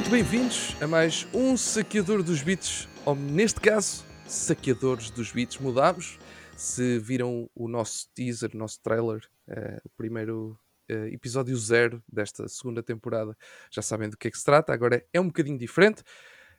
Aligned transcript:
Muito 0.00 0.12
bem-vindos 0.12 0.74
a 0.80 0.86
mais 0.86 1.28
um 1.34 1.58
Saqueador 1.58 2.22
dos 2.22 2.40
Beats, 2.40 2.88
ou 3.04 3.14
neste 3.14 3.60
caso, 3.60 4.02
Saqueadores 4.24 5.10
dos 5.10 5.30
Beats. 5.30 5.58
Mudámos. 5.58 6.18
Se 6.56 6.98
viram 6.98 7.50
o 7.54 7.68
nosso 7.68 8.08
teaser, 8.14 8.52
o 8.54 8.56
nosso 8.56 8.80
trailer, 8.82 9.20
eh, 9.46 9.78
o 9.84 9.90
primeiro 9.90 10.58
eh, 10.88 11.10
episódio 11.12 11.54
zero 11.54 12.02
desta 12.10 12.48
segunda 12.48 12.82
temporada, 12.82 13.36
já 13.70 13.82
sabem 13.82 14.08
do 14.08 14.16
que 14.16 14.28
é 14.28 14.30
que 14.30 14.38
se 14.38 14.44
trata. 14.44 14.72
Agora 14.72 15.04
é 15.12 15.20
um 15.20 15.26
bocadinho 15.26 15.58
diferente. 15.58 16.02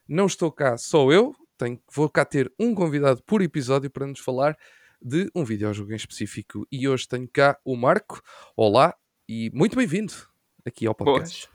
Não 0.07 0.27
estou 0.27 0.51
cá 0.51 0.77
só 0.77 1.11
eu, 1.11 1.35
tenho, 1.57 1.81
vou 1.91 2.08
cá 2.11 2.23
ter 2.23 2.53
um 2.59 2.75
convidado 2.75 3.23
por 3.23 3.41
episódio 3.41 3.89
para 3.89 4.05
nos 4.05 4.19
falar 4.19 4.55
de 5.02 5.31
um 5.33 5.44
videojogo 5.44 5.91
em 5.91 5.95
específico. 5.95 6.67
E 6.71 6.88
hoje 6.88 7.08
tenho 7.08 7.27
cá 7.27 7.58
o 7.66 7.75
Marco. 7.75 8.21
Olá 8.55 8.95
e 9.27 9.49
muito 9.52 9.75
bem-vindo 9.75 10.13
aqui 10.63 10.85
ao 10.85 10.94
podcast. 10.94 11.49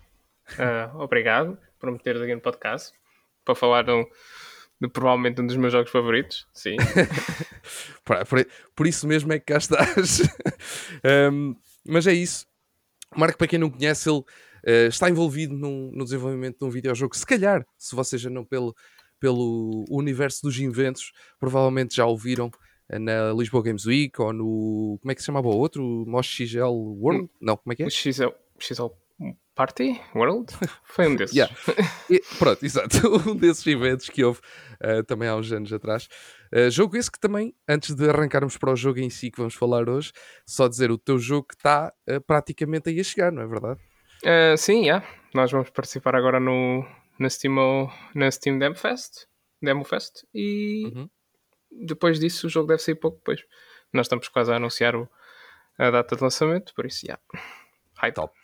Uh, 0.51 0.99
obrigado 0.99 1.57
por 1.79 1.91
me 1.91 1.99
teres 1.99 2.21
aqui 2.23 2.35
no 2.35 2.41
podcast 2.41 2.93
para 3.45 3.55
falar 3.55 3.83
de, 3.83 3.93
um, 3.93 4.05
de 4.81 4.89
provavelmente 4.89 5.41
um 5.41 5.47
dos 5.47 5.57
meus 5.57 5.73
jogos 5.73 5.91
favoritos. 5.91 6.47
Sim. 6.53 6.77
por, 8.05 8.27
por, 8.27 8.47
por, 8.75 8.87
isso 8.87 9.07
mesmo 9.07 9.33
é 9.33 9.39
que 9.39 9.47
cá 9.47 9.59
estás. 9.59 10.23
um, 11.33 11.55
mas 11.87 12.07
é 12.07 12.13
isso. 12.13 12.47
Marco, 13.17 13.39
para 13.39 13.47
quem 13.47 13.59
não 13.59 13.71
conhece, 13.71 14.11
ele 14.11 14.19
uh, 14.19 14.89
está 14.89 15.09
envolvido 15.09 15.55
num, 15.55 15.91
no 15.93 16.05
desenvolvimento 16.05 16.59
de 16.59 16.65
um 16.65 16.71
videojogo. 16.71 17.17
Se 17.17 17.25
calhar, 17.25 17.65
se 17.79 17.95
vocês 17.95 18.21
já 18.21 18.29
não 18.29 18.45
pelo, 18.45 18.75
pelo 19.21 19.85
universo 19.89 20.43
dos 20.43 20.59
inventos, 20.59 21.13
provavelmente 21.39 21.95
já 21.95 22.05
ouviram 22.05 22.51
uh, 22.93 22.99
na 22.99 23.33
Lisboa 23.33 23.63
Games 23.63 23.87
Week 23.87 24.21
ou 24.21 24.33
no. 24.33 24.99
Como 25.01 25.13
é 25.13 25.15
que 25.15 25.21
se 25.21 25.27
chamava 25.27 25.47
o 25.49 25.57
outro? 25.57 26.05
Mosh 26.07 26.37
XL 26.37 26.65
World? 26.65 27.23
Hum, 27.23 27.29
não, 27.41 27.57
como 27.57 27.73
é 27.73 27.77
que 27.77 27.83
é? 27.85 27.87
O 27.87 27.91
XL, 27.91 28.31
XL 28.59 28.89
Party 29.57 29.99
World? 30.15 30.53
Foi 30.85 31.09
um 31.09 31.17
desses. 31.17 31.35
yeah. 31.35 31.53
e, 32.11 32.21
pronto, 32.39 32.63
exato. 32.65 32.99
Um 33.27 33.35
desses 33.35 33.67
eventos 33.67 34.11
que 34.11 34.23
houve 34.23 34.39
uh, 34.85 35.03
também 35.05 35.29
há 35.29 35.35
uns 35.35 35.51
anos 35.51 35.73
atrás. 35.73 36.09
Uh, 36.55 36.71
jogo 36.71 36.97
esse 36.97 37.11
que 37.11 37.19
também, 37.19 37.55
antes 37.67 37.95
de 37.95 38.09
arrancarmos 38.09 38.59
para 38.59 38.71
o 38.71 38.77
jogo 38.77 39.01
em 39.01 39.09
si 39.09 39.31
que 39.31 39.39
vamos 39.39 39.55
falar 39.55 39.89
hoje, 39.89 40.13
só 40.47 40.69
dizer 40.69 40.91
o 40.91 40.99
teu 40.99 41.19
jogo 41.19 41.49
que 41.49 41.55
está 41.55 41.91
uh, 42.09 42.21
praticamente 42.21 42.91
aí 42.91 43.01
a 43.01 43.03
chegar, 43.03 43.33
não 43.33 43.43
é 43.43 43.47
verdade? 43.47 43.81
sim, 44.59 44.87
yeah. 44.87 45.07
nós 45.35 45.53
vamos 45.53 45.71
participar 45.71 46.17
agora 46.17 46.41
no, 46.41 46.85
na, 47.19 47.31
Steam, 47.31 47.55
na 48.15 48.31
Steam 48.31 48.59
Demo 48.59 48.75
Fest, 48.75 49.27
Demo 49.63 49.85
Fest 49.85 50.25
e 50.35 50.85
uhum. 50.87 51.09
depois 51.71 52.19
disso 52.19 52.47
o 52.47 52.51
jogo 52.51 52.67
deve 52.67 52.83
sair 52.83 52.97
pouco 52.97 53.19
depois. 53.19 53.41
Nós 53.93 54.07
estamos 54.07 54.27
quase 54.29 54.53
a 54.53 54.57
anunciar 54.57 54.97
o, 54.97 55.09
a 55.79 55.91
data 55.91 56.17
de 56.17 56.23
lançamento, 56.23 56.75
por 56.75 56.87
isso, 56.87 57.07
yeah. 57.07 57.23
High 57.99 58.13
top. 58.13 58.35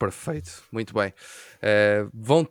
Perfeito, 0.00 0.64
muito 0.72 0.94
bem. 0.94 1.10
Uh, 1.62 2.10
vão 2.14 2.48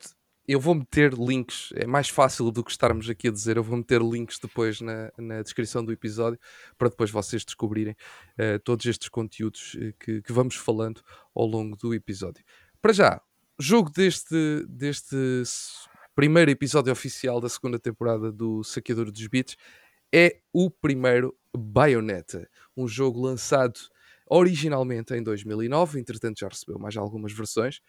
eu 0.48 0.60
vou 0.60 0.74
meter 0.74 1.14
links, 1.14 1.70
é 1.76 1.86
mais 1.86 2.10
fácil 2.10 2.50
do 2.50 2.64
que 2.64 2.72
estarmos 2.72 3.08
aqui 3.08 3.28
a 3.28 3.32
dizer. 3.32 3.58
Eu 3.58 3.64
vou 3.64 3.78
meter 3.78 4.02
links 4.02 4.40
depois 4.40 4.82
na, 4.82 5.12
na 5.16 5.44
descrição 5.44 5.86
do 5.86 5.92
episódio 5.92 6.40
para 6.76 6.90
depois 6.90 7.12
vocês 7.12 7.46
descobrirem 7.46 7.94
uh, 8.34 8.58
todos 8.64 8.84
estes 8.88 9.10
conteúdos 9.10 9.76
uh, 9.76 9.94
que, 10.00 10.24
que, 10.24 10.34
vamos 10.34 10.56
falando 10.56 11.02
ao 11.36 11.46
longo 11.46 11.76
do 11.76 11.94
episódio. 11.94 12.44
Para 12.82 12.94
já, 12.94 13.22
jogo 13.60 13.92
deste, 13.92 14.66
deste 14.68 15.44
primeiro 16.16 16.50
episódio 16.50 16.92
oficial 16.92 17.40
da 17.40 17.50
segunda 17.50 17.78
temporada 17.78 18.32
do 18.32 18.64
Saqueador 18.64 19.12
dos 19.12 19.28
Beats 19.28 19.56
é 20.12 20.40
o 20.52 20.72
primeiro 20.72 21.36
Bayonetta, 21.56 22.50
um 22.76 22.88
jogo 22.88 23.22
lançado 23.22 23.80
originalmente 24.30 25.14
em 25.14 25.24
2009, 25.24 26.00
entretanto 26.00 26.40
já 26.40 26.48
recebeu 26.48 26.78
mais 26.78 26.96
algumas 26.96 27.34
versões, 27.34 27.82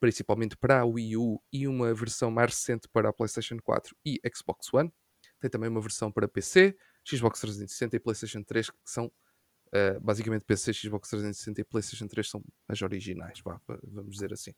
principalmente 0.00 0.56
para 0.56 0.80
a 0.80 0.84
Wii 0.84 1.16
U 1.16 1.40
e 1.52 1.68
uma 1.68 1.92
versão 1.94 2.30
mais 2.30 2.50
recente 2.54 2.88
para 2.88 3.10
a 3.10 3.12
PlayStation 3.12 3.58
4 3.62 3.94
e 4.04 4.20
Xbox 4.34 4.72
One. 4.72 4.92
Tem 5.38 5.50
também 5.50 5.68
uma 5.68 5.80
versão 5.80 6.10
para 6.10 6.26
PC, 6.26 6.76
Xbox 7.06 7.40
360 7.40 7.96
e 7.96 8.00
PlayStation 8.00 8.42
3, 8.42 8.70
que 8.70 8.76
são 8.84 9.06
uh, 9.06 10.00
basicamente 10.00 10.44
PC, 10.44 10.72
Xbox 10.72 11.08
360 11.10 11.60
e 11.60 11.64
PlayStation 11.64 12.06
3 12.06 12.28
são 12.28 12.42
as 12.68 12.80
originais, 12.80 13.40
vá, 13.44 13.60
vamos 13.84 14.14
dizer 14.14 14.32
assim. 14.32 14.52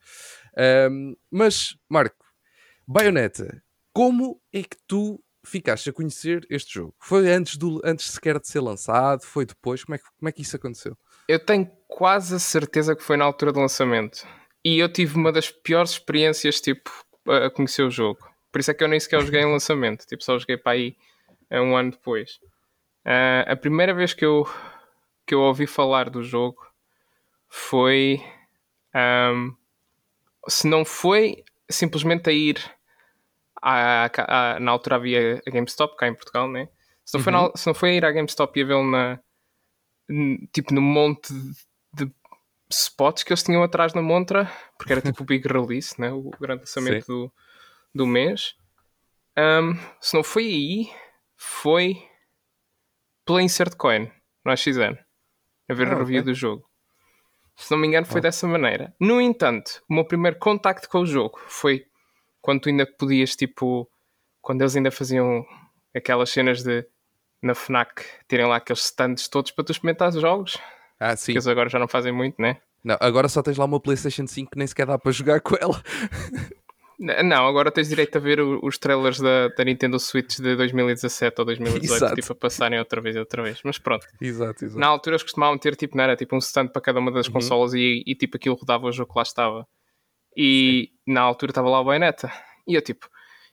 Um, 0.91 1.16
mas, 1.31 1.76
Marco, 1.88 2.25
Bayonetta, 2.87 3.62
como 3.92 4.41
é 4.53 4.62
que 4.62 4.76
tu 4.87 5.22
ficaste 5.44 5.91
a 5.91 5.92
conhecer 5.92 6.47
este 6.50 6.75
jogo? 6.75 6.94
Foi 6.98 7.31
antes, 7.31 7.56
do, 7.56 7.81
antes 7.84 8.10
sequer 8.10 8.38
de 8.41 8.48
ser 8.48 8.60
lançado? 8.60 9.22
Foi 9.22 9.44
depois? 9.47 9.84
Como 9.84 9.94
é, 9.94 9.98
que, 9.98 10.04
como 10.19 10.28
é 10.28 10.32
que 10.32 10.42
isso 10.42 10.56
aconteceu? 10.56 10.97
Eu 11.28 11.38
tenho 11.38 11.70
quase 11.88 12.34
a 12.34 12.38
certeza 12.38 12.94
que 12.94 13.02
foi 13.02 13.16
na 13.16 13.24
altura 13.24 13.52
do 13.52 13.60
lançamento. 13.60 14.26
E 14.64 14.78
eu 14.78 14.88
tive 14.88 15.16
uma 15.16 15.30
das 15.30 15.50
piores 15.50 15.92
experiências, 15.92 16.60
tipo, 16.60 16.90
a 17.28 17.50
conhecer 17.50 17.82
o 17.82 17.90
jogo. 17.90 18.20
Por 18.50 18.60
isso 18.60 18.70
é 18.70 18.74
que 18.74 18.82
eu 18.82 18.88
nem 18.88 19.00
sequer 19.00 19.20
joguei 19.20 19.42
em 19.42 19.50
lançamento. 19.50 20.06
Tipo, 20.08 20.22
só 20.22 20.38
joguei 20.38 20.56
para 20.56 20.72
aí 20.72 20.96
um 21.50 21.76
ano 21.76 21.90
depois. 21.90 22.38
Uh, 23.04 23.44
a 23.46 23.56
primeira 23.56 23.92
vez 23.92 24.14
que 24.14 24.24
eu, 24.24 24.48
que 25.26 25.34
eu 25.34 25.40
ouvi 25.40 25.66
falar 25.66 26.08
do 26.08 26.22
jogo 26.22 26.64
foi... 27.48 28.22
Um, 28.94 29.54
se 30.48 30.66
não 30.66 30.84
foi 30.84 31.42
simplesmente 31.70 32.28
a 32.28 32.32
ir 32.32 32.58
à, 33.60 34.10
à, 34.18 34.60
na 34.60 34.70
altura 34.70 34.96
havia 34.96 35.42
a 35.46 35.50
GameStop 35.50 35.96
cá 35.96 36.06
em 36.06 36.14
Portugal, 36.14 36.48
né? 36.48 36.68
Se 37.04 37.14
não, 37.14 37.20
uhum. 37.20 37.24
foi, 37.24 37.32
na, 37.32 37.52
se 37.56 37.66
não 37.66 37.74
foi 37.74 37.90
a 37.90 37.94
ir 37.94 38.04
à 38.04 38.12
GameStop 38.12 38.58
e 38.58 38.62
a 38.62 38.66
vê-lo 38.66 38.84
na, 38.84 39.18
tipo 40.53 40.75
no 40.75 40.81
monte 40.81 41.32
de 41.92 42.10
spots 42.70 43.22
que 43.22 43.32
eles 43.32 43.42
tinham 43.42 43.62
atrás 43.62 43.94
na 43.94 44.03
montra, 44.03 44.50
porque 44.76 44.92
era 44.92 45.03
tipo 45.03 45.22
o 45.22 45.26
big 45.26 45.47
release, 45.48 46.00
né? 46.00 46.10
o 46.12 46.31
grande 46.41 46.60
lançamento 46.60 47.06
do, 47.06 47.32
do 47.94 48.06
mês. 48.06 48.54
Um, 49.37 49.75
se 50.00 50.14
não 50.14 50.22
foi 50.22 50.44
aí, 50.44 50.91
foi 51.37 52.03
pela 53.25 53.43
Insert 53.43 53.76
Coin, 53.76 54.10
no 54.44 54.53
AXN, 54.53 54.97
a 55.69 55.75
ver 55.75 55.88
ah, 55.88 55.93
a 55.93 55.98
review 55.98 56.20
okay. 56.20 56.32
do 56.32 56.34
jogo. 56.34 56.69
Se 57.56 57.70
não 57.70 57.78
me 57.78 57.87
engano, 57.87 58.06
foi 58.06 58.19
oh. 58.19 58.22
dessa 58.22 58.47
maneira. 58.47 58.94
No 59.00 59.20
entanto, 59.20 59.82
o 59.88 59.94
meu 59.94 60.04
primeiro 60.04 60.38
contacto 60.38 60.88
com 60.88 61.00
o 61.00 61.06
jogo 61.06 61.41
foi 61.47 61.87
quando 62.41 62.62
tu 62.62 62.69
ainda 62.69 62.87
podias, 62.87 63.37
tipo, 63.37 63.88
quando 64.41 64.60
eles 64.60 64.76
ainda 64.76 64.91
faziam 64.91 65.47
aquelas 65.94 66.31
cenas 66.31 66.62
de 66.62 66.87
na 67.44 67.55
FNAC 67.55 68.05
terem 68.27 68.47
lá 68.47 68.56
aqueles 68.56 68.84
stands 68.84 69.28
todos 69.28 69.50
para 69.50 69.65
tu 69.65 69.72
experimentar 69.72 70.09
os 70.09 70.21
jogos. 70.21 70.56
Ah, 70.99 71.15
sim. 71.15 71.32
Que 71.32 71.38
eles 71.38 71.47
agora 71.47 71.69
já 71.69 71.78
não 71.78 71.87
fazem 71.87 72.12
muito, 72.12 72.41
né? 72.41 72.56
Não, 72.82 72.97
agora 73.00 73.28
só 73.28 73.43
tens 73.43 73.56
lá 73.56 73.65
uma 73.65 73.81
PlayStation 73.81 74.27
5 74.27 74.50
que 74.50 74.59
nem 74.59 74.66
sequer 74.66 74.87
dá 74.87 74.99
para 74.99 75.12
jogar 75.12 75.41
com 75.41 75.55
ela. 75.60 75.82
Não, 76.99 77.47
agora 77.49 77.72
tens 77.72 77.88
direito 77.88 78.16
a 78.16 78.21
ver 78.21 78.41
os 78.41 78.78
trailers 78.78 79.19
da, 79.19 79.49
da 79.49 79.65
Nintendo 79.65 79.99
Switch 79.99 80.37
de 80.37 80.55
2017 80.55 81.41
ou 81.41 81.44
2018, 81.44 81.93
exato. 81.93 82.15
tipo, 82.15 82.32
a 82.32 82.37
passarem 82.37 82.78
outra 82.78 83.00
vez 83.00 83.16
e 83.16 83.19
outra 83.19 83.43
vez. 83.43 83.61
Mas 83.65 83.78
pronto. 83.78 84.06
Exato, 84.21 84.65
exato. 84.65 84.78
Na 84.78 84.87
altura 84.87 85.15
eles 85.15 85.22
costumavam 85.25 85.59
ter, 85.59 85.75
tipo, 85.75 85.97
não 85.97 86.05
era 86.05 86.16
tipo 86.16 86.37
um 86.37 86.38
stand 86.38 86.69
para 86.69 86.81
cada 86.81 87.00
uma 87.00 87.11
das 87.11 87.26
uhum. 87.26 87.32
consolas 87.32 87.75
e, 87.75 88.05
e, 88.06 88.15
tipo, 88.15 88.37
aquilo 88.37 88.55
rodava 88.55 88.87
o 88.87 88.93
jogo 88.93 89.12
que 89.12 89.19
lá 89.19 89.22
estava. 89.22 89.66
E 90.37 90.91
Sim. 91.05 91.12
na 91.12 91.21
altura 91.21 91.50
estava 91.50 91.69
lá 91.69 91.81
o 91.81 91.84
Bayonetta. 91.84 92.31
E 92.66 92.75
eu, 92.75 92.81
tipo, 92.81 93.09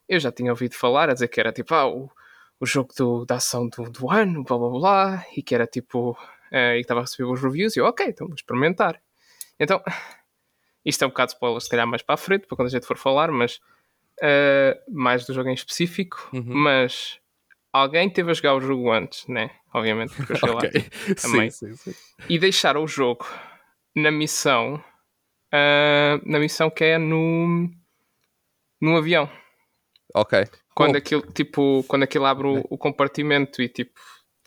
eu 0.08 0.19
já 0.19 0.31
tinha 0.31 0.52
ouvido 0.52 0.75
falar 0.75 1.09
a 1.09 1.13
dizer 1.13 1.28
que 1.28 1.40
era 1.40 1.52
tipo, 1.52 1.73
ah, 1.73 1.88
o, 1.88 2.12
o 2.61 2.66
jogo 2.66 2.94
do, 2.95 3.25
da 3.25 3.35
ação 3.35 3.67
do, 3.67 3.89
do 3.89 4.11
ano, 4.11 4.44
blá 4.44 4.55
blá 4.55 4.69
blá, 4.69 5.25
e 5.35 5.41
que 5.41 5.55
era 5.55 5.66
tipo, 5.66 6.11
uh, 6.11 6.73
e 6.73 6.75
que 6.75 6.81
estava 6.81 6.99
a 6.99 7.03
receber 7.03 7.27
os 7.27 7.41
reviews, 7.41 7.75
e 7.75 7.79
eu, 7.79 7.85
ok, 7.85 8.05
então 8.05 8.27
vou 8.27 8.35
experimentar. 8.35 9.01
Então, 9.59 9.81
isto 10.85 11.03
é 11.03 11.07
um 11.07 11.09
bocado 11.09 11.31
spoiler, 11.31 11.59
se 11.59 11.69
calhar 11.69 11.88
mais 11.88 12.03
para 12.03 12.13
a 12.13 12.17
frente, 12.17 12.45
para 12.45 12.55
quando 12.55 12.67
a 12.67 12.72
gente 12.72 12.85
for 12.85 12.99
falar, 12.99 13.31
mas 13.31 13.59
uh, 14.19 14.79
mais 14.88 15.25
do 15.25 15.33
jogo 15.33 15.49
em 15.49 15.55
específico, 15.55 16.29
uhum. 16.31 16.43
mas 16.46 17.19
alguém 17.73 18.08
teve 18.08 18.29
a 18.29 18.34
jogar 18.35 18.53
o 18.53 18.61
jogo 18.61 18.91
antes, 18.91 19.25
né? 19.28 19.49
Obviamente, 19.73 20.13
porque 20.13 20.34
eu 20.34 20.37
cheguei 20.37 20.53
okay. 20.55 20.81
lá 21.09 21.16
também. 21.16 21.49
Sim, 21.49 21.73
sim, 21.73 21.91
sim. 21.93 21.99
E 22.29 22.37
deixaram 22.37 22.84
o 22.84 22.87
jogo 22.87 23.25
na 23.96 24.11
missão, 24.11 24.75
uh, 24.75 26.29
na 26.29 26.37
missão 26.37 26.69
que 26.69 26.84
é 26.84 26.97
no, 26.99 27.67
no 28.79 28.97
avião. 28.97 29.28
Ok. 30.13 30.47
Quando 30.76 30.96
aquilo, 30.96 31.22
tipo, 31.34 31.84
quando 31.88 32.03
aquilo 32.03 32.26
abre 32.26 32.47
o, 32.47 32.66
o, 32.70 32.78
compartimento 32.78 33.62
e 33.62 33.68
tipo 33.68 34.00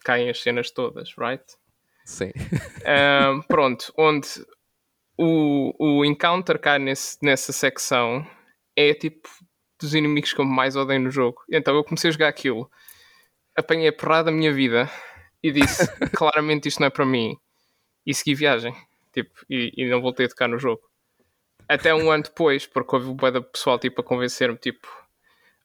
caem 0.03 0.31
as 0.31 0.41
cenas 0.41 0.71
todas, 0.71 1.15
right? 1.19 1.45
Sim. 2.05 2.33
Um, 2.85 3.41
pronto, 3.43 3.93
onde 3.97 4.29
o, 5.17 5.73
o 5.79 6.05
encounter 6.05 6.59
cá 6.59 6.79
nesse, 6.79 7.17
nessa 7.23 7.51
secção 7.51 8.27
é 8.77 8.93
tipo 8.93 9.27
dos 9.81 9.95
inimigos 9.95 10.35
que 10.35 10.41
eu 10.41 10.45
mais 10.45 10.77
odeio 10.77 11.01
no 11.01 11.11
jogo. 11.11 11.43
Então 11.51 11.75
eu 11.75 11.83
comecei 11.83 12.09
a 12.09 12.13
jogar 12.13 12.29
aquilo, 12.29 12.71
apanhei 13.57 13.89
a 13.89 13.93
porrada 13.93 14.25
da 14.25 14.33
minha 14.33 14.53
vida 14.53 14.91
e 15.43 15.51
disse 15.51 15.87
claramente 16.15 16.69
isto 16.69 16.81
não 16.81 16.89
é 16.89 16.91
para 16.91 17.07
mim 17.07 17.37
e 18.07 18.15
segui 18.15 18.35
viagem. 18.35 18.75
Tipo, 19.13 19.33
e, 19.49 19.73
e 19.77 19.89
não 19.89 20.03
voltei 20.03 20.27
a 20.27 20.29
tocar 20.29 20.49
no 20.49 20.59
jogo. 20.59 20.83
Até 21.69 21.95
um 21.95 22.11
ano 22.11 22.25
depois, 22.25 22.67
porque 22.67 22.97
houve 22.97 23.09
o 23.09 23.43
pessoal 23.45 23.79
tipo, 23.79 24.01
a 24.01 24.05
convencer-me, 24.05 24.59
tipo, 24.59 24.89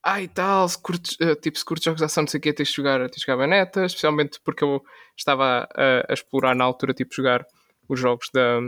ah, 0.03 0.21
e 0.21 0.27
tal, 0.27 0.67
se 0.67 0.77
curtes, 0.81 1.17
uh, 1.19 1.35
tipo, 1.35 1.57
se 1.57 1.65
curtes 1.65 1.85
jogos 1.85 1.99
de 1.99 2.05
ação, 2.05 2.23
não 2.23 2.27
sei 2.27 2.37
o 2.37 2.41
quê, 2.41 2.53
tens 2.53 2.69
de 2.69 2.75
jogar, 2.75 2.99
tens 3.09 3.19
de 3.19 3.25
jogar 3.25 3.37
Bayonetta, 3.37 3.85
especialmente 3.85 4.39
porque 4.43 4.63
eu 4.63 4.83
estava 5.17 5.67
a, 5.75 6.05
a, 6.09 6.13
explorar 6.13 6.55
na 6.55 6.63
altura, 6.63 6.93
tipo, 6.93 7.13
jogar 7.13 7.45
os 7.87 7.99
jogos 7.99 8.29
da 8.33 8.59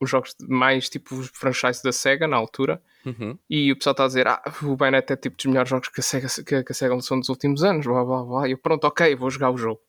os 0.00 0.10
jogos 0.10 0.34
mais 0.48 0.88
tipo 0.88 1.14
os 1.14 1.28
franchise 1.28 1.82
da 1.82 1.92
SEGA 1.92 2.28
na 2.28 2.36
altura 2.36 2.82
Uhum. 3.04 3.38
E 3.50 3.70
o 3.70 3.76
pessoal 3.76 3.92
está 3.92 4.04
a 4.04 4.06
dizer: 4.06 4.26
Ah, 4.26 4.42
o 4.62 4.76
Bayonetta 4.76 5.12
é 5.12 5.16
tipo 5.16 5.36
dos 5.36 5.44
melhores 5.46 5.68
jogos 5.68 5.88
que 5.88 6.00
a 6.00 6.02
Sega, 6.02 6.28
que, 6.28 6.62
que 6.62 6.72
a 6.72 6.74
Sega 6.74 6.94
lançou 6.94 7.16
nos 7.16 7.28
últimos 7.28 7.62
anos. 7.62 7.86
Blá, 7.86 8.04
blá, 8.04 8.24
blá. 8.24 8.48
E 8.48 8.52
eu, 8.52 8.58
pronto, 8.58 8.84
ok, 8.86 9.14
vou 9.14 9.30
jogar 9.30 9.50
o 9.50 9.58
jogo. 9.58 9.80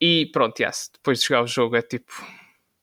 E 0.00 0.26
pronto, 0.32 0.58
yes, 0.60 0.90
depois 0.92 1.20
de 1.20 1.26
jogar 1.26 1.42
o 1.42 1.46
jogo 1.46 1.76
é 1.76 1.82
tipo. 1.82 2.12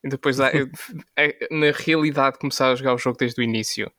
Depois, 0.01 0.39
é, 1.17 1.47
na 1.51 1.71
realidade, 1.75 2.39
começar 2.39 2.71
a 2.71 2.75
jogar 2.75 2.93
o 2.93 2.97
jogo 2.97 3.17
desde 3.17 3.41
o 3.41 3.43
início. 3.43 3.91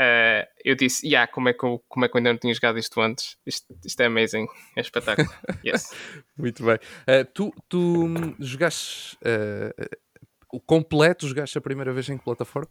Uh, 0.00 0.44
eu 0.62 0.74
disse, 0.74 1.06
yeah, 1.06 1.30
como, 1.30 1.48
é 1.48 1.54
que 1.54 1.64
eu, 1.64 1.82
como 1.88 2.04
é 2.04 2.08
que 2.08 2.16
eu 2.16 2.18
ainda 2.18 2.32
não 2.32 2.38
tinha 2.38 2.52
jogado 2.52 2.78
isto 2.78 3.00
antes? 3.00 3.38
Isto, 3.46 3.74
isto 3.84 4.00
é 4.00 4.06
amazing, 4.06 4.46
é 4.76 4.80
espetáculo. 4.80 5.28
Yes. 5.64 5.90
Muito 6.36 6.64
bem. 6.64 6.74
Uh, 7.08 7.24
tu, 7.32 7.52
tu 7.68 8.06
jogaste 8.38 9.16
uh, 9.16 9.96
o 10.52 10.60
completo, 10.60 11.26
jogaste 11.26 11.56
a 11.56 11.60
primeira 11.60 11.92
vez 11.92 12.08
em 12.10 12.18
que 12.18 12.24
plataforma? 12.24 12.68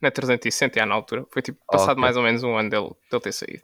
Na 0.00 0.10
360, 0.10 0.78
já 0.78 0.84
na 0.84 0.94
altura. 0.94 1.26
Foi 1.30 1.40
tipo 1.40 1.58
passado 1.66 1.92
okay. 1.92 2.00
mais 2.02 2.16
ou 2.16 2.22
menos 2.22 2.42
um 2.42 2.56
ano 2.56 2.68
dele, 2.68 2.90
dele 3.10 3.22
ter 3.22 3.32
saído. 3.32 3.62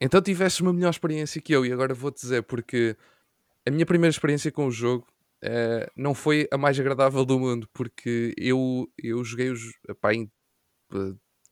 Então 0.00 0.22
tiveste 0.22 0.62
uma 0.62 0.72
melhor 0.72 0.90
experiência 0.90 1.42
que 1.42 1.52
eu, 1.52 1.66
e 1.66 1.72
agora 1.72 1.92
vou-te 1.92 2.20
dizer, 2.20 2.44
porque 2.44 2.96
a 3.66 3.70
minha 3.70 3.84
primeira 3.84 4.10
experiência 4.10 4.52
com 4.52 4.66
o 4.66 4.70
jogo 4.70 5.06
não 5.96 6.14
foi 6.14 6.46
a 6.52 6.58
mais 6.58 6.78
agradável 6.78 7.24
do 7.24 7.38
mundo, 7.38 7.68
porque 7.72 8.32
eu, 8.36 8.88
eu 8.96 9.24
joguei 9.24 9.50
os. 9.50 9.60
Epá, 9.88 10.12
em, 10.14 10.30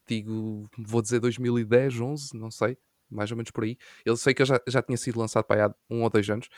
digo, 0.08 0.68
vou 0.78 1.02
dizer 1.02 1.20
2010, 1.20 2.00
11, 2.00 2.36
não 2.36 2.50
sei, 2.50 2.76
mais 3.10 3.30
ou 3.30 3.36
menos 3.36 3.50
por 3.50 3.64
aí. 3.64 3.76
Eu 4.04 4.16
sei 4.16 4.34
que 4.34 4.44
já, 4.44 4.60
já 4.66 4.82
tinha 4.82 4.96
sido 4.96 5.18
lançado 5.18 5.44
para 5.44 5.66
há 5.66 5.74
um 5.90 6.02
ou 6.02 6.10
dois 6.10 6.28
anos. 6.28 6.48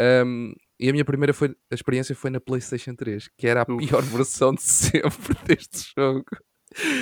Um, 0.00 0.52
e 0.78 0.88
a 0.88 0.92
minha 0.92 1.04
primeira 1.04 1.32
foi, 1.32 1.54
a 1.70 1.74
experiência 1.74 2.14
foi 2.14 2.30
na 2.30 2.40
PlayStation 2.40 2.94
3, 2.94 3.28
que 3.36 3.46
era 3.46 3.62
a 3.62 3.66
pior 3.66 4.02
versão 4.02 4.54
de 4.54 4.62
sempre 4.62 5.34
deste 5.46 5.92
jogo. 5.96 6.24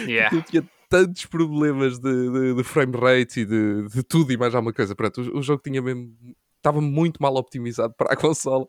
Yeah. 0.06 0.36
Eu 0.36 0.42
tinha 0.42 0.68
tantos 0.88 1.24
problemas 1.24 1.98
de, 1.98 2.30
de, 2.30 2.54
de, 2.54 2.64
frame 2.64 2.94
rate 2.94 3.40
e 3.40 3.46
de, 3.46 3.88
de 3.88 4.02
tudo 4.02 4.30
e 4.30 4.36
mais 4.36 4.54
alguma 4.54 4.74
coisa. 4.74 4.94
Pronto, 4.94 5.22
o, 5.22 5.38
o 5.38 5.42
jogo 5.42 5.62
tinha 5.62 5.80
mesmo. 5.80 6.14
Estava 6.58 6.80
muito 6.80 7.20
mal 7.20 7.34
optimizado 7.34 7.94
para 7.94 8.12
a 8.12 8.16
console. 8.16 8.66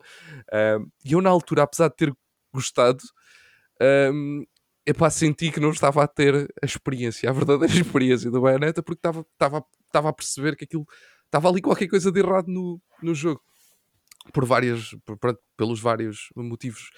Um, 0.52 0.88
e 1.04 1.12
eu, 1.12 1.20
na 1.20 1.30
altura, 1.30 1.62
apesar 1.62 1.88
de 1.88 1.96
ter 1.96 2.16
gostado, 2.52 3.04
um, 4.12 4.44
epá, 4.86 5.10
senti 5.10 5.50
que 5.50 5.60
não 5.60 5.70
estava 5.70 6.02
a 6.02 6.08
ter 6.08 6.48
a 6.62 6.66
experiência, 6.66 7.28
a 7.28 7.32
verdadeira 7.32 7.72
experiência 7.74 8.30
do 8.30 8.40
Bayonetta, 8.40 8.82
porque 8.82 8.98
estava, 8.98 9.26
estava, 9.32 9.64
estava 9.86 10.08
a 10.08 10.12
perceber 10.12 10.56
que 10.56 10.64
aquilo 10.64 10.86
estava 11.24 11.48
ali 11.48 11.60
qualquer 11.60 11.88
coisa 11.88 12.12
de 12.12 12.20
errado 12.20 12.48
no, 12.48 12.80
no 13.02 13.14
jogo. 13.14 13.42
Por 14.32 14.44
várias, 14.44 14.96
por, 15.04 15.18
pelos 15.56 15.80
vários 15.80 16.30
motivos 16.34 16.90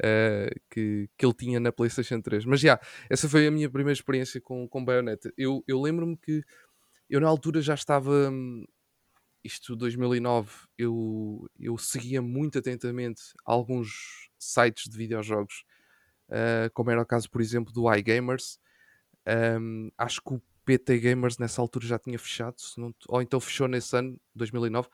uh, 0.00 0.60
que, 0.70 1.08
que 1.16 1.24
ele 1.24 1.34
tinha 1.34 1.60
na 1.60 1.72
PlayStation 1.72 2.20
3. 2.20 2.44
Mas 2.44 2.60
já, 2.60 2.68
yeah, 2.68 2.86
essa 3.08 3.28
foi 3.28 3.46
a 3.46 3.50
minha 3.50 3.70
primeira 3.70 3.96
experiência 3.96 4.40
com, 4.40 4.68
com 4.68 4.84
Bayonetta. 4.84 5.32
Eu, 5.36 5.64
eu 5.66 5.80
lembro-me 5.80 6.16
que 6.16 6.42
eu 7.08 7.20
na 7.20 7.28
altura 7.28 7.60
já 7.62 7.74
estava. 7.74 8.32
Isto 9.42 9.76
2009, 9.76 10.50
eu, 10.78 11.46
eu 11.60 11.76
seguia 11.76 12.22
muito 12.22 12.58
atentamente 12.58 13.20
alguns 13.44 14.30
sites 14.38 14.90
de 14.90 14.96
videojogos 14.96 15.64
uh, 16.28 16.70
como 16.72 16.90
era 16.90 17.02
o 17.02 17.06
caso, 17.06 17.30
por 17.30 17.40
exemplo, 17.40 17.72
do 17.72 17.92
iGamers. 17.92 18.58
Um, 19.26 19.90
acho 19.96 20.20
que 20.22 20.34
o 20.34 20.42
PT 20.64 20.98
Gamers 20.98 21.38
nessa 21.38 21.60
altura 21.60 21.86
já 21.86 21.98
tinha 21.98 22.18
fechado, 22.18 22.56
não, 22.76 22.94
ou 23.08 23.22
então 23.22 23.40
fechou 23.40 23.68
nesse 23.68 23.96
ano, 23.96 24.18
2009. 24.34 24.88
Uh, 24.88 24.90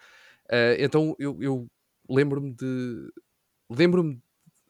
ah, 0.51 0.77
então 0.79 1.15
eu, 1.19 1.41
eu 1.41 1.71
lembro-me 2.09 2.53
de 2.53 3.13
lembro-me 3.69 4.21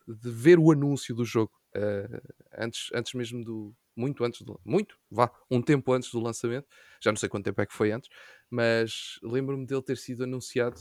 de 0.06 0.30
ver 0.30 0.58
o 0.58 0.70
anúncio 0.70 1.14
do 1.14 1.24
jogo 1.24 1.52
uh, 1.76 2.20
antes, 2.58 2.90
antes 2.92 3.14
mesmo 3.14 3.42
do 3.44 3.74
muito 3.96 4.24
antes 4.24 4.42
do 4.42 4.60
muito 4.64 4.98
vá 5.10 5.30
um 5.50 5.62
tempo 5.62 5.92
antes 5.92 6.10
do 6.10 6.20
lançamento 6.20 6.66
já 7.00 7.10
não 7.10 7.16
sei 7.16 7.28
quanto 7.28 7.44
tempo 7.44 7.60
é 7.60 7.66
que 7.66 7.72
foi 7.72 7.92
antes 7.92 8.10
mas 8.50 9.18
lembro-me 9.22 9.66
dele 9.66 9.82
ter 9.82 9.96
sido 9.96 10.24
anunciado 10.24 10.80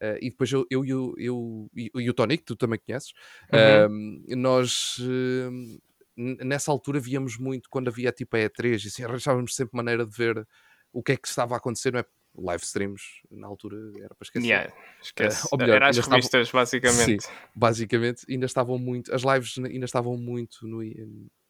Uh, 0.00 0.16
e 0.20 0.30
depois 0.30 0.50
eu, 0.52 0.64
eu, 0.70 0.84
eu, 0.86 1.14
eu, 1.18 1.68
e 1.74 2.08
o 2.08 2.14
Tony, 2.14 2.38
que 2.38 2.44
tu 2.44 2.54
também 2.54 2.78
conheces, 2.78 3.12
uhum. 3.52 4.24
uh, 4.30 4.36
nós 4.36 4.96
uh, 5.00 5.80
nessa 6.16 6.70
altura 6.70 7.00
víamos 7.00 7.36
muito 7.36 7.68
quando 7.68 7.88
havia 7.88 8.12
tipo 8.12 8.36
a 8.36 8.40
E3 8.40 8.84
e 8.84 8.88
assim, 8.88 9.04
arranjávamos 9.04 9.54
sempre 9.54 9.76
maneira 9.76 10.06
de 10.06 10.16
ver 10.16 10.46
o 10.92 11.02
que 11.02 11.12
é 11.12 11.16
que 11.16 11.26
estava 11.26 11.54
a 11.54 11.58
acontecer, 11.58 11.92
não 11.92 12.00
é? 12.00 12.04
Live 12.40 12.62
streams 12.62 13.02
na 13.30 13.48
altura 13.48 13.76
era 13.96 14.14
para 14.14 14.24
esquecer. 14.24 14.46
Yeah, 14.46 14.72
esquece. 15.02 15.48
melhor, 15.56 15.76
era 15.76 15.88
as 15.88 15.96
revistas, 15.96 16.46
estavam, 16.46 16.60
basicamente. 16.60 17.22
Sim, 17.24 17.32
basicamente, 17.54 18.26
ainda 18.28 18.46
estavam 18.46 18.78
muito, 18.78 19.12
as 19.12 19.22
lives 19.22 19.58
ainda 19.58 19.84
estavam 19.84 20.16
muito 20.16 20.68
no, 20.68 20.78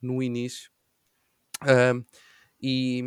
no 0.00 0.22
início. 0.22 0.70
e 2.62 3.02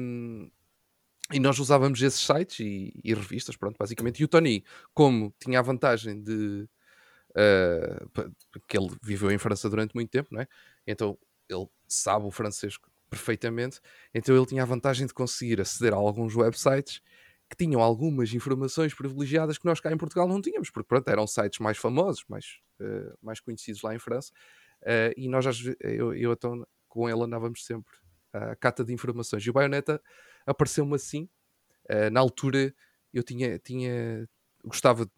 e 1.31 1.39
nós 1.39 1.60
usávamos 1.60 2.01
esses 2.01 2.19
sites 2.19 2.60
e, 2.60 2.94
e, 3.04 3.13
revistas, 3.13 3.56
pronto, 3.56 3.78
basicamente. 3.78 4.19
E 4.22 4.25
o 4.25 4.28
Tony, 4.28 4.63
como 4.94 5.33
tinha 5.39 5.60
a 5.60 5.62
vantagem 5.62 6.22
de. 6.22 6.68
Uh, 7.31 8.33
que 8.68 8.78
ele 8.78 8.89
viveu 9.01 9.31
em 9.31 9.38
França 9.38 9.69
durante 9.69 9.95
muito 9.95 10.10
tempo, 10.10 10.30
não 10.31 10.42
é? 10.42 10.48
Então 10.86 11.18
ele 11.50 11.66
sabe 11.88 12.25
o 12.25 12.31
francês 12.31 12.78
perfeitamente. 13.10 13.80
Então 14.13 14.36
ele 14.36 14.45
tinha 14.45 14.63
a 14.63 14.66
vantagem 14.66 15.07
de 15.07 15.13
conseguir 15.13 15.62
aceder 15.62 15.94
a 15.94 15.98
alguns 15.98 16.36
websites 16.36 17.01
que 17.50 17.57
tinham 17.57 17.81
algumas 17.81 18.34
informações 18.34 18.94
privilegiadas 18.94 19.57
que 19.57 19.66
nós 19.66 19.81
cá 19.81 19.92
em 19.92 19.98
Portugal 19.98 20.27
não 20.27 20.42
tínhamos, 20.42 20.69
porque 20.69 20.88
pronto, 20.88 21.07
eram 21.10 21.27
sites 21.27 21.60
mais 21.60 21.77
famosos, 21.77 22.24
mais, 22.30 22.60
uh, 22.80 23.18
mais 23.22 23.42
conhecidos 23.42 23.81
lá 23.81 23.94
em 23.94 24.00
França. 24.00 24.31
Uh, 24.81 25.12
e 25.18 25.27
nós, 25.27 25.45
eu, 25.81 26.13
eu 26.13 26.31
então, 26.31 26.66
com 26.88 27.10
ele 27.10 27.22
andávamos 27.22 27.66
sempre 27.66 27.94
à 28.34 28.56
cata 28.56 28.84
de 28.86 28.94
informações. 28.94 29.45
E 29.45 29.50
o 29.50 29.54
Bayonetta 29.54 30.01
apareceu-me 30.45 30.95
assim. 30.95 31.29
Uh, 31.89 32.09
na 32.11 32.19
altura 32.19 32.73
eu 33.13 33.23
tinha, 33.23 33.59
tinha 33.59 34.27
gostava, 34.63 35.09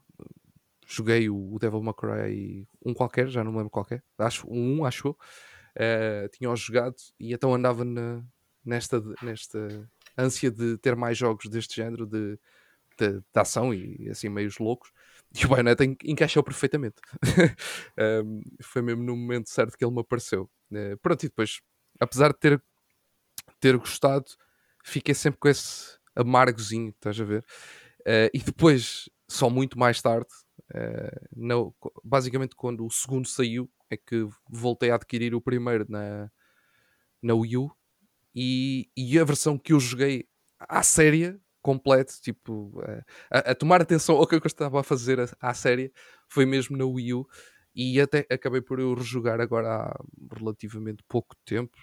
joguei 0.87 1.29
o, 1.29 1.53
o 1.53 1.59
Devil 1.59 1.83
May 1.83 1.93
Cry 1.93 2.67
um 2.85 2.93
qualquer, 2.93 3.27
já 3.27 3.43
não 3.43 3.51
me 3.51 3.57
lembro 3.57 3.69
qualquer, 3.69 4.03
acho 4.17 4.47
um, 4.49 4.85
acho 4.85 5.09
uh, 5.11 6.29
tinha-o 6.31 6.55
jogado 6.55 6.95
e 7.19 7.33
então 7.33 7.53
andava 7.53 7.83
na, 7.83 8.23
nesta, 8.65 9.01
nesta 9.21 9.89
ânsia 10.17 10.51
de 10.51 10.77
ter 10.77 10.95
mais 10.95 11.17
jogos 11.17 11.47
deste 11.49 11.75
género 11.75 12.05
de, 12.05 12.39
de, 12.97 13.19
de 13.19 13.23
ação 13.35 13.73
e 13.73 14.09
assim 14.09 14.30
meios 14.30 14.57
loucos. 14.57 14.92
E 15.35 15.45
o 15.45 15.49
Bayonetta 15.49 15.83
encaixou 15.83 16.44
perfeitamente. 16.44 16.95
Um, 18.25 18.42
foi 18.61 18.81
mesmo 18.81 19.03
no 19.03 19.15
momento 19.15 19.49
certo 19.49 19.77
que 19.77 19.85
ele 19.85 19.94
me 19.94 20.01
apareceu. 20.01 20.49
Uh, 20.71 20.97
pronto, 20.99 21.23
e 21.23 21.30
depois 21.30 21.61
apesar 21.99 22.33
de 22.33 22.39
ter 22.39 22.63
ter 23.59 23.77
gostado 23.77 24.25
fiquei 24.83 25.16
sempre 25.16 25.40
com 25.40 25.47
esse 25.47 25.97
amargozinho, 26.16 26.90
estás 26.90 27.19
a 27.19 27.23
ver? 27.23 27.44
Uh, 28.02 28.30
e 28.33 28.40
depois, 28.40 29.09
só 29.28 29.49
muito 29.49 29.80
mais 29.80 30.02
tarde, 30.02 30.28
uh, 30.75 31.73
basicamente 32.04 32.56
quando 32.56 32.85
o 32.85 32.92
segundo 32.92 33.28
saiu, 33.28 33.69
é 33.90 33.97
que 33.97 34.28
voltei 34.49 34.92
a 34.92 34.95
adquirir 34.95 35.33
o 35.33 35.42
primeiro 35.42 35.85
na, 35.87 36.30
na 37.21 37.33
Wii 37.33 37.57
U 37.57 37.71
e, 38.35 38.90
e 38.95 39.18
a 39.18 39.23
versão 39.23 39.57
que 39.57 39.73
eu 39.73 39.80
joguei 39.80 40.28
à 40.59 40.83
séria, 40.83 41.40
completo, 41.61 42.13
tipo, 42.21 42.73
uh, 42.80 43.04
a, 43.31 43.52
a, 43.52 43.56
tomar 43.56 43.81
atenção 43.81 44.18
ao 44.18 44.28
que 44.28 44.35
eu 44.35 44.42
estava 44.44 44.81
a 44.81 44.83
fazer 44.83 45.18
à 45.40 45.54
série, 45.54 45.94
foi 46.28 46.45
mesmo 46.45 46.78
na 46.78 46.85
Wii 46.85 47.13
U. 47.13 47.28
E 47.75 47.99
até 47.99 48.28
acabei 48.30 48.61
por 48.61 48.80
eu 48.80 48.94
rejogar 48.94 49.42
agora 49.42 49.87
há 49.87 49.99
relativamente 50.37 51.04
pouco 51.07 51.35
tempo, 51.44 51.75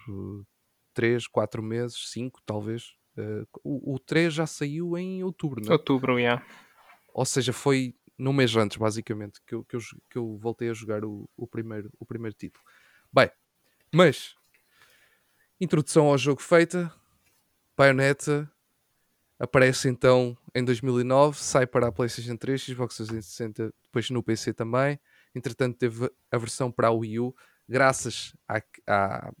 3, 0.93 1.27
4 1.27 1.63
meses, 1.63 2.11
5 2.11 2.41
talvez. 2.45 2.95
Uh, 3.17 3.45
o, 3.63 3.95
o 3.95 3.99
3 3.99 4.33
já 4.33 4.47
saiu 4.47 4.97
em 4.97 5.23
outubro, 5.23 5.61
não 5.61 5.69
é? 5.69 5.73
Outubro, 5.73 6.13
já. 6.13 6.19
Yeah. 6.19 6.45
Ou 7.13 7.25
seja, 7.25 7.51
foi 7.51 7.95
num 8.17 8.33
mês 8.33 8.55
antes, 8.55 8.77
basicamente, 8.77 9.41
que 9.45 9.55
eu, 9.55 9.63
que 9.63 9.75
eu, 9.75 9.79
que 10.09 10.17
eu 10.17 10.37
voltei 10.37 10.69
a 10.69 10.73
jogar 10.73 11.03
o, 11.03 11.29
o, 11.35 11.47
primeiro, 11.47 11.91
o 11.99 12.05
primeiro 12.05 12.35
título. 12.35 12.63
Bem, 13.11 13.29
mas 13.91 14.35
introdução 15.59 16.07
ao 16.07 16.17
jogo 16.17 16.41
feita, 16.41 16.93
Bayonetta 17.75 18.49
aparece 19.39 19.89
então 19.89 20.37
em 20.53 20.63
2009, 20.63 21.39
sai 21.39 21.65
para 21.65 21.87
a 21.87 21.91
PlayStation 21.91 22.37
3, 22.37 22.61
Xbox 22.61 22.97
360, 22.97 23.73
depois 23.83 24.09
no 24.11 24.21
PC 24.21 24.53
também. 24.53 24.99
Entretanto, 25.33 25.77
teve 25.77 26.11
a 26.31 26.37
versão 26.37 26.71
para 26.71 26.89
a 26.89 26.91
Wii 26.91 27.19
U, 27.19 27.35
graças 27.67 28.35
à, 28.47 28.61
à, 28.87 29.31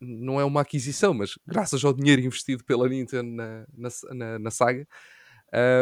não 0.00 0.40
é 0.40 0.44
uma 0.44 0.60
aquisição, 0.62 1.12
mas 1.14 1.38
graças 1.46 1.84
ao 1.84 1.92
dinheiro 1.92 2.22
investido 2.22 2.64
pela 2.64 2.88
Nintendo 2.88 3.30
na, 3.30 3.66
na, 3.72 3.88
na, 4.12 4.38
na 4.38 4.50
saga. 4.50 4.86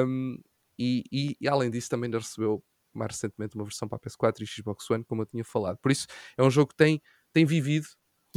Um, 0.07 0.38
e, 0.78 1.04
e, 1.12 1.37
e, 1.40 1.49
além 1.49 1.71
disso, 1.71 1.88
também 1.88 2.11
recebeu 2.11 2.62
mais 2.92 3.12
recentemente 3.12 3.54
uma 3.54 3.64
versão 3.64 3.88
para 3.88 3.97
a 3.97 4.00
PS4 4.00 4.40
e 4.40 4.47
Xbox 4.47 4.90
One, 4.90 5.04
como 5.04 5.23
eu 5.23 5.26
tinha 5.26 5.45
falado. 5.45 5.78
Por 5.78 5.90
isso, 5.90 6.07
é 6.37 6.42
um 6.42 6.50
jogo 6.50 6.71
que 6.71 6.76
tem, 6.76 7.00
tem 7.33 7.45
vivido. 7.45 7.87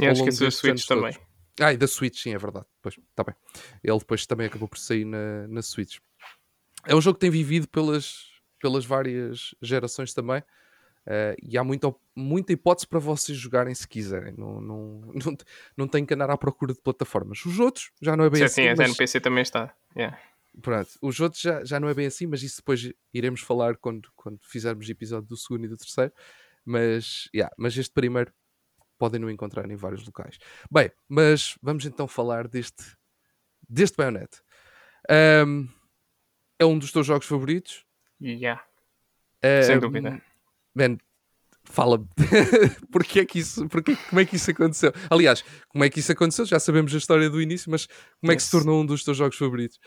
E 0.00 0.06
acho 0.06 0.24
que 0.24 0.30
da 0.30 0.50
Switch 0.50 0.86
também. 0.86 1.12
Todos. 1.12 1.26
Ah, 1.60 1.72
e 1.72 1.76
da 1.76 1.86
Switch, 1.86 2.22
sim, 2.22 2.34
é 2.34 2.38
verdade. 2.38 2.66
Pois, 2.82 2.98
tá 3.14 3.24
bem. 3.24 3.34
Ele 3.82 3.98
depois 3.98 4.26
também 4.26 4.46
acabou 4.46 4.68
por 4.68 4.78
sair 4.78 5.04
na, 5.04 5.48
na 5.48 5.62
Switch. 5.62 5.98
É 6.86 6.94
um 6.94 7.00
jogo 7.00 7.14
que 7.14 7.20
tem 7.20 7.30
vivido 7.30 7.66
pelas, 7.68 8.26
pelas 8.60 8.84
várias 8.84 9.54
gerações 9.62 10.12
também. 10.12 10.42
Uh, 11.06 11.36
e 11.42 11.56
há 11.56 11.62
muita, 11.62 11.94
muita 12.16 12.52
hipótese 12.52 12.86
para 12.86 12.98
vocês 12.98 13.38
jogarem 13.38 13.74
se 13.74 13.86
quiserem. 13.86 14.34
Não, 14.36 14.60
não, 14.60 15.00
não, 15.14 15.36
não 15.76 15.88
tem 15.88 16.04
que 16.04 16.12
andar 16.14 16.30
à 16.30 16.36
procura 16.36 16.72
de 16.74 16.80
plataformas. 16.80 17.44
Os 17.46 17.60
outros 17.60 17.90
já 18.02 18.16
não 18.16 18.24
é 18.24 18.30
bem 18.30 18.40
Sim, 18.40 18.44
assim. 18.44 18.62
sim, 18.62 18.68
até 18.68 18.82
mas- 18.82 18.90
no 18.90 18.96
PC 18.96 19.20
também 19.20 19.42
está. 19.42 19.74
Yeah. 19.96 20.18
Pronto, 20.62 20.88
os 21.02 21.20
outros 21.20 21.42
já, 21.42 21.62
já 21.64 21.78
não 21.78 21.86
é 21.88 21.92
bem 21.94 22.06
assim, 22.06 22.26
mas 22.26 22.42
isso 22.42 22.56
depois 22.56 22.90
iremos 23.12 23.40
falar 23.42 23.76
quando, 23.76 24.10
quando 24.16 24.38
fizermos 24.42 24.88
episódio 24.88 25.28
do 25.28 25.36
segundo 25.36 25.66
e 25.66 25.68
do 25.68 25.76
terceiro. 25.76 26.12
Mas, 26.64 27.28
yeah, 27.34 27.54
mas 27.58 27.76
este 27.76 27.92
primeiro 27.92 28.32
podem 28.98 29.20
não 29.20 29.28
encontrar 29.30 29.70
em 29.70 29.76
vários 29.76 30.04
locais. 30.04 30.38
Bem, 30.70 30.90
mas 31.08 31.56
vamos 31.62 31.84
então 31.84 32.08
falar 32.08 32.48
deste, 32.48 32.82
deste 33.68 33.96
Bayonetta. 33.98 34.38
Ahm, 35.08 35.68
é 36.58 36.64
um 36.64 36.78
dos 36.78 36.90
teus 36.90 37.06
jogos 37.06 37.26
favoritos? 37.26 37.84
Yeah. 38.20 38.64
Sem 39.62 39.74
Ahm, 39.76 39.80
dúvida. 39.80 40.22
Man, 40.76 40.98
fala-me. 41.64 42.06
porque 42.92 43.20
é 43.20 43.24
que 43.24 43.38
isso, 43.38 43.66
porque, 43.68 43.96
como 44.10 44.20
é 44.20 44.24
que 44.26 44.36
isso 44.36 44.50
aconteceu? 44.50 44.92
Aliás, 45.10 45.42
como 45.68 45.82
é 45.82 45.88
que 45.88 46.00
isso 46.00 46.12
aconteceu? 46.12 46.44
Já 46.44 46.60
sabemos 46.60 46.94
a 46.94 46.98
história 46.98 47.30
do 47.30 47.40
início, 47.40 47.70
mas 47.70 47.86
como 48.20 48.32
é 48.32 48.36
que 48.36 48.42
se 48.42 48.50
tornou 48.50 48.82
um 48.82 48.86
dos 48.86 49.02
teus 49.02 49.16
jogos 49.16 49.38
favoritos? 49.38 49.80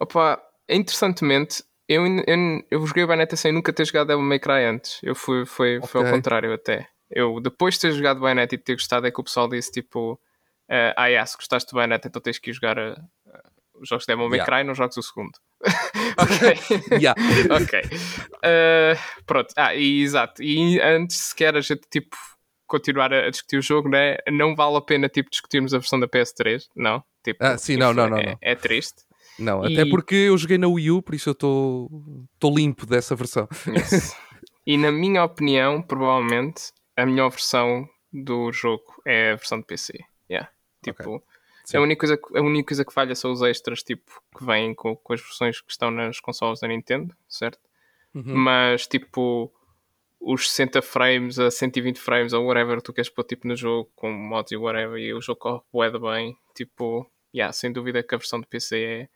Opa, 0.00 0.40
interessantemente, 0.68 1.64
eu, 1.88 2.06
eu, 2.06 2.62
eu 2.70 2.86
joguei 2.86 3.02
o 3.02 3.06
Bayonetta 3.06 3.36
sem 3.36 3.52
nunca 3.52 3.72
ter 3.72 3.84
jogado 3.84 4.06
Devil 4.06 4.22
May 4.22 4.38
Cry 4.38 4.64
antes. 4.64 5.00
Eu 5.02 5.14
fui, 5.14 5.44
foi, 5.44 5.80
foi 5.82 6.06
ao 6.06 6.12
contrário 6.12 6.52
até. 6.52 6.88
Eu, 7.10 7.40
depois 7.40 7.74
de 7.74 7.80
ter 7.80 7.92
jogado 7.92 8.20
Bayonetta 8.20 8.54
e 8.54 8.58
de 8.58 8.64
ter 8.64 8.74
gostado, 8.74 9.06
é 9.06 9.10
que 9.10 9.20
o 9.20 9.24
pessoal 9.24 9.48
disse 9.48 9.70
tipo: 9.70 10.18
eh, 10.68 10.94
Ah, 10.96 11.06
yeah, 11.06 11.26
se 11.26 11.36
gostaste 11.36 11.70
do 11.70 11.76
Bayonetta, 11.76 12.08
então 12.08 12.22
tens 12.22 12.38
que 12.38 12.50
ir 12.50 12.54
jogar 12.54 12.78
eh, 12.78 12.94
os 13.74 13.88
jogos 13.88 14.04
de 14.04 14.12
Devil 14.12 14.28
May 14.28 14.38
Yeah. 14.38 14.56
Cry, 14.56 14.64
não 14.66 14.74
jogues 14.74 14.96
o 14.96 15.02
segundo. 15.02 15.32
Ok. 16.18 16.58
Yeah. 17.00 17.14
ok. 17.50 17.80
Eh, 18.42 18.96
pronto, 19.26 19.52
ah, 19.56 19.74
e, 19.74 20.02
exato. 20.02 20.42
E 20.42 20.80
antes 20.80 21.16
sequer 21.16 21.56
a 21.56 21.60
gente 21.60 21.82
tipo 21.90 22.16
continuar 22.66 23.12
a, 23.12 23.26
a 23.26 23.30
discutir 23.30 23.58
o 23.58 23.62
jogo, 23.62 23.88
né? 23.88 24.16
não 24.30 24.54
vale 24.56 24.76
a 24.76 24.80
pena 24.80 25.08
tipo 25.08 25.30
discutirmos 25.30 25.74
a 25.74 25.78
versão 25.78 26.00
da 26.00 26.08
PS3, 26.08 26.64
não? 26.74 27.02
Tipo, 27.22 27.44
Ah, 27.44 27.56
sim, 27.58 27.76
não, 27.76 27.92
não, 27.92 28.08
não, 28.08 28.16
é, 28.18 28.26
não. 28.26 28.38
é 28.40 28.54
triste. 28.54 29.02
Não, 29.38 29.64
E- 29.66 29.72
até 29.78 29.88
porque 29.90 30.14
eu 30.14 30.36
joguei 30.38 30.58
na 30.58 30.68
Wii 30.68 30.90
U, 30.90 31.02
por 31.02 31.14
isso 31.14 31.28
eu 31.28 31.32
estou 31.32 31.90
limpo 32.44 32.84
dessa 32.86 33.14
versão. 33.14 33.48
Yes. 33.68 34.16
e 34.66 34.76
na 34.76 34.90
minha 34.90 35.22
opinião, 35.24 35.80
provavelmente, 35.82 36.72
a 36.96 37.06
melhor 37.06 37.30
versão 37.30 37.86
do 38.12 38.50
jogo 38.52 38.84
é 39.06 39.32
a 39.32 39.36
versão 39.36 39.58
de 39.60 39.66
PC. 39.66 39.98
Yeah. 40.30 40.50
Tipo, 40.82 41.22
Sim. 41.64 41.76
a, 41.76 41.80
única 41.80 42.00
coisa, 42.00 42.16
que- 42.16 42.38
a 42.38 42.40
única 42.42 42.68
coisa 42.68 42.84
que 42.84 42.92
falha 42.92 43.14
são 43.14 43.32
os 43.32 43.42
extras 43.42 43.82
tipo, 43.82 44.22
que 44.36 44.44
vêm 44.44 44.74
com, 44.74 44.96
com 44.96 45.12
as 45.12 45.20
versões 45.20 45.60
que 45.60 45.70
estão 45.70 45.90
nas 45.90 46.18
consoles 46.20 46.60
da 46.60 46.68
Nintendo, 46.68 47.14
certo? 47.28 47.58
Uhum. 48.14 48.34
Mas 48.34 48.86
tipo, 48.86 49.52
os 50.20 50.50
60 50.50 50.82
frames 50.82 51.38
a 51.38 51.50
120 51.50 51.98
frames 51.98 52.32
ou 52.32 52.44
whatever 52.46 52.80
tu 52.82 52.92
queres 52.92 53.08
pôr 53.10 53.24
tipo, 53.24 53.46
no 53.48 53.56
jogo, 53.56 53.90
com 53.94 54.12
mods 54.12 54.52
e 54.52 54.56
whatever, 54.56 54.98
e 54.98 55.12
o 55.14 55.20
jogo 55.20 55.40
corre 55.40 55.62
bué 55.72 55.90
bem, 55.98 56.36
tipo, 56.54 57.10
yeah, 57.34 57.52
sem 57.52 57.72
dúvida 57.72 58.02
que 58.02 58.14
a 58.14 58.18
versão 58.18 58.40
de 58.40 58.46
PC 58.46 59.08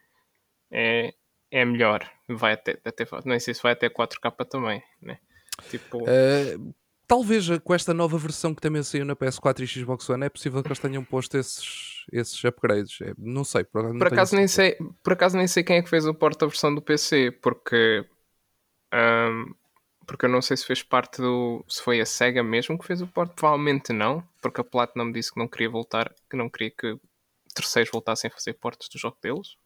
é, 0.70 1.06
é, 1.08 1.14
é 1.50 1.64
melhor. 1.64 2.08
Vai 2.28 2.54
até, 2.54 2.78
até, 2.84 3.06
nem 3.24 3.38
sei 3.38 3.54
se 3.54 3.62
vai 3.62 3.72
até 3.72 3.88
4K 3.88 4.44
também, 4.48 4.82
né? 5.00 5.18
Tipo, 5.70 6.04
Eh, 6.08 6.56
talvez 7.06 7.46
com 7.62 7.74
esta 7.74 7.94
nova 7.94 8.18
versão 8.18 8.54
que 8.54 8.60
também 8.60 8.82
saiu 8.82 9.04
na 9.04 9.14
PS4 9.16 9.62
e 9.62 9.66
Xbox 9.66 10.08
One 10.10 10.26
é 10.26 10.28
possível 10.28 10.60
que 10.62 10.68
eles 10.68 10.78
tenham 10.78 11.04
posto 11.04 11.36
esses, 11.38 11.95
esses 12.12 12.42
upgrades. 12.44 13.00
É, 13.00 13.14
não 13.18 13.44
sei, 13.44 13.64
por 13.64 13.80
acaso, 13.80 13.94
não 13.94 14.04
por 14.04 14.08
acaso, 14.08 14.36
nem 14.36 14.46
certeza. 14.46 14.48
sei, 14.48 14.76
por 15.02 15.12
acaso 15.12 15.36
nem 15.36 15.46
sei 15.48 15.64
quem 15.64 15.76
é 15.78 15.82
que 15.82 15.88
fez 15.88 16.06
o 16.06 16.14
porta 16.14 16.46
da 16.46 16.50
versão 16.50 16.74
do 16.74 16.82
PC, 16.82 17.30
porque 17.30 18.04
ahm, 18.92 19.54
porque 20.06 20.26
eu 20.26 20.30
não 20.30 20.42
sei 20.42 20.56
se 20.56 20.66
fez 20.66 20.82
parte 20.82 21.20
do. 21.22 21.64
se 21.68 21.82
foi 21.82 22.00
a 22.00 22.06
SEGA 22.06 22.42
mesmo 22.42 22.78
que 22.78 22.86
fez 22.86 23.02
o 23.02 23.06
porte, 23.08 23.34
provavelmente 23.34 23.92
não, 23.92 24.22
porque 24.42 24.60
a 24.60 24.64
Platinum 24.64 25.12
disse 25.12 25.32
que 25.32 25.38
não 25.40 25.48
queria 25.48 25.70
voltar, 25.70 26.14
que 26.30 26.36
não 26.36 26.48
queria 26.50 26.70
que 26.70 26.98
terceiros 27.54 27.90
voltassem 27.92 28.28
a 28.30 28.34
fazer 28.34 28.54
portes 28.54 28.88
do 28.88 28.98
jogo 28.98 29.18
deles. 29.22 29.56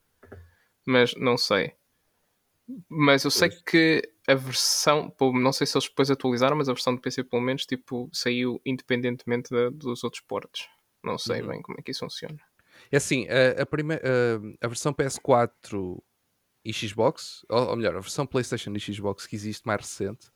Mas 0.86 1.14
não 1.16 1.38
sei. 1.38 1.74
Mas 2.88 3.24
eu 3.24 3.30
sei 3.30 3.48
que 3.66 4.02
a 4.28 4.34
versão, 4.34 5.12
não 5.34 5.52
sei 5.52 5.66
se 5.66 5.76
eles 5.76 5.88
depois 5.88 6.10
atualizaram, 6.10 6.56
mas 6.56 6.68
a 6.68 6.72
versão 6.72 6.94
do 6.94 7.00
PC 7.00 7.24
pelo 7.24 7.42
menos 7.42 7.66
tipo, 7.66 8.08
saiu 8.12 8.60
independentemente 8.64 9.50
da- 9.50 9.70
dos 9.70 10.04
outros 10.04 10.22
portes. 10.22 10.68
Não 11.02 11.16
sei 11.18 11.40
Uhum. 11.42 11.48
bem 11.48 11.62
como 11.62 11.78
é 11.78 11.82
que 11.82 11.90
isso 11.90 12.00
funciona. 12.00 12.36
É 12.90 12.96
assim, 12.96 13.26
a, 13.28 13.62
a, 13.62 13.66
prime- 13.66 13.94
a- 13.94 14.64
a 14.64 14.68
versão 14.68 14.92
PS4 14.92 16.02
e 16.64 16.72
Xbox, 16.72 17.44
ou, 17.48 17.68
ou 17.70 17.76
melhor, 17.76 17.96
a 17.96 18.00
versão 18.00 18.26
PlayStation 18.26 18.72
e 18.74 18.80
Xbox 18.80 19.26
que 19.26 19.36
existe 19.36 19.66
mais 19.66 19.80
recente, 19.80 20.28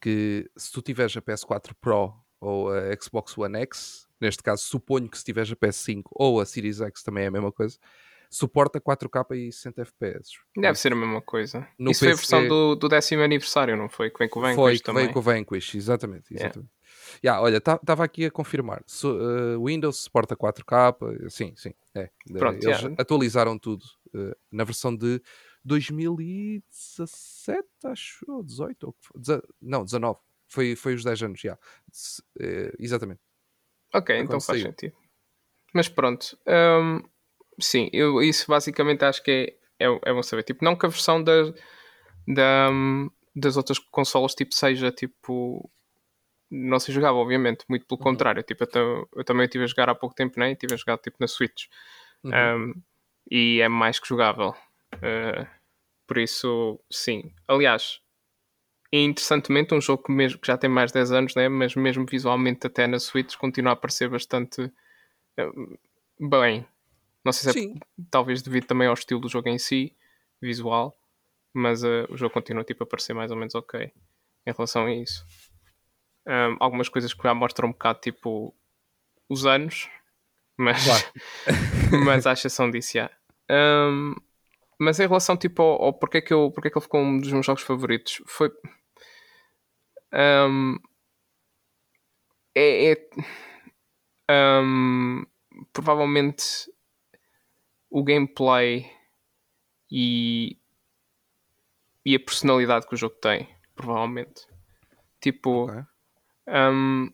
que 0.00 0.50
se 0.56 0.70
tu 0.72 0.82
tiveres 0.82 1.16
a 1.16 1.22
PS4 1.22 1.74
Pro 1.80 2.12
ou 2.40 2.70
a 2.70 2.94
Xbox 3.00 3.36
One 3.38 3.58
X, 3.60 4.06
neste 4.20 4.42
caso 4.42 4.62
suponho 4.64 5.08
que 5.08 5.16
se 5.18 5.24
tiveres 5.24 5.50
a 5.50 5.56
PS5 5.56 6.02
ou 6.12 6.40
a 6.40 6.46
Series 6.46 6.80
X 6.80 7.02
também 7.02 7.24
é 7.24 7.26
a 7.28 7.30
mesma 7.30 7.50
coisa, 7.52 7.78
suporta 8.30 8.80
4K 8.80 9.36
e 9.36 9.52
60 9.52 9.82
FPS. 9.82 10.32
Deve 10.56 10.78
ser 10.78 10.92
a 10.92 10.96
mesma 10.96 11.22
coisa. 11.22 11.66
No 11.78 11.90
Isso 11.92 12.00
foi 12.00 12.08
a 12.08 12.16
PC 12.16 12.20
versão 12.20 12.48
do, 12.48 12.74
do 12.74 12.88
décimo 12.88 13.22
aniversário, 13.22 13.76
não 13.76 13.88
foi? 13.88 14.10
Que 14.10 14.18
vem 14.18 14.28
com 14.28 14.40
o 14.40 14.42
Foi, 14.42 14.54
Vanquish 14.56 14.78
que 14.80 14.84
também. 14.84 15.02
veio 15.04 15.12
com 15.14 15.18
o 15.20 15.22
Vanquish, 15.22 15.74
exatamente. 15.76 16.34
Exatamente. 16.34 16.70
Yeah, 17.22 17.40
olha, 17.42 17.58
estava 17.58 18.04
aqui 18.04 18.24
a 18.26 18.30
confirmar. 18.30 18.82
So, 18.86 19.16
uh, 19.16 19.64
Windows 19.64 19.98
suporta 19.98 20.34
4K, 20.36 21.28
sim, 21.30 21.52
sim. 21.56 21.74
É. 21.94 22.10
Pronto, 22.38 22.54
Eles 22.64 22.80
yeah. 22.80 22.96
atualizaram 22.98 23.58
tudo 23.58 23.84
uh, 24.14 24.34
na 24.50 24.64
versão 24.64 24.94
de 24.96 25.20
2017, 25.64 27.62
acho, 27.84 28.24
ou 28.28 28.42
18, 28.42 28.86
ou 28.86 28.92
que 28.92 28.98
foi? 29.06 29.20
Deze- 29.20 29.42
não, 29.60 29.84
19. 29.84 30.18
Foi, 30.48 30.76
foi 30.76 30.94
os 30.94 31.04
10 31.04 31.22
anos, 31.22 31.40
já. 31.40 31.58
Se- 31.90 32.22
eh, 32.40 32.72
exatamente. 32.78 33.20
Ok, 33.92 34.14
Foi 34.14 34.24
então 34.24 34.40
faz 34.40 34.60
saiu. 34.60 34.70
sentido. 34.70 34.94
Mas 35.72 35.88
pronto. 35.88 36.38
hum, 36.46 37.02
sim, 37.60 37.88
eu, 37.92 38.22
isso 38.22 38.46
basicamente 38.48 39.04
acho 39.04 39.22
que 39.22 39.56
é, 39.78 39.86
é, 39.86 40.00
é 40.04 40.12
bom 40.12 40.22
saber. 40.22 40.42
Tipo, 40.44 40.64
não 40.64 40.76
que 40.76 40.86
a 40.86 40.88
versão 40.88 41.22
da, 41.22 41.52
da, 42.28 42.70
hum, 42.70 43.10
das 43.34 43.56
outras 43.56 43.78
consolas 43.78 44.34
tipo, 44.34 44.54
seja 44.54 44.92
tipo. 44.92 45.68
Não 46.56 46.78
se 46.78 46.92
jogava, 46.92 47.16
obviamente, 47.18 47.64
muito 47.68 47.86
pelo 47.86 47.98
Uhum. 47.98 48.04
contrário. 48.04 48.42
Tipo, 48.42 48.64
eu, 48.74 49.08
eu 49.16 49.24
também 49.24 49.44
estive 49.44 49.64
a 49.64 49.66
jogar 49.66 49.88
há 49.88 49.94
pouco 49.94 50.14
tempo, 50.14 50.38
né? 50.38 50.52
Estive 50.52 50.74
a 50.74 50.76
jogar 50.76 50.98
tipo 50.98 51.16
na 51.20 51.26
Switch. 51.26 51.66
Uhum. 52.22 52.30
Um, 52.32 52.82
e 53.30 53.60
é 53.60 53.68
mais 53.68 53.98
que 53.98 54.08
jogável. 54.08 54.54
Uh, 54.94 55.46
por 56.06 56.18
isso, 56.18 56.78
sim. 56.90 57.32
Aliás, 57.48 58.00
é 58.92 58.98
interessantemente 58.98 59.74
um 59.74 59.80
jogo 59.80 60.04
que, 60.04 60.12
mesmo, 60.12 60.38
que 60.38 60.46
já 60.46 60.56
tem 60.56 60.70
mais 60.70 60.92
de 60.92 60.98
10 61.00 61.10
anos, 61.12 61.34
né? 61.34 61.48
mas 61.48 61.74
mesmo 61.74 62.06
visualmente 62.06 62.66
até 62.66 62.86
na 62.86 62.98
Switch 63.00 63.36
continua 63.36 63.72
a 63.72 63.76
parecer 63.76 64.08
bastante 64.08 64.62
uh, 65.40 65.78
bem. 66.20 66.66
Não 67.24 67.32
sei 67.32 67.52
se 67.52 67.58
é 67.58 67.62
Sim, 67.62 67.80
talvez 68.10 68.42
devido 68.42 68.66
também 68.66 68.86
ao 68.86 68.94
estilo 68.94 69.20
do 69.20 69.28
jogo 69.28 69.48
em 69.48 69.58
si, 69.58 69.96
visual, 70.40 70.94
mas 71.52 71.82
uh, 71.82 72.06
o 72.10 72.16
jogo 72.16 72.32
continua 72.34 72.62
tipo, 72.62 72.84
a 72.84 72.86
parecer 72.86 73.14
mais 73.14 73.30
ou 73.30 73.36
menos 73.36 73.54
ok 73.54 73.90
em 74.46 74.52
relação 74.52 74.84
a 74.86 74.94
isso. 74.94 75.26
Um, 76.26 76.56
algumas 76.58 76.88
coisas 76.88 77.12
que 77.12 77.22
já 77.22 77.34
mostram 77.34 77.68
um 77.68 77.72
bocado 77.72 78.00
tipo 78.00 78.54
os 79.28 79.46
anos, 79.46 79.88
mas, 80.56 80.84
Claro. 80.84 81.04
mas 82.04 82.26
à 82.26 82.32
exceção 82.32 82.70
disso, 82.70 82.92
já. 82.94 83.10
Um, 83.50 84.14
mas 84.78 84.98
em 84.98 85.06
relação 85.06 85.36
tipo 85.36 85.62
ao, 85.62 85.82
ao 85.82 85.92
porque, 85.92 86.18
é 86.18 86.20
que 86.20 86.32
eu, 86.32 86.50
porque 86.50 86.68
é 86.68 86.70
que 86.70 86.78
ele 86.78 86.82
ficou 86.84 87.00
um 87.00 87.18
dos 87.18 87.30
meus 87.32 87.44
jogos 87.44 87.62
favoritos, 87.62 88.22
foi 88.26 88.50
um, 90.14 90.78
é, 92.54 92.92
é 92.92 94.62
um, 94.62 95.24
provavelmente 95.72 96.70
o 97.90 98.02
gameplay 98.02 98.90
e, 99.90 100.58
e 102.04 102.14
a 102.14 102.20
personalidade 102.20 102.86
que 102.86 102.94
o 102.94 102.96
jogo 102.96 103.16
tem, 103.16 103.48
provavelmente. 103.74 104.46
Tipo, 105.20 105.66
ok. 105.66 105.93
Um, 106.48 107.10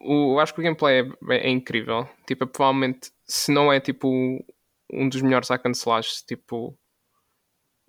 o, 0.00 0.34
eu 0.34 0.40
acho 0.40 0.54
que 0.54 0.60
o 0.60 0.64
gameplay 0.64 1.02
é, 1.30 1.36
é 1.36 1.50
incrível. 1.50 2.08
Tipo, 2.26 2.44
é 2.44 2.46
provavelmente, 2.46 3.12
se 3.26 3.52
não 3.52 3.72
é 3.72 3.80
tipo 3.80 4.08
um 4.92 5.08
dos 5.08 5.22
melhores 5.22 5.48
hack 5.50 5.66
and 5.66 5.72
slash, 5.72 6.24
tipo, 6.26 6.76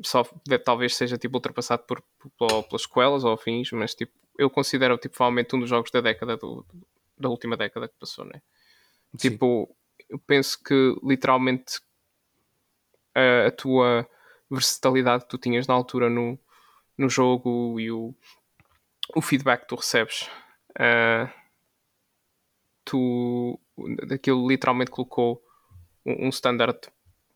só 0.03 0.23
talvez 0.65 0.95
seja 0.95 1.17
tipo 1.17 1.37
ultrapassado 1.37 1.83
por, 1.83 2.01
por- 2.37 2.63
pelas 2.63 2.81
sequelas 2.83 3.23
ou 3.23 3.33
afins, 3.33 3.71
mas 3.71 3.93
tipo, 3.93 4.11
eu 4.37 4.49
considero 4.49 4.97
tipo, 4.97 5.15
provavelmente 5.15 5.55
um 5.55 5.59
dos 5.59 5.69
jogos 5.69 5.91
da 5.91 6.01
década 6.01 6.37
do, 6.37 6.65
da 7.17 7.29
última 7.29 7.55
década 7.55 7.87
que 7.87 7.95
passou, 7.99 8.25
né? 8.25 8.41
Sim. 9.17 9.31
Tipo, 9.31 9.75
eu 10.09 10.19
penso 10.19 10.61
que 10.63 10.95
literalmente 11.03 11.79
a, 13.15 13.47
a 13.47 13.51
tua 13.51 14.07
versatilidade 14.49 15.23
que 15.23 15.29
tu 15.29 15.37
tinhas 15.37 15.67
na 15.67 15.73
altura 15.73 16.09
no, 16.09 16.37
no 16.97 17.09
jogo 17.09 17.79
e 17.79 17.91
o, 17.91 18.13
o 19.15 19.21
feedback 19.21 19.61
que 19.61 19.67
tu 19.67 19.75
recebes, 19.75 20.29
ah, 20.77 21.33
tu 22.83 23.59
daquilo 24.07 24.47
literalmente 24.47 24.91
colocou 24.91 25.41
um, 26.05 26.27
um 26.27 26.29
standard, 26.29 26.79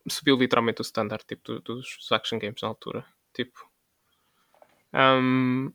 subiu 0.08 0.36
literalmente 0.36 0.80
o 0.80 0.84
standard 0.84 1.24
tipo, 1.26 1.42
do- 1.42 1.60
dos 1.60 2.12
action 2.12 2.38
games 2.38 2.62
na 2.62 2.68
altura. 2.68 3.04
Tipo, 3.32 3.68
um, 4.94 5.72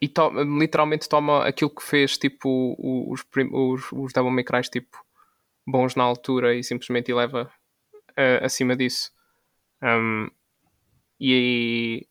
e 0.00 0.08
to 0.08 0.30
literalmente 0.58 1.08
toma 1.08 1.44
aquilo 1.46 1.70
que 1.70 1.82
fez 1.82 2.18
tipo 2.18 2.76
os, 2.78 3.24
os, 3.52 3.92
os 3.92 4.12
Devil 4.12 4.30
May 4.30 4.44
Cry 4.44 4.62
tipo 4.62 5.04
bons 5.66 5.94
na 5.94 6.04
altura 6.04 6.54
e 6.54 6.62
simplesmente 6.62 7.10
eleva 7.10 7.50
uh, 8.10 8.44
acima 8.44 8.76
disso. 8.76 9.12
Um, 9.82 10.30
e 11.20 11.32
aí 11.32 12.08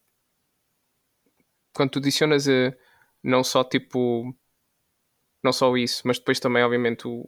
quando 1.74 1.92
tu 1.92 2.00
adicionas 2.00 2.48
uh, 2.48 2.76
não 3.24 3.44
só 3.44 3.64
tipo 3.64 4.36
não 5.44 5.54
só 5.54 5.76
isso, 5.78 6.02
mas 6.06 6.20
depois 6.20 6.40
também 6.40 6.64
obviamente 6.64 7.08
o, 7.08 7.28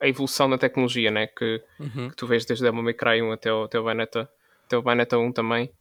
a 0.00 0.08
evolução 0.08 0.48
da 0.48 0.58
tecnologia 0.58 1.10
né? 1.10 1.26
que, 1.26 1.62
uhum. 1.78 2.10
que 2.10 2.16
tu 2.16 2.26
vês 2.26 2.44
desde 2.44 2.64
Devil 2.64 2.82
May 2.82 2.94
Cry 2.94 3.22
1 3.22 3.32
até 3.32 3.52
o, 3.52 3.64
até 3.64 3.78
o 3.78 3.84
Bayonetta, 3.84 4.30
até 4.64 4.76
o 4.76 4.82
Bayonetta 4.82 5.18
1 5.18 5.32
também 5.32 5.72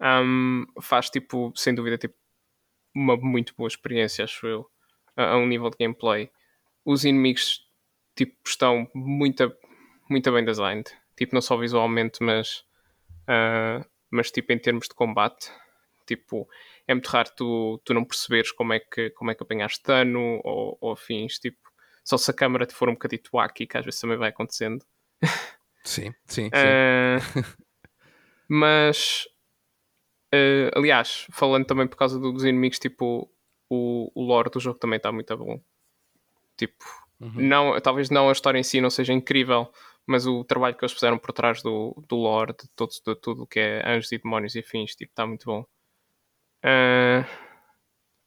um, 0.00 0.64
faz 0.80 1.10
tipo, 1.10 1.52
sem 1.56 1.74
dúvida, 1.74 1.98
tipo, 1.98 2.14
uma 2.94 3.16
muito 3.16 3.54
boa 3.56 3.68
experiência, 3.68 4.24
acho 4.24 4.46
eu, 4.46 4.70
a, 5.16 5.32
a, 5.32 5.36
um 5.36 5.46
nível 5.46 5.70
de 5.70 5.76
gameplay. 5.78 6.30
Os 6.84 7.04
inimigos 7.04 7.66
tipo, 8.14 8.36
estão 8.46 8.88
muito, 8.94 9.52
muito 10.08 10.32
bem 10.32 10.44
designed, 10.44 10.90
tipo, 11.16 11.34
não 11.34 11.42
só 11.42 11.56
visualmente, 11.56 12.22
mas, 12.22 12.64
uh, 13.24 13.84
mas 14.10 14.30
tipo, 14.30 14.52
em 14.52 14.58
termos 14.58 14.88
de 14.88 14.94
combate. 14.94 15.50
Tipo, 16.06 16.48
é 16.88 16.94
muito 16.94 17.06
raro 17.08 17.30
tu, 17.36 17.80
tu 17.84 17.94
não 17.94 18.04
perceberes 18.04 18.50
como 18.50 18.72
é 18.72 18.80
que, 18.80 19.10
como 19.10 19.30
é 19.30 19.34
que 19.34 19.42
apanhaste 19.42 19.82
dano 19.84 20.40
ou, 20.42 20.76
ou 20.80 20.92
afins, 20.92 21.38
tipo, 21.38 21.58
só 22.02 22.16
se 22.16 22.30
a 22.30 22.34
câmera 22.34 22.66
te 22.66 22.74
for 22.74 22.88
um 22.88 22.94
bocadito 22.94 23.30
wacky, 23.34 23.66
que 23.66 23.78
às 23.78 23.84
vezes 23.84 24.00
também 24.00 24.16
vai 24.16 24.30
acontecendo. 24.30 24.84
Sim, 25.84 26.12
sim, 26.26 26.50
sim. 26.50 26.50
Uh, 26.50 27.44
mas 28.48 29.28
Uh, 30.34 30.68
aliás, 30.76 31.26
falando 31.32 31.64
também 31.64 31.86
por 31.86 31.96
causa 31.96 32.18
dos 32.18 32.44
inimigos, 32.44 32.78
tipo, 32.78 33.30
o, 33.68 34.10
o 34.14 34.22
lore 34.22 34.50
do 34.50 34.60
jogo 34.60 34.78
também 34.78 34.98
está 34.98 35.10
muito 35.10 35.34
bom. 35.36 35.60
Tipo, 36.56 36.84
uhum. 37.20 37.32
não, 37.36 37.80
talvez 37.80 38.10
não 38.10 38.28
a 38.28 38.32
história 38.32 38.58
em 38.58 38.62
si 38.62 38.80
não 38.80 38.90
seja 38.90 39.12
incrível, 39.12 39.72
mas 40.06 40.26
o 40.26 40.44
trabalho 40.44 40.76
que 40.76 40.84
eles 40.84 40.92
fizeram 40.92 41.18
por 41.18 41.32
trás 41.32 41.62
do, 41.62 41.94
do 42.06 42.16
lore, 42.16 42.52
de, 42.52 42.68
todo, 42.76 42.90
de 42.90 43.14
tudo 43.16 43.46
que 43.46 43.58
é 43.58 43.82
anjos 43.88 44.12
e 44.12 44.18
demónios 44.18 44.54
e 44.54 44.58
afins, 44.58 44.94
tipo, 44.94 45.10
está 45.10 45.26
muito 45.26 45.46
bom. 45.46 45.64
Uh, 46.64 47.24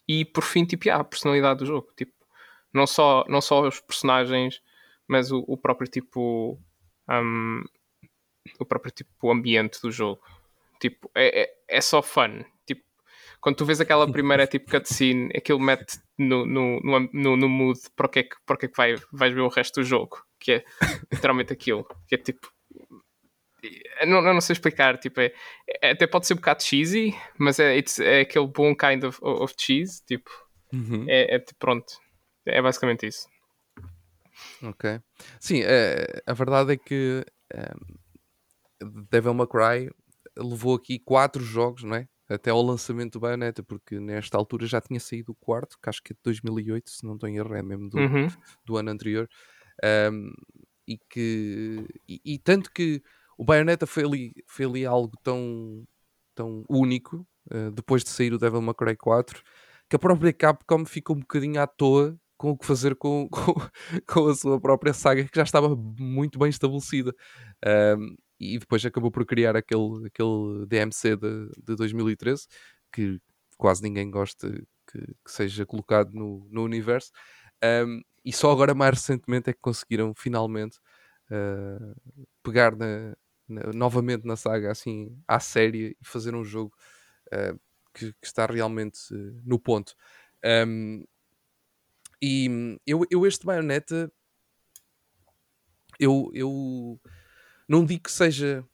e 0.07 0.25
por 0.25 0.43
fim, 0.43 0.65
tipo, 0.65 0.87
yeah, 0.87 1.01
a 1.01 1.05
personalidade 1.05 1.59
do 1.59 1.65
jogo, 1.65 1.91
tipo, 1.95 2.13
não 2.73 2.87
só, 2.87 3.25
não 3.27 3.41
só 3.41 3.67
os 3.67 3.79
personagens, 3.79 4.61
mas 5.07 5.31
o, 5.31 5.43
o 5.47 5.57
próprio 5.57 5.89
tipo. 5.89 6.59
Um, 7.09 7.63
o 8.59 8.65
próprio 8.65 8.91
tipo 8.91 9.31
ambiente 9.31 9.79
do 9.81 9.91
jogo 9.91 10.21
Tipo, 10.81 11.11
é, 11.13 11.43
é, 11.43 11.53
é 11.77 11.79
só 11.79 12.01
fun. 12.01 12.43
Tipo, 12.65 12.81
quando 13.39 13.55
tu 13.57 13.65
vês 13.65 13.79
aquela 13.79 14.11
primeira 14.11 14.47
tipo 14.47 14.71
cutscene, 14.71 15.29
aquilo 15.37 15.59
mete 15.59 15.99
no, 16.17 16.43
no, 16.43 16.79
no, 17.13 17.37
no, 17.37 17.47
mood 17.47 17.79
para 17.95 18.07
o 18.07 18.09
que 18.09 18.19
é 18.19 18.23
que, 18.23 18.35
para 18.43 18.55
o 18.55 18.57
que, 18.57 18.65
é 18.65 18.69
que 18.69 18.75
vai, 18.75 18.95
vais 19.13 19.31
ver 19.31 19.41
o 19.41 19.47
resto 19.47 19.81
do 19.81 19.85
jogo. 19.85 20.17
Que 20.39 20.53
é 20.53 20.65
literalmente 21.13 21.53
aquilo. 21.53 21.85
Que 22.07 22.15
é 22.15 22.17
tipo. 22.17 22.51
Não, 24.07 24.21
não, 24.21 24.33
não 24.33 24.41
sei 24.41 24.53
explicar, 24.53 24.97
tipo, 24.97 25.19
é, 25.21 25.31
é, 25.81 25.91
até 25.91 26.07
pode 26.07 26.25
ser 26.25 26.33
um 26.33 26.37
bocado 26.37 26.63
cheesy, 26.63 27.15
mas 27.37 27.59
é, 27.59 27.77
é 27.77 28.21
aquele 28.21 28.47
bom 28.47 28.75
kind 28.75 29.03
of, 29.03 29.19
of 29.21 29.53
cheese, 29.57 30.03
tipo, 30.05 30.31
uhum. 30.73 31.05
é, 31.07 31.35
é 31.35 31.39
tipo, 31.39 31.59
pronto, 31.59 31.93
é 32.45 32.61
basicamente 32.61 33.05
isso. 33.05 33.27
Ok. 34.63 34.99
Sim, 35.39 35.61
é, 35.63 36.23
a 36.25 36.33
verdade 36.33 36.73
é 36.73 36.77
que 36.77 37.23
um, 37.53 39.05
Devil 39.09 39.33
May 39.33 39.47
Cry 39.47 39.91
levou 40.37 40.75
aqui 40.75 40.99
quatro 40.99 41.43
jogos, 41.43 41.83
não 41.83 41.95
é? 41.95 42.07
Até 42.29 42.49
ao 42.49 42.61
lançamento 42.61 43.13
do 43.13 43.19
Bayonetta, 43.19 43.61
porque 43.61 43.99
nesta 43.99 44.37
altura 44.37 44.65
já 44.65 44.79
tinha 44.79 44.99
saído 44.99 45.33
o 45.33 45.35
quarto, 45.35 45.77
que 45.81 45.89
acho 45.89 46.01
que 46.01 46.13
é 46.13 46.15
de 46.15 46.21
2008, 46.23 46.89
se 46.89 47.05
não 47.05 47.15
estou 47.15 47.27
em 47.27 47.37
erro, 47.37 47.53
é 47.53 47.61
mesmo 47.61 47.89
do, 47.89 47.97
uhum. 47.97 48.27
do 48.65 48.77
ano 48.77 48.89
anterior. 48.89 49.29
Um, 49.83 50.31
e 50.87 50.97
que 51.09 51.85
e, 52.07 52.21
e, 52.23 52.39
tanto 52.39 52.71
que 52.71 53.01
o 53.41 53.43
Bayonetta 53.43 53.87
foi 53.87 54.03
ali, 54.03 54.33
foi 54.45 54.65
ali 54.65 54.85
algo 54.85 55.17
tão, 55.23 55.83
tão 56.35 56.63
único 56.69 57.25
uh, 57.51 57.71
depois 57.71 58.03
de 58.03 58.11
sair 58.11 58.31
o 58.31 58.37
Devil 58.37 58.61
May 58.61 58.75
Cry 58.75 58.95
4 58.95 59.41
que 59.89 59.95
a 59.95 59.99
própria 59.99 60.31
Capcom 60.31 60.85
ficou 60.85 61.15
um 61.15 61.21
bocadinho 61.21 61.59
à 61.59 61.65
toa 61.65 62.15
com 62.37 62.51
o 62.51 62.57
que 62.57 62.67
fazer 62.67 62.95
com, 62.95 63.27
com, 63.33 63.55
com 64.05 64.27
a 64.27 64.35
sua 64.35 64.61
própria 64.61 64.93
saga 64.93 65.23
que 65.23 65.35
já 65.35 65.41
estava 65.41 65.75
muito 65.75 66.37
bem 66.37 66.49
estabelecida. 66.49 67.15
Um, 67.97 68.15
e 68.39 68.59
depois 68.59 68.85
acabou 68.85 69.09
por 69.09 69.25
criar 69.25 69.55
aquele, 69.55 70.05
aquele 70.05 70.67
DMC 70.67 71.15
de, 71.15 71.49
de 71.65 71.75
2013 71.75 72.45
que 72.93 73.19
quase 73.57 73.81
ninguém 73.81 74.11
gosta 74.11 74.51
que, 74.51 74.99
que 74.99 75.31
seja 75.31 75.65
colocado 75.65 76.11
no, 76.13 76.47
no 76.51 76.63
universo. 76.63 77.11
Um, 77.63 78.01
e 78.23 78.31
só 78.31 78.51
agora, 78.51 78.75
mais 78.75 78.99
recentemente, 78.99 79.49
é 79.49 79.53
que 79.53 79.59
conseguiram 79.59 80.13
finalmente 80.15 80.77
uh, 81.31 81.95
pegar 82.43 82.75
na, 82.75 83.15
novamente 83.73 84.25
na 84.25 84.35
saga 84.35 84.71
assim 84.71 85.17
à 85.27 85.39
série 85.39 85.97
e 85.99 86.05
fazer 86.05 86.35
um 86.35 86.43
jogo 86.43 86.73
uh, 87.27 87.59
que, 87.93 88.13
que, 88.13 88.27
está 88.27 88.45
realmente 88.45 89.13
uh, 89.13 89.41
no 89.45 89.59
ponto. 89.59 89.95
Um, 90.67 91.03
e 92.21 92.77
eu, 92.85 93.03
eu 93.09 93.25
este 93.25 93.45
Bayonetta 93.45 94.11
eu, 96.01 96.31
eu 96.33 96.99
não 97.67 97.85
digo 97.85 98.03
que 98.03 98.11
seja, 98.11 98.65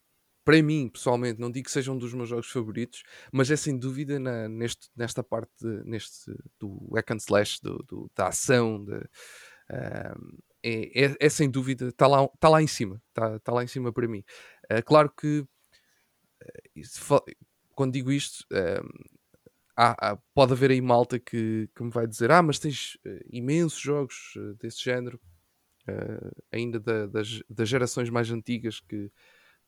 para 0.45 0.61
mim, 0.63 0.87
pessoalmente, 0.87 1.41
não 1.41 1.51
digo 1.51 1.65
que 1.65 1.71
seja 1.71 1.91
um 1.91 1.97
dos 1.97 2.13
meus 2.13 2.29
jogos 2.29 2.49
favoritos, 2.49 3.03
mas 3.33 3.51
é 3.51 3.57
sem 3.57 3.77
dúvida 3.77 4.17
na, 4.17 4.47
neste, 4.47 4.89
nesta 4.95 5.21
parte, 5.21 5.51
de, 5.59 5.83
neste, 5.83 6.31
do 6.57 6.89
hack 6.95 7.11
and 7.11 7.17
slash, 7.17 7.59
do, 7.61 7.83
do 7.83 8.09
da 8.15 8.29
ação, 8.29 8.83
de, 8.83 8.95
uh, 8.95 10.37
é, 10.63 11.05
é, 11.05 11.15
é, 11.19 11.29
sem 11.29 11.49
dúvida, 11.49 11.89
está 11.89 12.07
lá, 12.07 12.25
tá 12.39 12.47
lá 12.47 12.61
em 12.61 12.67
cima, 12.67 13.01
está 13.09 13.39
tá 13.39 13.51
lá 13.51 13.63
em 13.63 13.67
cima 13.67 13.91
para 13.91 14.07
mim. 14.07 14.23
Uh, 14.71 14.83
claro 14.85 15.09
que, 15.09 15.39
uh, 15.39 17.21
quando 17.75 17.93
digo 17.93 18.11
isto, 18.11 18.45
há, 19.75 20.11
há, 20.11 20.17
pode 20.33 20.53
haver 20.53 20.71
aí 20.71 20.81
malta 20.81 21.19
que, 21.19 21.69
que 21.75 21.83
me 21.83 21.91
vai 21.91 22.07
dizer: 22.07 22.31
Ah, 22.31 22.41
mas 22.41 22.59
tens 22.59 22.97
imensos 23.31 23.79
jogos 23.79 24.33
desse 24.59 24.83
género 24.83 25.19
ainda 26.51 26.79
da, 26.79 27.05
das, 27.05 27.41
das, 27.49 27.69
gerações 27.69 28.09
mais 28.09 28.29
antigas 28.29 28.79
que, 28.79 29.09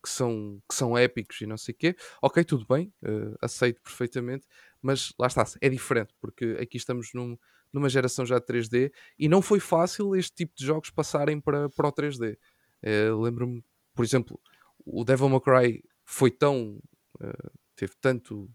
que, 0.02 0.08
são, 0.08 0.60
que 0.68 0.74
são 0.74 0.96
épicos 0.96 1.40
e 1.40 1.46
não 1.46 1.56
sei 1.56 1.74
o 1.74 1.76
quê. 1.76 1.96
Ok, 2.22 2.42
tudo 2.44 2.66
bem, 2.66 2.92
uh, 3.02 3.36
aceito 3.40 3.80
perfeitamente, 3.82 4.46
mas 4.80 5.12
lá 5.18 5.26
está, 5.26 5.44
é 5.60 5.68
diferente, 5.68 6.14
porque 6.20 6.56
aqui 6.60 6.76
estamos 6.76 7.10
num, 7.14 7.36
numa 7.72 7.88
geração 7.88 8.24
já 8.24 8.38
de 8.38 8.46
3D 8.46 8.92
e 9.18 9.28
não 9.28 9.42
foi 9.42 9.60
fácil 9.60 10.16
este 10.16 10.34
tipo 10.34 10.54
de 10.56 10.64
jogos 10.64 10.90
passarem 10.90 11.40
para, 11.40 11.68
para 11.68 11.88
o 11.88 11.92
3D. 11.92 12.32
Uh, 12.32 12.36
eh, 12.82 13.10
Lembro-me, 13.12 13.62
por 13.94 14.04
exemplo, 14.04 14.40
o 14.84 15.04
Devil 15.04 15.28
May 15.28 15.40
Cry 15.40 15.84
foi 16.04 16.30
tão. 16.30 16.80
teve 17.76 17.92
tanto, 18.00 18.50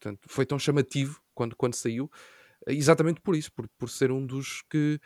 tanto. 0.00 0.28
Foi 0.28 0.46
tão 0.46 0.58
chamativo 0.58 1.20
quando, 1.34 1.56
quando 1.56 1.74
saiu, 1.74 2.10
exatamente 2.66 3.20
por 3.20 3.36
isso, 3.36 3.52
por, 3.52 3.68
por 3.78 3.88
ser 3.88 4.10
um 4.10 4.24
dos 4.26 4.62
que 4.62 5.00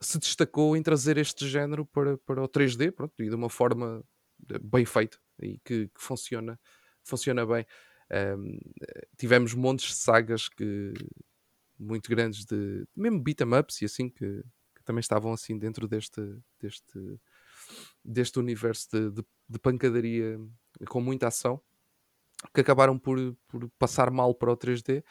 se 0.00 0.18
destacou 0.18 0.76
em 0.76 0.82
trazer 0.82 1.16
este 1.18 1.48
género 1.48 1.86
para, 1.86 2.18
para 2.18 2.42
o 2.42 2.48
3D 2.48 2.90
pronto, 2.92 3.14
e 3.22 3.28
de 3.28 3.34
uma 3.34 3.48
forma 3.48 4.04
eh, 4.50 4.58
bem 4.58 4.84
feita 4.84 5.18
e 5.40 5.58
que, 5.64 5.88
que 5.88 6.00
funciona, 6.00 6.58
funciona 7.02 7.46
bem. 7.46 7.66
Um, 8.12 8.58
tivemos 9.16 9.54
montes 9.54 9.88
de 9.88 9.96
sagas 9.96 10.48
que 10.48 10.92
muito 11.78 12.08
grandes 12.10 12.44
de 12.44 12.86
mesmo 12.94 13.20
beat 13.20 13.40
'em 13.40 13.58
ups 13.58 13.80
e 13.82 13.86
assim 13.86 14.08
que, 14.08 14.42
que, 14.74 14.84
também 14.84 15.00
estavam 15.00 15.32
assim 15.32 15.58
dentro 15.58 15.88
deste 15.88 16.20
deste, 16.60 17.18
deste 18.04 18.38
universo 18.38 18.88
de, 18.92 19.10
de, 19.10 19.24
de 19.48 19.58
pancadaria 19.58 20.38
com 20.88 21.00
muita 21.00 21.28
ação 21.28 21.60
que 22.52 22.60
acabaram 22.60 22.98
por, 22.98 23.18
por 23.48 23.68
passar 23.78 24.10
mal 24.10 24.34
para 24.34 24.52
o 24.52 24.56
3D 24.56 25.00
uh, 25.00 25.04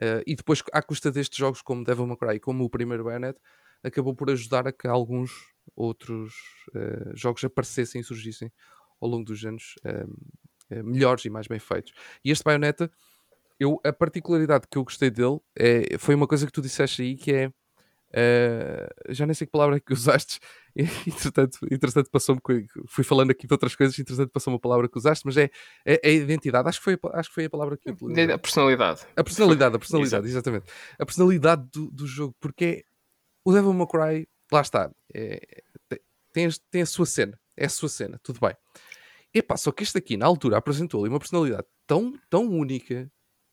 eh, 0.00 0.22
e 0.26 0.34
depois 0.34 0.62
à 0.72 0.82
custa 0.82 1.10
destes 1.10 1.38
jogos 1.38 1.62
como 1.62 1.84
Devil 1.84 2.06
May 2.06 2.16
Cry 2.16 2.40
como 2.40 2.64
o 2.64 2.70
primeiro 2.70 3.04
Bayonet 3.04 3.38
acabou 3.82 4.14
por 4.14 4.30
ajudar 4.30 4.66
a 4.66 4.72
que 4.72 4.86
alguns 4.86 5.30
outros 5.74 6.34
uh, 6.74 7.16
jogos 7.16 7.44
aparecessem 7.44 8.00
e 8.00 8.04
surgissem 8.04 8.52
ao 9.00 9.08
longo 9.08 9.24
dos 9.24 9.44
anos 9.44 9.76
uh, 9.84 10.82
melhores 10.82 11.24
e 11.24 11.30
mais 11.30 11.46
bem 11.46 11.58
feitos. 11.58 11.92
E 12.24 12.30
este 12.30 12.42
Bayonetta, 12.42 12.90
eu, 13.60 13.80
a 13.84 13.92
particularidade 13.92 14.66
que 14.70 14.78
eu 14.78 14.84
gostei 14.84 15.10
dele 15.10 15.38
é, 15.56 15.98
foi 15.98 16.14
uma 16.14 16.26
coisa 16.26 16.46
que 16.46 16.52
tu 16.52 16.62
disseste 16.62 17.02
aí 17.02 17.14
que 17.14 17.32
é 17.32 17.52
já 19.08 19.26
nem 19.26 19.34
sei 19.34 19.46
que 19.46 19.50
palavra 19.50 19.76
é 19.76 19.80
que 19.80 19.92
usaste, 19.92 20.38
entretanto, 21.06 21.58
entretanto 21.70 22.10
passou-me, 22.10 22.40
fui 22.86 23.04
falando 23.04 23.30
aqui 23.30 23.46
de 23.46 23.52
outras 23.52 23.74
coisas, 23.74 23.98
entretanto 23.98 24.30
passou 24.30 24.52
uma 24.52 24.58
palavra 24.58 24.88
que 24.88 24.96
usaste, 24.96 25.24
mas 25.26 25.36
é, 25.36 25.50
é, 25.84 26.00
é, 26.02 26.08
a 26.08 26.12
identidade, 26.12 26.68
acho 26.68 26.78
que, 26.78 26.84
foi, 26.84 26.98
acho 27.12 27.28
que 27.28 27.34
foi 27.34 27.44
a 27.46 27.50
palavra 27.50 27.76
que 27.76 27.90
utilizei. 27.90 28.30
A 28.30 28.38
personalidade. 28.38 29.00
A 29.16 29.24
personalidade, 29.24 29.76
a 29.76 29.78
personalidade, 29.78 30.26
exatamente. 30.28 30.66
A 30.98 31.04
personalidade 31.04 31.68
do, 31.72 31.90
do 31.90 32.06
jogo, 32.06 32.34
porque 32.40 32.64
é 32.64 32.82
o 33.44 33.52
Devil 33.52 33.72
May 33.72 33.86
Cry, 33.86 34.28
lá 34.52 34.60
está, 34.60 34.90
é, 35.12 35.40
tem, 36.32 36.48
tem 36.70 36.82
a 36.82 36.86
sua 36.86 37.06
cena, 37.06 37.38
é 37.56 37.66
a 37.66 37.70
sua 37.70 37.88
cena, 37.88 38.18
tudo 38.22 38.40
bem. 38.40 38.54
Epá, 39.32 39.56
só 39.56 39.72
que 39.72 39.82
este 39.82 39.98
aqui, 39.98 40.16
na 40.16 40.26
altura, 40.26 40.56
apresentou 40.56 41.00
ali 41.00 41.08
uma 41.08 41.18
personalidade 41.18 41.66
tão, 41.86 42.14
tão 42.30 42.48
única 42.48 43.10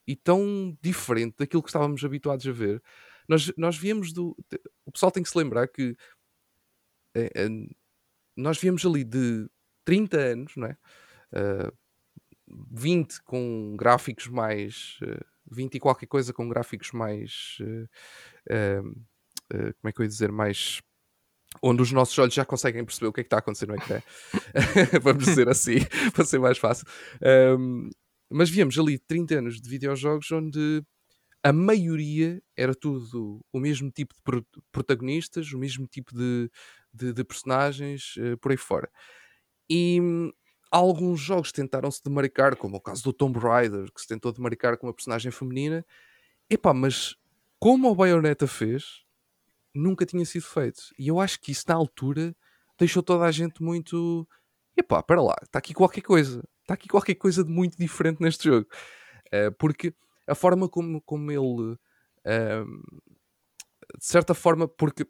e 0.08 0.15
tão 0.15 0.78
diferente 0.82 1.36
daquilo 1.39 1.63
que 1.63 1.69
estávamos 1.69 2.04
habituados 2.04 2.47
a 2.47 2.52
ver. 2.52 2.82
Nós, 3.31 3.53
nós 3.55 3.77
viemos 3.77 4.11
do. 4.11 4.35
O 4.85 4.91
pessoal 4.91 5.09
tem 5.09 5.23
que 5.23 5.29
se 5.29 5.37
lembrar 5.37 5.65
que 5.69 5.95
eh, 7.15 7.31
eh, 7.33 7.47
nós 8.35 8.59
viemos 8.59 8.85
ali 8.85 9.05
de 9.05 9.49
30 9.85 10.17
anos, 10.17 10.53
não 10.57 10.67
é? 10.67 10.77
Uh, 11.31 11.73
20 12.69 13.23
com 13.23 13.77
gráficos 13.77 14.27
mais. 14.27 14.99
Uh, 15.01 15.25
20 15.49 15.75
e 15.75 15.79
qualquer 15.79 16.07
coisa 16.07 16.33
com 16.33 16.49
gráficos 16.49 16.91
mais. 16.91 17.57
Uh, 17.61 18.83
como 19.53 19.89
é 19.89 19.91
que 19.93 20.01
eu 20.01 20.03
ia 20.03 20.09
dizer? 20.09 20.29
Mais 20.29 20.81
onde 21.61 21.81
os 21.81 21.91
nossos 21.93 22.19
olhos 22.19 22.33
já 22.33 22.43
conseguem 22.43 22.83
perceber 22.83 23.07
o 23.07 23.13
que 23.13 23.21
é 23.21 23.23
que 23.23 23.27
está 23.27 23.37
a 23.37 23.39
acontecer 23.39 23.65
no 23.65 23.75
ecrã. 23.75 24.01
Vamos 25.01 25.23
dizer 25.23 25.47
assim, 25.47 25.77
para 26.13 26.25
ser 26.25 26.39
mais 26.39 26.57
fácil. 26.57 26.85
Um, 27.57 27.89
mas 28.29 28.49
víamos 28.49 28.77
ali 28.77 28.99
30 28.99 29.35
anos 29.35 29.61
de 29.61 29.69
videojogos 29.69 30.29
onde 30.33 30.83
a 31.43 31.51
maioria 31.51 32.41
era 32.56 32.75
tudo 32.75 33.43
o 33.51 33.60
mesmo 33.60 33.89
tipo 33.89 34.13
de 34.13 34.45
protagonistas, 34.71 35.51
o 35.51 35.58
mesmo 35.58 35.88
tipo 35.88 36.15
de, 36.15 36.49
de, 36.93 37.13
de 37.13 37.23
personagens, 37.23 38.15
uh, 38.17 38.38
por 38.38 38.51
aí 38.51 38.58
fora. 38.58 38.89
E 39.69 39.99
hum, 40.01 40.32
alguns 40.69 41.19
jogos 41.19 41.51
tentaram-se 41.51 42.04
demarcar, 42.04 42.56
como 42.56 42.77
o 42.77 42.82
caso 42.82 43.04
do 43.04 43.13
Tomb 43.13 43.39
Raider, 43.39 43.91
que 43.91 44.01
se 44.01 44.08
tentou 44.08 44.32
demarcar 44.32 44.77
com 44.77 44.88
uma 44.88 44.93
personagem 44.93 45.32
feminina. 45.32 45.86
Epá, 46.49 46.73
mas 46.73 47.15
como 47.60 47.89
o 47.89 47.95
Bayonetta 47.95 48.47
fez, 48.47 49.04
nunca 49.73 50.06
tinha 50.06 50.25
sido 50.25 50.43
feito. 50.43 50.82
E 50.97 51.08
eu 51.08 51.19
acho 51.19 51.39
que 51.39 51.51
isso 51.51 51.65
na 51.67 51.75
altura 51.75 52.36
deixou 52.77 53.01
toda 53.01 53.25
a 53.25 53.32
gente 53.32 53.62
muito. 53.63 54.27
Epá, 54.77 55.01
para 55.01 55.21
lá, 55.21 55.36
está 55.43 55.60
aqui 55.60 55.73
qualquer 55.73 56.01
coisa. 56.01 56.43
Está 56.62 56.75
aqui 56.75 56.88
qualquer 56.88 57.15
coisa 57.15 57.43
de 57.43 57.51
muito 57.51 57.77
diferente 57.77 58.21
neste 58.21 58.45
jogo. 58.45 58.67
Uh, 59.34 59.51
porque 59.58 59.93
a 60.31 60.35
forma 60.35 60.69
como, 60.69 61.01
como 61.01 61.31
ele. 61.31 61.73
Uh, 62.25 63.01
de 63.97 64.05
certa 64.05 64.33
forma, 64.33 64.67
porque 64.67 65.05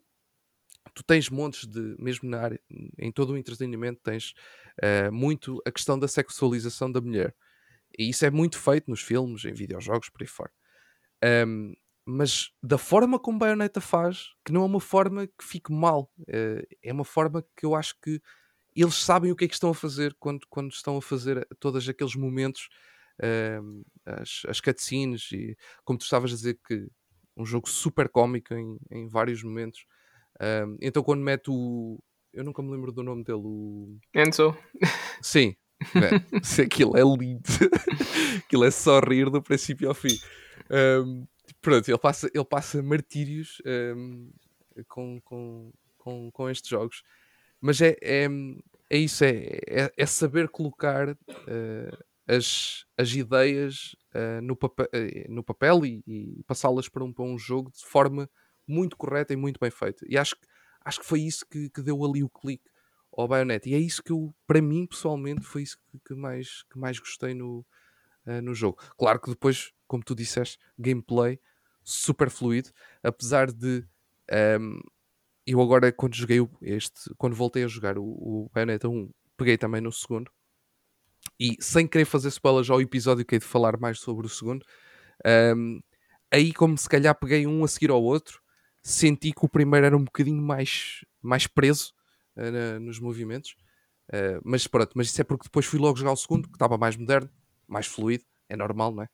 tu 0.94 1.04
tens 1.04 1.30
montes 1.30 1.66
de, 1.66 1.94
mesmo 1.98 2.28
na 2.28 2.40
área, 2.40 2.60
em 2.98 3.12
todo 3.12 3.32
o 3.32 3.36
entretenimento, 3.36 4.00
tens 4.02 4.34
uh, 4.82 5.12
muito 5.12 5.62
a 5.64 5.70
questão 5.70 5.98
da 5.98 6.08
sexualização 6.08 6.90
da 6.90 7.00
mulher. 7.00 7.34
E 7.96 8.08
isso 8.08 8.24
é 8.24 8.30
muito 8.30 8.58
feito 8.58 8.90
nos 8.90 9.00
filmes, 9.00 9.44
em 9.44 9.52
videojogos, 9.52 10.08
por 10.08 10.22
aí 10.22 10.26
fora. 10.26 10.50
Um, 11.46 11.74
mas 12.04 12.50
da 12.60 12.78
forma 12.78 13.18
como 13.18 13.38
Bayonetta 13.38 13.80
faz, 13.80 14.30
que 14.44 14.52
não 14.52 14.62
é 14.62 14.66
uma 14.66 14.80
forma 14.80 15.26
que 15.26 15.44
fique 15.44 15.72
mal, 15.72 16.10
eh, 16.26 16.66
é 16.82 16.92
uma 16.92 17.04
forma 17.04 17.44
que 17.56 17.64
eu 17.64 17.76
acho 17.76 17.94
que 18.02 18.20
eles 18.74 18.96
sabem 18.96 19.30
o 19.30 19.36
que 19.36 19.44
é 19.44 19.48
que 19.48 19.54
estão 19.54 19.70
a 19.70 19.74
fazer 19.74 20.16
quando, 20.18 20.44
quando 20.48 20.72
estão 20.72 20.96
a 20.96 21.02
fazer 21.02 21.46
todos 21.60 21.88
aqueles 21.88 22.16
momentos, 22.16 22.68
uh, 23.22 23.84
as, 24.04 24.42
as 24.48 24.60
cutscenes, 24.60 25.30
e 25.32 25.56
como 25.84 25.98
tu 25.98 26.02
estavas 26.02 26.32
a 26.32 26.36
dizer, 26.36 26.58
que 26.66 26.88
um 27.36 27.44
jogo 27.44 27.68
super 27.68 28.08
cómico 28.08 28.54
em, 28.54 28.78
em 28.90 29.08
vários 29.08 29.42
momentos. 29.42 29.86
Uh, 30.36 30.76
então, 30.80 31.02
quando 31.02 31.22
mete 31.22 31.50
o. 31.50 32.02
Eu 32.32 32.44
nunca 32.44 32.62
me 32.62 32.70
lembro 32.70 32.92
do 32.92 33.02
nome 33.02 33.24
dele, 33.24 33.42
o. 33.42 33.98
Enzo. 34.14 34.56
Sim, 35.20 35.54
é, 35.94 36.62
aquilo 36.62 36.96
é 36.96 37.02
lindo, 37.02 37.42
aquilo 38.44 38.64
é 38.64 38.70
só 38.70 39.00
rir 39.00 39.30
do 39.30 39.42
princípio 39.42 39.88
ao 39.88 39.94
fim. 39.94 40.16
Um, 40.70 41.26
pronto, 41.60 41.88
ele 41.88 41.98
passa, 41.98 42.30
ele 42.32 42.44
passa 42.44 42.82
martírios 42.82 43.60
um, 43.96 44.30
com, 44.88 45.20
com, 45.22 45.72
com, 45.98 46.30
com 46.30 46.50
estes 46.50 46.68
jogos. 46.68 47.02
Mas 47.60 47.80
é, 47.80 47.96
é, 48.02 48.28
é 48.90 48.98
isso, 48.98 49.24
é, 49.24 49.60
é, 49.68 49.92
é 49.96 50.06
saber 50.06 50.48
colocar 50.48 51.10
uh, 51.10 52.04
as, 52.26 52.84
as 52.96 53.12
ideias 53.12 53.96
uh, 54.14 54.40
no, 54.42 54.56
papel, 54.56 54.86
uh, 54.86 55.32
no 55.32 55.42
papel 55.42 55.84
e, 55.84 56.02
e 56.06 56.42
passá-las 56.46 56.88
para 56.88 57.04
um, 57.04 57.12
para 57.12 57.24
um 57.24 57.38
jogo 57.38 57.70
de 57.70 57.84
forma 57.84 58.30
muito 58.66 58.96
correta 58.96 59.32
e 59.32 59.36
muito 59.36 59.58
bem 59.60 59.70
feita. 59.70 60.04
E 60.08 60.16
acho, 60.16 60.36
acho 60.84 61.00
que 61.00 61.06
foi 61.06 61.20
isso 61.20 61.44
que, 61.48 61.68
que 61.70 61.82
deu 61.82 62.04
ali 62.04 62.22
o 62.22 62.28
clique 62.28 62.70
ao 63.16 63.28
Bayonetta. 63.28 63.68
E 63.68 63.74
é 63.74 63.78
isso 63.78 64.02
que 64.02 64.12
eu, 64.12 64.34
para 64.46 64.62
mim, 64.62 64.86
pessoalmente, 64.86 65.44
foi 65.44 65.62
isso 65.62 65.76
que, 65.76 65.98
que 66.06 66.14
mais, 66.14 66.62
que 66.70 66.78
mais 66.78 66.98
gostei 66.98 67.34
no, 67.34 67.66
no 68.42 68.54
jogo. 68.54 68.78
Claro 68.96 69.20
que 69.20 69.30
depois 69.30 69.72
como 69.92 70.02
tu 70.02 70.14
disseste, 70.14 70.58
gameplay 70.78 71.38
super 71.84 72.30
fluido, 72.30 72.70
apesar 73.02 73.52
de 73.52 73.86
um, 74.58 74.80
eu 75.46 75.60
agora 75.60 75.92
quando 75.92 76.14
joguei 76.14 76.38
este, 76.62 77.10
quando 77.18 77.36
voltei 77.36 77.62
a 77.62 77.68
jogar 77.68 77.98
o, 77.98 78.04
o 78.04 78.50
Bayonetta 78.54 78.88
1, 78.88 79.10
peguei 79.36 79.58
também 79.58 79.82
no 79.82 79.92
segundo 79.92 80.32
e 81.42 81.56
sem 81.60 81.88
querer 81.88 82.04
fazer 82.04 82.28
spoilers 82.28 82.70
ao 82.70 82.80
episódio 82.80 83.24
que 83.24 83.34
hei 83.34 83.40
de 83.40 83.44
falar 83.44 83.76
mais 83.76 83.98
sobre 83.98 84.24
o 84.24 84.30
segundo, 84.30 84.64
um, 85.56 85.80
aí 86.30 86.52
como 86.52 86.78
se 86.78 86.88
calhar 86.88 87.12
peguei 87.18 87.48
um 87.48 87.64
a 87.64 87.68
seguir 87.68 87.90
ao 87.90 88.00
outro, 88.00 88.40
senti 88.80 89.32
que 89.32 89.44
o 89.44 89.48
primeiro 89.48 89.86
era 89.86 89.96
um 89.96 90.04
bocadinho 90.04 90.40
mais, 90.40 91.04
mais 91.20 91.48
preso 91.48 91.92
uh, 92.36 92.78
nos 92.78 93.00
movimentos. 93.00 93.56
Uh, 94.08 94.38
mas 94.44 94.68
pronto, 94.68 94.92
mas 94.94 95.08
isso 95.08 95.20
é 95.20 95.24
porque 95.24 95.42
depois 95.42 95.66
fui 95.66 95.80
logo 95.80 95.98
jogar 95.98 96.12
o 96.12 96.16
segundo, 96.16 96.48
que 96.48 96.54
estava 96.54 96.78
mais 96.78 96.96
moderno, 96.96 97.28
mais 97.66 97.86
fluido, 97.86 98.22
é 98.48 98.54
normal, 98.54 98.92
não 98.94 99.02
é? 99.02 99.08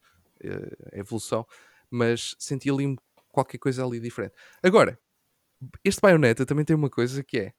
a 0.93 0.99
evolução, 0.99 1.47
mas 1.91 2.37
senti 2.39 2.71
ali 2.71 2.95
qualquer 3.33 3.57
coisa 3.57 3.85
ali 3.85 3.99
diferente. 3.99 4.35
Agora, 4.63 5.01
este 5.83 6.01
Bayonetta 6.01 6.45
também 6.45 6.65
tem 6.65 6.77
uma 6.77 6.91
coisa 6.91 7.25
que 7.25 7.39
é 7.39 7.53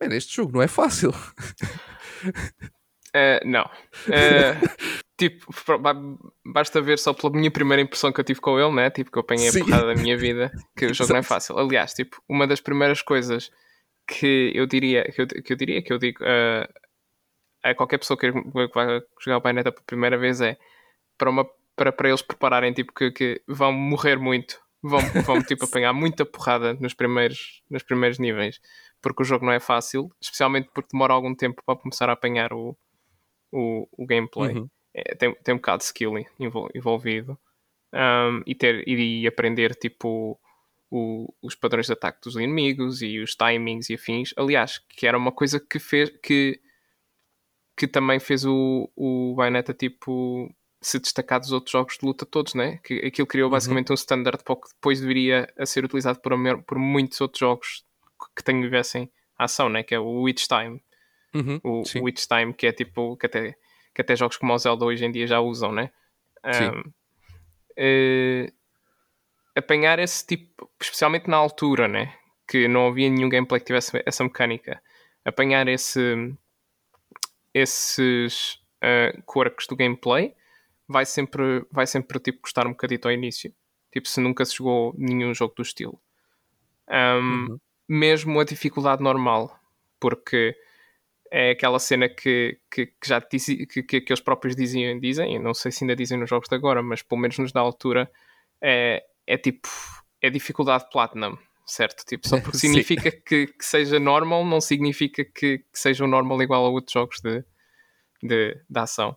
Man, 0.00 0.14
este 0.14 0.36
jogo 0.36 0.52
não 0.52 0.62
é 0.62 0.68
fácil. 0.68 1.10
Uh, 3.16 3.48
não. 3.48 3.64
Uh, 4.08 4.68
tipo, 5.16 5.46
basta 6.44 6.82
ver 6.82 6.98
só 6.98 7.14
pela 7.14 7.32
minha 7.32 7.50
primeira 7.50 7.82
impressão 7.82 8.12
que 8.12 8.20
eu 8.20 8.24
tive 8.24 8.40
com 8.40 8.60
ele, 8.60 8.72
né? 8.74 8.90
Tipo, 8.90 9.10
que 9.10 9.16
eu 9.16 9.22
apanhei 9.22 9.50
Sim. 9.50 9.62
a 9.62 9.64
porrada 9.64 9.86
da 9.86 9.94
minha 9.94 10.16
vida, 10.18 10.52
que 10.76 10.86
o 10.86 10.94
jogo 10.94 11.12
não 11.12 11.20
é 11.20 11.22
fácil. 11.22 11.58
Aliás, 11.58 11.94
tipo, 11.94 12.22
uma 12.28 12.46
das 12.46 12.60
primeiras 12.60 13.00
coisas 13.00 13.50
que 14.06 14.52
eu 14.54 14.66
diria, 14.66 15.10
que 15.10 15.22
eu, 15.22 15.26
que 15.26 15.52
eu 15.52 15.56
diria, 15.56 15.82
que 15.82 15.92
eu 15.92 15.98
digo 15.98 16.22
uh, 16.22 16.68
a 17.62 17.74
qualquer 17.74 17.98
pessoa 17.98 18.18
que 18.18 18.30
vai 18.30 19.00
jogar 19.20 19.38
o 19.38 19.40
Bayonetta 19.40 19.72
pela 19.72 19.84
primeira 19.86 20.18
vez 20.18 20.40
é 20.40 20.58
para 21.16 21.30
uma 21.30 21.48
para, 21.74 21.92
para 21.92 22.08
eles 22.08 22.22
prepararem, 22.22 22.72
tipo, 22.72 22.92
que, 22.92 23.10
que 23.10 23.42
vão 23.46 23.72
morrer 23.72 24.16
muito. 24.16 24.58
Vão, 24.82 25.00
vão 25.24 25.42
tipo, 25.42 25.64
apanhar 25.66 25.92
muita 25.92 26.24
porrada 26.24 26.74
nos 26.74 26.94
primeiros, 26.94 27.62
nos 27.70 27.82
primeiros 27.82 28.18
níveis. 28.18 28.60
Porque 29.02 29.22
o 29.22 29.26
jogo 29.26 29.44
não 29.44 29.52
é 29.52 29.60
fácil, 29.60 30.10
especialmente 30.20 30.70
porque 30.72 30.88
demora 30.92 31.12
algum 31.12 31.34
tempo 31.34 31.62
para 31.64 31.78
começar 31.78 32.08
a 32.08 32.14
apanhar 32.14 32.52
o, 32.52 32.76
o, 33.52 33.88
o 33.92 34.06
gameplay. 34.06 34.56
Uhum. 34.56 34.68
É, 34.94 35.14
tem, 35.14 35.34
tem 35.34 35.54
um 35.54 35.58
bocado 35.58 35.78
de 35.78 35.84
skill 35.84 36.14
envolvido. 36.74 37.38
Um, 37.92 38.42
e, 38.46 38.54
ter, 38.54 38.86
e 38.86 39.26
aprender, 39.26 39.74
tipo, 39.74 40.38
o, 40.90 41.32
os 41.42 41.54
padrões 41.54 41.86
de 41.86 41.92
ataque 41.92 42.20
dos 42.22 42.36
inimigos 42.36 43.02
e 43.02 43.18
os 43.18 43.34
timings 43.34 43.90
e 43.90 43.94
afins. 43.94 44.32
Aliás, 44.36 44.78
que 44.88 45.06
era 45.06 45.16
uma 45.16 45.32
coisa 45.32 45.60
que 45.60 45.78
fez 45.78 46.10
que, 46.22 46.60
que 47.76 47.86
também 47.86 48.18
fez 48.18 48.44
o, 48.44 48.90
o 48.96 49.34
Bayonetta 49.36 49.74
tipo 49.74 50.52
se 50.80 51.00
destacar 51.00 51.40
dos 51.40 51.52
outros 51.52 51.72
jogos 51.72 51.98
de 51.98 52.06
luta 52.06 52.24
todos, 52.24 52.54
né? 52.54 52.78
Que 52.84 53.06
aquilo 53.06 53.26
criou 53.26 53.48
uhum. 53.48 53.52
basicamente 53.52 53.88
uhum. 53.88 53.94
um 53.94 53.96
standard 53.96 54.42
para 54.44 54.52
o 54.52 54.56
que 54.56 54.68
depois 54.68 55.00
viria 55.00 55.52
a 55.58 55.66
ser 55.66 55.84
utilizado 55.84 56.20
por, 56.20 56.32
por 56.64 56.78
muitos 56.78 57.20
outros 57.20 57.40
jogos 57.40 57.84
que 58.34 58.42
tivessem 58.42 59.10
ação, 59.38 59.68
né? 59.68 59.82
Que 59.82 59.94
é 59.94 59.98
o 59.98 60.22
Witch 60.22 60.46
Time. 60.46 60.82
Uhum. 61.34 61.60
O, 61.62 61.82
o 61.82 62.04
Witch 62.04 62.26
Time, 62.26 62.52
que 62.52 62.66
é 62.66 62.72
tipo, 62.72 63.16
que 63.16 63.26
até, 63.26 63.56
que 63.94 64.00
até 64.00 64.16
jogos 64.16 64.36
como 64.36 64.52
o 64.52 64.58
Zelda 64.58 64.84
hoje 64.84 65.04
em 65.04 65.12
dia 65.12 65.26
já 65.26 65.40
usam, 65.40 65.72
né? 65.72 65.90
Um, 66.44 66.80
uh, 67.78 68.52
apanhar 69.54 69.98
esse 69.98 70.26
tipo, 70.26 70.70
especialmente 70.80 71.28
na 71.28 71.36
altura, 71.36 71.88
né? 71.88 72.14
Que 72.46 72.68
não 72.68 72.88
havia 72.88 73.10
nenhum 73.10 73.28
gameplay 73.28 73.60
que 73.60 73.66
tivesse 73.66 74.02
essa 74.06 74.22
mecânica. 74.22 74.80
Apanhar 75.24 75.66
esse, 75.66 76.34
esses 77.52 78.54
uh, 78.82 79.22
quirks 79.30 79.66
do 79.66 79.76
gameplay 79.76 80.34
vai 80.88 81.04
sempre, 81.04 81.66
vai 81.70 81.86
sempre 81.86 82.18
tipo, 82.20 82.42
custar 82.42 82.66
um 82.66 82.70
bocadito 82.70 83.08
ao 83.08 83.12
início. 83.12 83.52
Tipo, 83.92 84.08
se 84.08 84.20
nunca 84.20 84.44
se 84.44 84.56
jogou 84.56 84.94
nenhum 84.96 85.34
jogo 85.34 85.54
do 85.54 85.62
estilo. 85.62 86.00
Um, 86.88 87.48
uhum. 87.48 87.60
Mesmo 87.88 88.38
a 88.40 88.44
dificuldade 88.44 89.02
normal, 89.02 89.58
porque 89.98 90.56
é 91.30 91.50
aquela 91.50 91.78
cena 91.78 92.08
que, 92.08 92.58
que, 92.70 92.86
que 92.86 93.08
já 93.08 93.20
que, 93.20 93.66
que, 93.66 94.00
que, 94.00 94.12
eles 94.12 94.20
próprios 94.20 94.54
diziam, 94.56 94.98
dizem, 94.98 95.38
não 95.38 95.54
sei 95.54 95.72
se 95.72 95.84
ainda 95.84 95.96
dizem 95.96 96.18
nos 96.18 96.30
jogos 96.30 96.48
de 96.48 96.54
agora, 96.54 96.82
mas 96.82 97.02
pelo 97.02 97.20
menos 97.20 97.38
nos 97.38 97.52
da 97.52 97.60
altura, 97.60 98.10
é, 98.60 99.04
é 99.26 99.36
tipo, 99.36 99.68
é 100.20 100.30
dificuldade 100.30 100.88
platinum, 100.90 101.36
certo? 101.64 102.04
Tipo, 102.04 102.28
só 102.28 102.40
porque 102.40 102.58
significa 102.58 103.10
que, 103.10 103.46
que 103.48 103.64
seja 103.64 103.98
normal, 103.98 104.44
não 104.44 104.60
significa 104.60 105.24
que, 105.24 105.58
que 105.58 105.78
seja 105.78 106.04
o 106.04 106.08
normal 106.08 106.42
igual 106.42 106.64
a 106.64 106.70
outros 106.70 106.92
jogos 106.92 107.20
de, 107.20 107.44
de, 108.22 108.60
de 108.68 108.78
ação. 108.78 109.16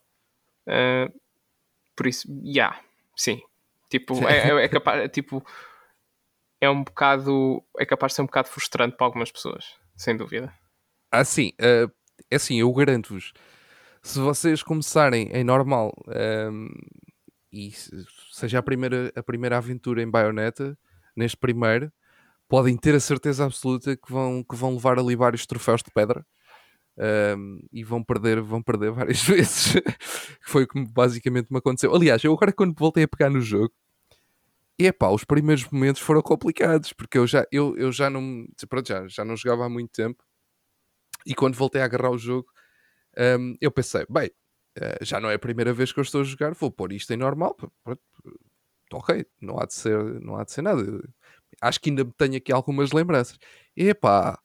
Uh, 0.68 1.12
por 1.96 2.08
isso, 2.08 2.28
já, 2.28 2.44
yeah, 2.44 2.82
sim. 3.16 3.42
Tipo, 3.90 4.28
é, 4.28 4.50
é, 4.50 4.64
é 4.66 4.68
capaz, 4.68 5.02
é, 5.02 5.08
tipo, 5.08 5.44
é 6.62 6.70
um 6.70 6.84
bocado, 6.84 7.64
é 7.78 7.86
capaz 7.86 8.12
de 8.12 8.18
ser 8.18 8.22
um 8.22 8.28
bocado 8.28 8.48
frustrante 8.48 8.96
para 8.96 9.08
algumas 9.08 9.32
pessoas, 9.32 9.76
sem 9.96 10.16
dúvida. 10.16 10.54
Ah, 11.12 11.26
sim, 11.26 11.54
uh, 11.60 11.92
é 12.30 12.36
assim, 12.36 12.60
eu 12.60 12.72
garanto-vos, 12.72 13.34
se 14.02 14.20
vocês 14.20 14.64
começarem 14.64 15.30
em 15.34 15.44
normal 15.44 15.94
um, 16.52 16.70
e 17.52 17.72
seja 18.32 18.60
a 18.60 18.64
primeira, 18.64 19.12
a 19.16 19.24
primeira 19.24 19.58
aventura 19.58 20.02
em 20.02 20.10
Bayonetta, 20.10 20.78
neste 21.16 21.38
primeiro, 21.38 21.92
podem 22.48 22.78
ter 22.78 22.96
a 22.96 23.00
certeza 23.00 23.46
absoluta 23.46 23.96
que 23.98 24.12
vão, 24.12 24.44
que 24.44 24.56
vão 24.56 24.74
levar 24.74 25.00
ali 25.00 25.16
vários 25.16 25.46
troféus 25.46 25.84
de 25.84 25.92
pedra. 25.92 26.26
Um, 27.38 27.62
e 27.72 27.82
vão 27.82 28.04
perder, 28.04 28.42
vão 28.42 28.62
perder 28.62 28.92
várias 28.92 29.24
vezes. 29.24 29.74
foi 30.42 30.64
o 30.64 30.68
que 30.68 30.86
basicamente 30.86 31.48
me 31.50 31.58
aconteceu. 31.58 31.96
Aliás, 31.96 32.24
eu 32.24 32.34
agora 32.34 32.52
quando 32.52 32.78
voltei 32.78 33.04
a 33.04 33.08
pegar 33.08 33.30
no 33.30 33.40
jogo, 33.40 33.74
epá, 34.78 35.10
os 35.10 35.24
primeiros 35.24 35.66
momentos 35.70 36.02
foram 36.02 36.22
complicados, 36.22 36.94
porque 36.94 37.18
eu 37.18 37.26
já, 37.26 37.46
eu, 37.52 37.76
eu 37.78 37.92
já 37.92 38.10
não 38.10 38.46
pronto, 38.68 38.88
já, 38.88 39.08
já 39.08 39.26
não 39.26 39.36
jogava 39.38 39.66
há 39.66 39.70
muito 39.70 39.92
tempo 39.92 40.24
e 41.26 41.36
quando 41.36 41.56
voltei 41.56 41.82
a 41.82 41.86
agarrar 41.86 42.12
o 42.12 42.18
jogo, 42.18 42.48
um, 43.18 43.56
eu 43.62 43.72
pensei, 43.72 44.06
bem, 44.10 44.30
uh, 44.78 45.04
já 45.04 45.20
não 45.20 45.30
é 45.30 45.36
a 45.36 45.40
primeira 45.40 45.74
vez 45.74 45.92
que 45.92 46.00
eu 46.00 46.04
estou 46.04 46.22
a 46.22 46.24
jogar, 46.24 46.54
vou 46.54 46.72
pôr 46.72 46.94
isto 46.94 47.12
em 47.14 47.18
normal, 47.18 47.56
pronto, 47.56 48.02
ok, 48.94 49.26
não 49.42 49.60
há 49.60 49.66
de 49.66 49.74
ser, 49.74 49.98
não 50.22 50.36
há 50.38 50.44
de 50.44 50.52
ser 50.52 50.62
nada. 50.62 50.84
Acho 51.62 51.80
que 51.80 51.90
ainda 51.90 52.06
tenho 52.18 52.38
aqui 52.38 52.52
algumas 52.52 52.92
lembranças. 52.92 53.38
Epá, 53.76 54.40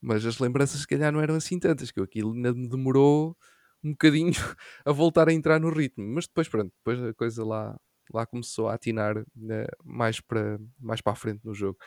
mas 0.00 0.24
as 0.26 0.38
lembranças 0.38 0.80
se 0.80 0.86
calhar 0.86 1.12
não 1.12 1.20
eram 1.20 1.34
assim 1.36 1.58
tantas, 1.58 1.90
que 1.90 2.00
aquilo 2.00 2.32
ainda 2.32 2.52
me 2.54 2.68
demorou 2.68 3.36
um 3.82 3.92
bocadinho 3.92 4.32
a 4.84 4.92
voltar 4.92 5.28
a 5.28 5.32
entrar 5.32 5.60
no 5.60 5.70
ritmo. 5.70 6.06
Mas 6.06 6.26
depois, 6.26 6.48
pronto, 6.48 6.72
depois 6.78 7.02
a 7.02 7.14
coisa 7.14 7.44
lá, 7.44 7.78
lá 8.12 8.26
começou 8.26 8.68
a 8.68 8.74
atinar 8.74 9.16
né, 9.36 9.66
mais, 9.84 10.20
para, 10.20 10.58
mais 10.78 11.00
para 11.00 11.12
a 11.12 11.16
frente 11.16 11.44
no 11.44 11.54
jogo. 11.54 11.78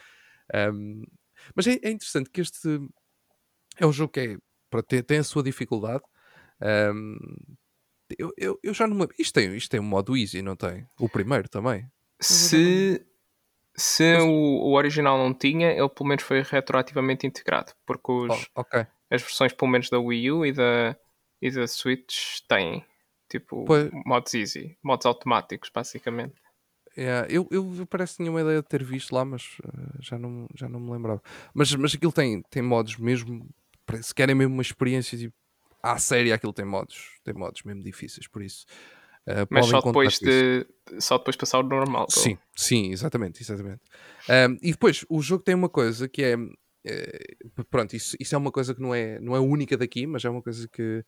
Um, 0.53 1.03
mas 1.55 1.67
é, 1.67 1.79
é, 1.83 1.91
interessante 1.91 2.29
que 2.29 2.41
este 2.41 2.79
é 3.77 3.85
um 3.85 3.93
jogo 3.93 4.13
que 4.13 4.19
é, 4.19 4.37
para 4.69 4.83
ter, 4.83 5.03
tem 5.03 5.19
a 5.19 5.23
sua 5.23 5.43
dificuldade. 5.43 6.03
Um, 6.61 7.17
eu, 8.17 8.33
eu, 8.37 8.59
eu, 8.61 8.73
já 8.73 8.87
não 8.87 9.07
Isto 9.17 9.33
tem, 9.33 9.55
isto 9.55 9.69
tem 9.69 9.79
um 9.79 9.83
modo 9.83 10.15
easy, 10.17 10.41
não 10.41 10.55
tem? 10.55 10.87
O 10.99 11.07
primeiro 11.07 11.47
também. 11.47 11.89
Se, 12.19 13.05
se 13.75 14.13
Mas... 14.13 14.23
o, 14.23 14.29
o, 14.29 14.73
original 14.73 15.17
não 15.17 15.33
tinha, 15.33 15.71
ele 15.71 15.89
pelo 15.89 16.09
menos 16.09 16.23
foi 16.23 16.41
retroativamente 16.41 17.25
integrado. 17.25 17.73
Porque 17.85 18.11
os, 18.11 18.47
oh, 18.55 18.61
okay. 18.61 18.85
as 19.09 19.21
versões, 19.21 19.53
pelo 19.53 19.71
menos 19.71 19.89
da 19.89 19.99
Wii 19.99 20.31
U 20.31 20.45
e 20.45 20.51
da, 20.51 20.95
e 21.41 21.51
da 21.51 21.67
Switch, 21.67 22.39
têm. 22.47 22.85
Tipo, 23.29 23.63
pois... 23.63 23.89
modos 24.05 24.33
easy, 24.33 24.77
modos 24.83 25.05
automáticos, 25.05 25.71
basicamente. 25.73 26.35
Yeah, 26.97 27.25
eu, 27.31 27.47
eu 27.49 27.87
parece 27.89 28.13
que 28.13 28.17
tinha 28.17 28.31
uma 28.31 28.41
ideia 28.41 28.61
de 28.61 28.67
ter 28.67 28.83
visto 28.83 29.13
lá, 29.13 29.23
mas 29.23 29.57
uh, 29.63 30.01
já, 30.01 30.19
não, 30.19 30.47
já 30.53 30.67
não 30.67 30.79
me 30.79 30.91
lembrava. 30.91 31.21
Mas, 31.53 31.73
mas 31.75 31.95
aquilo 31.95 32.11
tem, 32.11 32.41
tem 32.49 32.61
modos 32.61 32.97
mesmo. 32.97 33.47
Se 34.01 34.13
querem 34.13 34.35
mesmo 34.35 34.53
uma 34.53 34.61
experiência 34.61 35.17
tipo, 35.17 35.35
à 35.81 35.97
série, 35.97 36.31
aquilo 36.31 36.53
tem 36.53 36.65
modos, 36.65 37.19
tem 37.23 37.33
modos 37.33 37.63
mesmo 37.63 37.83
difíceis, 37.83 38.27
por 38.27 38.41
isso. 38.41 38.65
Uh, 39.27 39.45
mas 39.49 39.67
só 39.67 39.81
depois 39.81 40.19
de 40.19 40.65
só 40.99 41.17
depois 41.17 41.35
passar 41.35 41.59
o 41.59 41.63
normal. 41.63 42.07
Sim, 42.09 42.37
sim, 42.55 42.91
exatamente, 42.91 43.41
exatamente. 43.41 43.81
Um, 44.27 44.57
e 44.61 44.71
depois 44.71 45.05
o 45.09 45.21
jogo 45.21 45.43
tem 45.43 45.53
uma 45.53 45.69
coisa 45.69 46.07
que 46.07 46.23
é 46.23 46.35
uh, 46.35 47.65
pronto, 47.69 47.95
isso, 47.95 48.15
isso 48.19 48.33
é 48.33 48.37
uma 48.37 48.51
coisa 48.51 48.73
que 48.73 48.81
não 48.81 48.95
é, 48.95 49.19
não 49.19 49.35
é 49.35 49.39
única 49.39 49.77
daqui, 49.77 50.07
mas 50.07 50.25
é 50.25 50.29
uma 50.29 50.41
coisa 50.41 50.67
que, 50.67 51.05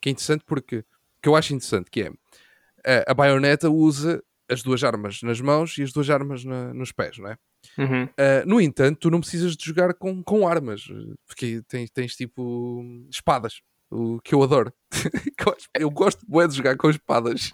que 0.00 0.08
é 0.08 0.12
interessante 0.12 0.44
porque 0.44 0.84
que 1.20 1.28
eu 1.28 1.34
acho 1.34 1.54
interessante, 1.54 1.90
que 1.90 2.02
é 2.02 2.10
uh, 2.10 3.04
a 3.08 3.14
baioneta 3.14 3.68
usa 3.68 4.22
as 4.48 4.62
duas 4.62 4.84
armas 4.84 5.22
nas 5.22 5.40
mãos 5.40 5.76
e 5.78 5.82
as 5.82 5.92
duas 5.92 6.08
armas 6.08 6.44
na, 6.44 6.72
nos 6.72 6.92
pés, 6.92 7.18
não 7.18 7.30
é? 7.30 7.36
Uhum. 7.78 8.04
Uh, 8.04 8.46
no 8.46 8.60
entanto, 8.60 8.98
tu 9.00 9.10
não 9.10 9.20
precisas 9.20 9.56
de 9.56 9.64
jogar 9.64 9.94
com, 9.94 10.22
com 10.22 10.46
armas, 10.46 10.84
porque 11.26 11.62
tens, 11.68 11.90
tens 11.90 12.16
tipo 12.16 12.82
espadas, 13.10 13.60
o 13.90 14.20
que 14.20 14.34
eu 14.34 14.42
adoro. 14.42 14.72
eu 15.78 15.90
gosto 15.90 16.24
de 16.26 16.56
jogar 16.56 16.76
com 16.76 16.90
espadas. 16.90 17.52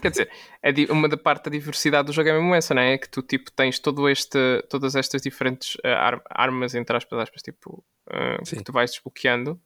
Quer 0.00 0.10
dizer, 0.10 0.30
é 0.62 0.92
uma 0.92 1.08
da 1.08 1.16
parte 1.16 1.46
da 1.46 1.50
diversidade 1.50 2.06
do 2.06 2.12
jogo 2.12 2.28
é 2.28 2.32
mesmo 2.32 2.54
essa, 2.54 2.74
não 2.74 2.82
é? 2.82 2.96
Que 2.96 3.08
tu 3.08 3.22
tipo 3.22 3.50
tens 3.50 3.78
todo 3.78 4.08
este, 4.08 4.62
todas 4.68 4.94
estas 4.94 5.20
diferentes 5.22 5.74
uh, 5.76 6.22
armas, 6.30 6.74
entre 6.74 6.96
aspas, 6.96 7.18
aspas 7.18 7.42
tipo, 7.42 7.84
uh, 8.08 8.42
que 8.44 8.62
tu 8.62 8.72
vais 8.72 8.92
desbloqueando. 8.92 9.60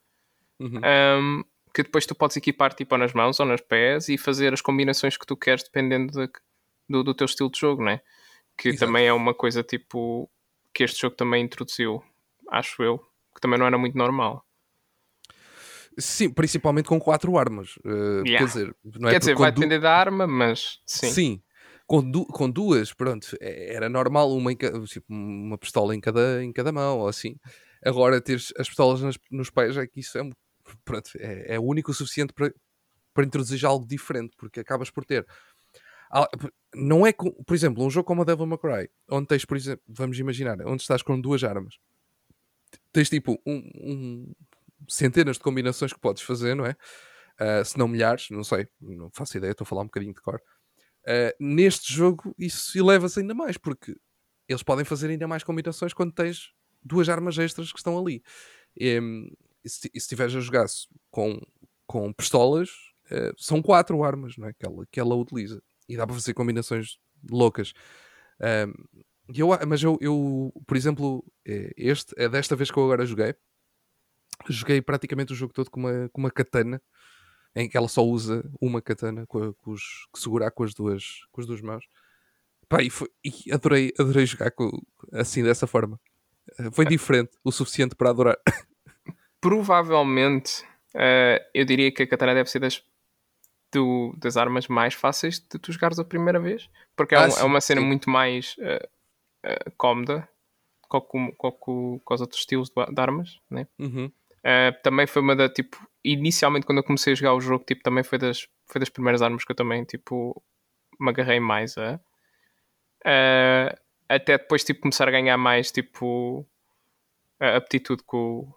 Uhum. 0.59 0.81
Um, 0.85 1.45
que 1.75 1.83
depois 1.83 2.07
tu 2.07 2.15
podes 2.15 2.37
equipar 2.37 2.73
tipo 2.75 2.95
ou 2.95 2.99
nas 2.99 3.13
mãos 3.13 3.39
ou 3.39 3.47
nos 3.47 3.61
pés 3.61 4.09
e 4.09 4.19
fazer 4.19 4.53
as 4.53 4.61
combinações 4.61 5.17
que 5.17 5.27
tu 5.27 5.37
queres 5.37 5.63
dependendo 5.63 6.13
de, 6.13 6.29
do, 6.89 7.05
do 7.05 7.15
teu 7.15 7.27
estilo 7.27 7.51
de 7.51 7.61
jogo, 7.61 7.85
não 7.85 7.93
é? 7.93 8.03
Que 8.59 8.71
Exato. 8.71 8.87
também 8.87 9.07
é 9.07 9.13
uma 9.13 9.33
coisa 9.33 9.63
tipo 9.63 10.29
que 10.75 10.85
este 10.85 11.01
jogo 11.01 11.17
também 11.17 11.45
introduziu, 11.45 12.03
acho 12.51 12.83
eu, 12.83 12.99
que 13.35 13.41
também 13.41 13.59
não 13.59 13.67
era 13.67 13.79
muito 13.79 13.97
normal. 13.97 14.45
Sim, 15.99 16.31
principalmente 16.31 16.89
com 16.89 17.01
quatro 17.01 17.37
armas. 17.37 17.77
Uh, 17.79 18.25
yeah. 18.27 18.39
Quer 18.39 18.45
dizer, 18.45 18.77
não 18.85 19.09
é 19.09 19.13
quer 19.13 19.19
dizer 19.19 19.35
vai 19.37 19.51
du... 19.51 19.61
depender 19.61 19.81
da 19.81 19.93
arma, 19.93 20.27
mas 20.27 20.81
sim. 20.87 21.11
Sim, 21.11 21.43
com, 21.87 22.09
du 22.09 22.27
com, 22.27 22.49
duas, 22.49 22.93
pronto, 22.93 23.37
é, 23.41 23.75
era 23.75 23.89
normal 23.89 24.33
uma, 24.33 24.55
tipo, 24.55 25.07
uma 25.09 25.59
pistola 25.59 25.95
em 25.97 26.01
cada, 26.01 26.43
em 26.45 26.53
cada 26.53 26.71
mão, 26.71 26.99
ou 26.99 27.09
assim. 27.09 27.37
Agora, 27.85 28.21
ter 28.21 28.37
as 28.37 28.69
pistolas 28.69 29.01
nas, 29.01 29.17
nos 29.31 29.51
pés, 29.51 29.77
é 29.77 29.87
que 29.87 30.01
isso 30.01 30.19
é, 30.19 30.31
pronto, 30.85 31.11
é, 31.17 31.55
é 31.55 31.59
único 31.61 31.91
o 31.91 31.95
suficiente 31.95 32.33
para, 32.33 32.53
para 33.15 33.25
introduzir 33.25 33.65
algo 33.65 33.87
diferente, 33.87 34.37
porque 34.37 34.61
acabas 34.61 34.91
por 34.91 35.05
ter. 35.05 35.27
Não 36.75 37.07
é, 37.07 37.13
com, 37.13 37.31
por 37.45 37.55
exemplo, 37.55 37.85
um 37.85 37.91
jogo 37.91 38.07
como 38.07 38.23
a 38.23 38.25
Devil 38.25 38.47
May 38.47 38.59
Cry, 38.59 38.91
onde 39.11 39.27
tens, 39.27 39.45
por 39.45 39.57
exemplo, 39.57 39.83
vamos 39.89 40.19
imaginar, 40.19 40.59
onde 40.67 40.83
estás 40.83 41.03
com 41.03 41.21
duas 41.21 41.43
armas, 41.45 41.77
tens 42.93 43.09
tipo 43.09 43.41
um, 43.47 43.63
um 43.75 44.33
centenas 44.89 45.37
de 45.37 45.43
combinações 45.43 45.93
que 45.93 46.01
podes 46.01 46.23
fazer, 46.23 46.55
não 46.55 46.67
é? 46.67 46.77
Uh, 47.41 47.65
se 47.65 47.79
não 47.79 47.87
milhares, 47.87 48.29
não 48.31 48.43
sei, 48.43 48.67
não 48.81 49.11
faço 49.13 49.37
ideia, 49.37 49.53
estou 49.53 49.65
a 49.65 49.69
falar 49.69 49.83
um 49.83 49.87
bocadinho 49.87 50.13
de 50.13 50.21
cor. 50.21 50.41
Uh, 51.05 51.33
neste 51.41 51.93
jogo, 51.93 52.35
isso 52.39 52.77
eleva-se 52.77 53.21
ainda 53.21 53.35
mais, 53.35 53.57
porque 53.57 53.95
eles 54.49 54.63
podem 54.63 54.85
fazer 54.85 55.09
ainda 55.09 55.29
mais 55.29 55.45
combinações 55.45 55.93
quando 55.93 56.13
tens 56.13 56.53
duas 56.83 57.09
armas 57.09 57.39
extras 57.39 57.73
que 57.73 57.79
estão 57.79 57.99
ali. 57.99 58.23
E, 58.77 58.99
e 59.65 59.69
se 59.69 59.91
estiveres 59.95 60.35
a 60.35 60.41
jogar 60.41 60.67
com, 61.11 61.41
com 61.87 62.13
pistolas, 62.13 62.71
uh, 63.11 63.33
são 63.37 63.63
quatro 63.63 64.03
armas 64.03 64.37
não 64.37 64.49
é? 64.49 64.53
que, 64.53 64.67
ela, 64.67 64.87
que 64.91 64.99
ela 65.01 65.15
utiliza. 65.15 65.63
E 65.89 65.97
dá 65.97 66.07
para 66.07 66.15
fazer 66.15 66.35
combinações 66.35 66.99
loucas. 67.31 67.73
eu, 69.35 69.49
mas 69.67 69.83
eu, 69.83 69.99
eu, 70.01 70.53
por 70.67 70.77
exemplo, 70.77 71.25
eh, 71.47 71.73
este 71.77 72.15
é 72.17 72.29
desta 72.29 72.55
vez 72.55 72.71
que 72.71 72.79
eu 72.79 72.85
agora 72.85 73.07
joguei 73.07 73.35
joguei 74.49 74.81
praticamente 74.81 75.33
o 75.33 75.37
jogo 75.37 75.53
todo 75.53 75.71
com 75.71 75.81
uma, 75.81 76.09
com 76.13 76.21
uma 76.21 76.31
katana 76.31 76.81
em 77.55 77.69
que 77.69 77.77
ela 77.77 77.89
só 77.89 78.03
usa 78.03 78.49
uma 78.61 78.81
katana 78.81 79.27
com, 79.27 79.53
com 79.55 79.73
os, 79.73 79.83
que 80.13 80.21
segurar 80.21 80.51
com 80.51 80.63
as 80.63 80.75
duas, 80.75 81.05
com 81.33 81.41
as 81.41 81.47
duas 81.47 81.61
mãos. 81.61 81.85
Pá, 82.69 82.83
e, 82.83 82.91
foi, 82.91 83.09
e 83.25 83.53
adorei, 83.53 83.93
adorei 83.99 84.27
jogar 84.27 84.51
com, 84.51 84.71
assim 85.13 85.43
dessa 85.43 85.67
forma. 85.67 85.99
Eh, 86.59 86.71
foi 86.71 86.85
diferente 86.85 87.31
o 87.43 87.51
suficiente 87.51 87.97
para 87.97 88.11
adorar. 88.11 88.39
Provavelmente 89.41 90.63
uh, 90.95 91.43
eu 91.55 91.65
diria 91.65 91.91
que 91.91 92.03
a 92.03 92.07
katana 92.07 92.35
deve 92.35 92.51
ser 92.51 92.59
das, 92.59 92.85
do, 93.73 94.15
das 94.19 94.37
armas 94.37 94.69
mais 94.69 94.95
fáceis 94.95 95.39
de 95.39 95.59
tu 95.59 95.73
jogares 95.73 95.99
a 95.99 96.05
primeira 96.05 96.41
vez, 96.41 96.69
porque 96.97 97.15
é, 97.15 97.19
ah, 97.19 97.27
um, 97.27 97.31
sim, 97.31 97.41
é 97.41 97.45
uma 97.45 97.61
cena 97.61 97.81
sim. 97.81 97.87
muito 97.87 98.11
mais 98.11 98.57
uh, 98.59 98.89
uh, 99.47 99.73
cómoda 99.77 100.29
com, 100.89 101.01
com, 101.01 101.33
com, 101.33 102.01
com, 102.03 102.15
os 102.15 102.21
outros 102.21 102.41
estilos 102.41 102.71
de, 102.71 102.95
de 102.95 103.01
armas, 103.01 103.41
né? 103.51 103.67
Uhum. 103.79 104.07
Uh, 104.39 104.83
também 104.83 105.07
foi 105.07 105.23
uma 105.23 105.37
da 105.37 105.49
tipo. 105.49 105.79
Inicialmente, 106.05 106.65
quando 106.65 106.79
eu 106.79 106.85
comecei 106.85 107.13
a 107.13 107.17
jogar 107.17 107.35
o 107.35 107.41
jogo, 107.41 107.65
tipo, 107.65 107.83
também 107.83 108.03
foi 108.03 108.19
das, 108.19 108.49
foi 108.67 108.79
das 108.79 108.89
primeiras 108.89 109.21
armas 109.21 109.45
que 109.45 109.53
eu 109.53 109.57
também 109.57 109.85
tipo, 109.85 110.43
me 110.99 111.11
agarrei 111.11 111.41
mais 111.41 111.77
a. 111.77 112.01
Até 114.09 114.39
depois 114.39 114.65
tipo, 114.65 114.81
começar 114.81 115.07
a 115.07 115.11
ganhar 115.11 115.37
mais 115.37 115.71
tipo, 115.71 116.47
a 117.39 117.57
aptitude 117.57 118.03
com, 118.05 118.51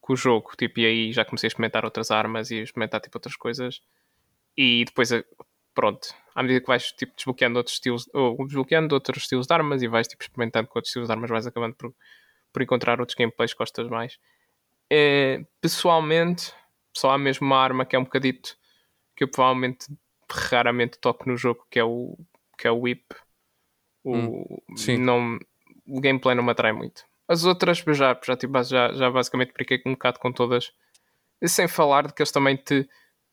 com 0.00 0.12
o 0.14 0.16
jogo. 0.16 0.52
Tipo, 0.56 0.80
e 0.80 0.86
aí 0.86 1.12
já 1.12 1.24
comecei 1.26 1.48
a 1.48 1.50
experimentar 1.50 1.84
outras 1.84 2.10
armas 2.10 2.50
e 2.50 2.60
a 2.60 2.62
experimentar 2.62 3.00
tipo, 3.00 3.18
outras 3.18 3.36
coisas. 3.36 3.82
E 4.60 4.84
depois, 4.84 5.10
pronto, 5.72 6.12
à 6.34 6.42
medida 6.42 6.60
que 6.60 6.66
vais 6.66 6.90
tipo, 6.90 7.14
desbloqueando 7.14 7.58
outros 7.58 7.76
estilos, 7.76 8.10
ou 8.12 8.44
desbloqueando 8.44 8.92
outros 8.92 9.22
estilos 9.22 9.46
de 9.46 9.54
armas 9.54 9.82
e 9.82 9.86
vais 9.86 10.08
tipo, 10.08 10.20
experimentando 10.20 10.66
com 10.66 10.80
outros 10.80 10.88
estilos 10.88 11.06
de 11.06 11.12
armas, 11.12 11.30
vais 11.30 11.46
acabando 11.46 11.76
por, 11.76 11.94
por 12.52 12.60
encontrar 12.60 12.98
outros 12.98 13.14
gameplays 13.14 13.52
que 13.52 13.58
gostas 13.58 13.88
mais. 13.88 14.18
É, 14.90 15.46
pessoalmente, 15.60 16.52
só 16.92 17.12
há 17.12 17.18
mesmo 17.18 17.46
uma 17.46 17.56
arma 17.56 17.86
que 17.86 17.94
é 17.94 17.98
um 18.00 18.04
bocadito 18.04 18.58
que 19.14 19.22
eu 19.22 19.28
provavelmente 19.28 19.86
raramente 20.28 20.98
toco 20.98 21.28
no 21.28 21.36
jogo, 21.36 21.64
que 21.70 21.78
é 21.78 21.84
o, 21.84 22.18
que 22.58 22.66
é 22.66 22.70
o 22.72 22.80
Whip. 22.80 23.14
O, 24.02 24.16
hum, 24.16 24.44
não, 24.98 25.38
o 25.86 26.00
gameplay 26.00 26.34
não 26.34 26.42
me 26.42 26.50
atrai 26.50 26.72
muito. 26.72 27.04
As 27.28 27.44
outras 27.44 27.78
já, 27.78 28.18
já, 28.24 28.36
tipo, 28.36 28.60
já, 28.64 28.92
já 28.92 29.08
basicamente 29.08 29.52
brinquei 29.52 29.80
um 29.86 29.92
bocado 29.92 30.18
com 30.18 30.32
todas. 30.32 30.72
E 31.40 31.48
sem 31.48 31.68
falar 31.68 32.08
de 32.08 32.12
que 32.12 32.22
eles 32.22 32.32
também 32.32 32.56
te, 32.56 32.88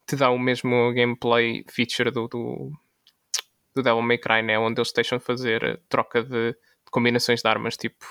te 0.05 0.15
dão 0.15 0.35
o 0.35 0.39
mesmo 0.39 0.93
gameplay 0.93 1.63
feature 1.69 2.11
do, 2.11 2.27
do, 2.27 2.71
do 3.73 3.81
Devil 3.83 4.01
May 4.01 4.17
Cry, 4.17 4.41
né? 4.43 4.57
onde 4.57 4.79
eles 4.79 4.91
deixam 4.91 5.17
de 5.17 5.23
fazer 5.23 5.81
troca 5.89 6.23
de, 6.23 6.51
de 6.51 6.91
combinações 6.91 7.41
de 7.41 7.47
armas, 7.47 7.75
tipo, 7.75 8.05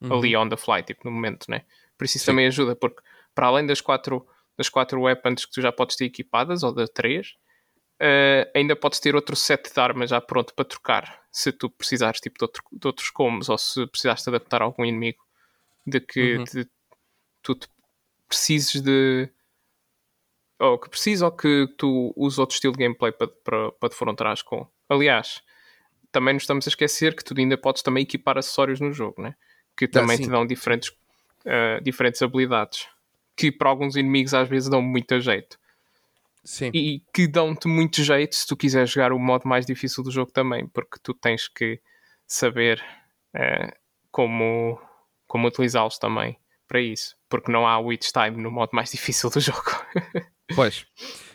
uhum. 0.00 0.18
ali 0.18 0.36
on 0.36 0.48
the 0.48 0.56
fly, 0.56 0.82
tipo, 0.82 1.02
no 1.04 1.10
momento, 1.10 1.46
né? 1.48 1.64
Por 1.96 2.04
isso 2.04 2.16
isso 2.16 2.24
Sim. 2.24 2.32
também 2.32 2.46
ajuda, 2.46 2.74
porque 2.74 3.02
para 3.34 3.46
além 3.46 3.66
das 3.66 3.80
quatro, 3.80 4.26
das 4.56 4.68
quatro 4.68 5.00
weapons 5.02 5.44
que 5.44 5.52
tu 5.52 5.60
já 5.60 5.70
podes 5.70 5.96
ter 5.96 6.06
equipadas, 6.06 6.62
ou 6.62 6.74
de 6.74 6.86
três, 6.86 7.34
uh, 8.00 8.50
ainda 8.54 8.74
podes 8.74 9.00
ter 9.00 9.14
outro 9.14 9.36
set 9.36 9.72
de 9.72 9.80
armas 9.80 10.10
já 10.10 10.20
pronto 10.20 10.54
para 10.54 10.64
trocar, 10.64 11.22
se 11.30 11.52
tu 11.52 11.70
precisares 11.70 12.20
tipo, 12.20 12.38
de, 12.38 12.44
outro, 12.44 12.62
de 12.72 12.86
outros 12.86 13.10
combos 13.10 13.48
ou 13.48 13.58
se 13.58 13.86
precisares 13.86 14.22
te 14.22 14.28
adaptar 14.30 14.62
a 14.62 14.64
algum 14.64 14.84
inimigo 14.84 15.22
de 15.86 16.00
que 16.00 16.38
Uhum. 16.38 16.44
te- 16.44 16.70
tu 17.42 17.54
te 17.54 17.68
precises 18.28 18.80
de 18.80 19.30
ou 20.64 20.78
que 20.78 20.88
precises 20.88 21.22
ou 21.22 21.32
que 21.32 21.68
tu 21.76 22.12
uses 22.16 22.38
outro 22.38 22.54
estilo 22.54 22.72
de 22.72 22.78
gameplay 22.78 23.12
para, 23.12 23.28
para, 23.28 23.72
para 23.72 23.88
te 24.34 24.44
com. 24.44 24.66
Aliás, 24.88 25.42
também 26.10 26.34
nos 26.34 26.44
estamos 26.44 26.66
a 26.66 26.70
esquecer 26.70 27.14
que 27.14 27.24
tu 27.24 27.34
ainda 27.36 27.56
podes 27.56 27.82
também 27.82 28.02
equipar 28.02 28.38
acessórios 28.38 28.80
no 28.80 28.92
jogo, 28.92 29.22
né? 29.22 29.34
que 29.76 29.88
também 29.88 30.16
sim. 30.16 30.24
te 30.24 30.30
dão 30.30 30.46
diferentes, 30.46 30.90
uh, 30.90 31.82
diferentes 31.82 32.22
habilidades 32.22 32.88
que 33.36 33.50
para 33.50 33.68
alguns 33.68 33.96
inimigos 33.96 34.32
às 34.34 34.48
vezes 34.48 34.68
dão 34.68 34.80
muito 34.80 35.20
jeito 35.20 35.58
Sim. 36.44 36.70
e 36.72 37.02
que 37.12 37.26
dão-te 37.26 37.66
muito 37.66 38.02
jeito 38.02 38.34
se 38.34 38.46
tu 38.46 38.56
quiseres 38.56 38.90
jogar 38.90 39.12
o 39.12 39.18
modo 39.18 39.48
mais 39.48 39.66
difícil 39.66 40.04
do 40.04 40.10
jogo 40.10 40.30
também, 40.30 40.68
porque 40.68 40.98
tu 41.02 41.12
tens 41.12 41.48
que 41.48 41.80
saber 42.26 42.84
eh, 43.34 43.74
como, 44.10 44.80
como 45.26 45.48
utilizá-los 45.48 45.98
também 45.98 46.38
para 46.68 46.80
isso, 46.80 47.16
porque 47.28 47.50
não 47.50 47.66
há 47.66 47.78
witch 47.80 48.10
time 48.12 48.40
no 48.40 48.50
modo 48.50 48.70
mais 48.72 48.90
difícil 48.92 49.30
do 49.30 49.40
jogo. 49.40 49.70
Pois. 50.52 50.86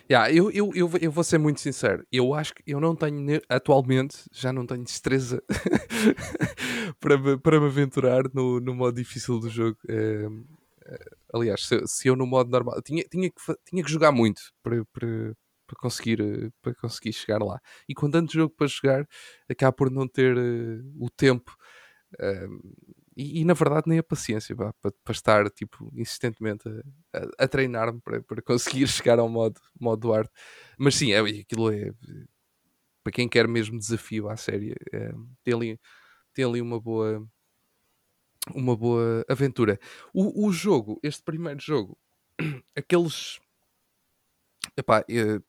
Yeah, 0.10 0.32
eu, 0.32 0.52
eu, 0.52 0.72
eu, 0.76 0.90
eu 1.02 1.12
vou 1.12 1.24
ser 1.24 1.38
muito 1.38 1.60
sincero. 1.62 2.06
Eu 2.12 2.34
acho 2.34 2.54
que 2.56 2.64
eu 2.68 2.80
não 2.80 2.96
tenho, 2.96 3.42
atualmente, 3.50 4.18
já 4.32 4.52
não 4.54 4.66
tenho 4.66 4.84
destreza 4.84 5.44
para, 7.00 7.18
me, 7.18 7.38
para 7.38 7.60
me 7.60 7.68
aventurar 7.68 8.24
no, 8.34 8.60
no 8.60 8.76
modo 8.76 8.96
difícil 8.96 9.40
do 9.40 9.50
jogo. 9.50 9.78
Eh, 9.88 10.28
eh, 10.88 11.06
aliás, 11.34 11.62
se, 11.68 11.82
se 11.88 12.08
eu 12.08 12.16
no 12.16 12.26
modo 12.28 12.50
normal. 12.52 12.82
Tinha, 12.84 13.04
tinha, 13.04 13.30
que, 13.30 13.38
tinha 13.66 13.84
que 13.84 13.92
jogar 13.92 14.12
muito 14.12 14.42
para, 14.64 14.84
para, 14.94 15.36
para, 15.68 15.78
conseguir, 15.80 16.22
eh, 16.22 16.50
para 16.62 16.74
conseguir 16.76 17.14
chegar 17.14 17.40
lá. 17.44 17.60
E 17.88 17.94
com 17.96 18.10
tanto 18.10 18.34
jogo 18.34 18.54
para 18.56 18.68
jogar, 18.68 19.08
acaba 19.50 19.74
por 19.74 19.92
não 19.92 20.08
ter 20.08 20.38
eh, 20.38 20.82
o 21.00 21.10
tempo. 21.10 21.56
eh, 22.20 22.48
e, 23.22 23.42
e, 23.42 23.46
na 23.46 23.54
verdade 23.54 23.88
nem 23.88 24.00
a 24.00 24.04
paciência 24.04 24.56
para, 24.56 24.74
para 24.82 25.12
estar 25.12 25.50
tipo, 25.52 25.92
insistentemente 25.96 26.68
a, 27.14 27.20
a- 27.20 27.46
a 27.46 27.48
treinar-me 27.48 28.02
para, 28.02 28.22
para 28.24 28.42
conseguir 28.42 28.88
chegar 28.90 29.20
ao 29.20 29.30
modo, 29.30 29.60
modo 29.80 30.14
arte. 30.14 30.32
Mas 30.78 30.96
sim, 30.96 31.12
é, 31.14 31.20
aquilo 31.20 31.72
é 31.72 31.92
para 33.04 33.14
quem 33.14 33.28
quer 33.30 33.48
mesmo 33.48 33.78
desafio 33.80 34.30
à 34.30 34.36
série, 34.38 34.76
é, 34.94 35.12
tem, 35.44 35.54
ali, 35.54 35.80
tem 36.34 36.46
ali 36.46 36.62
uma 36.62 36.80
boa 36.82 37.28
uma 38.54 38.76
boa 38.76 39.26
aventura. 39.30 39.80
O, 40.14 40.48
o 40.48 40.52
jogo, 40.52 41.00
este 41.04 41.24
primeiro 41.24 41.60
jogo, 41.60 41.98
aqueles 42.76 43.40
epá, 44.78 45.04
eh, 45.10 45.40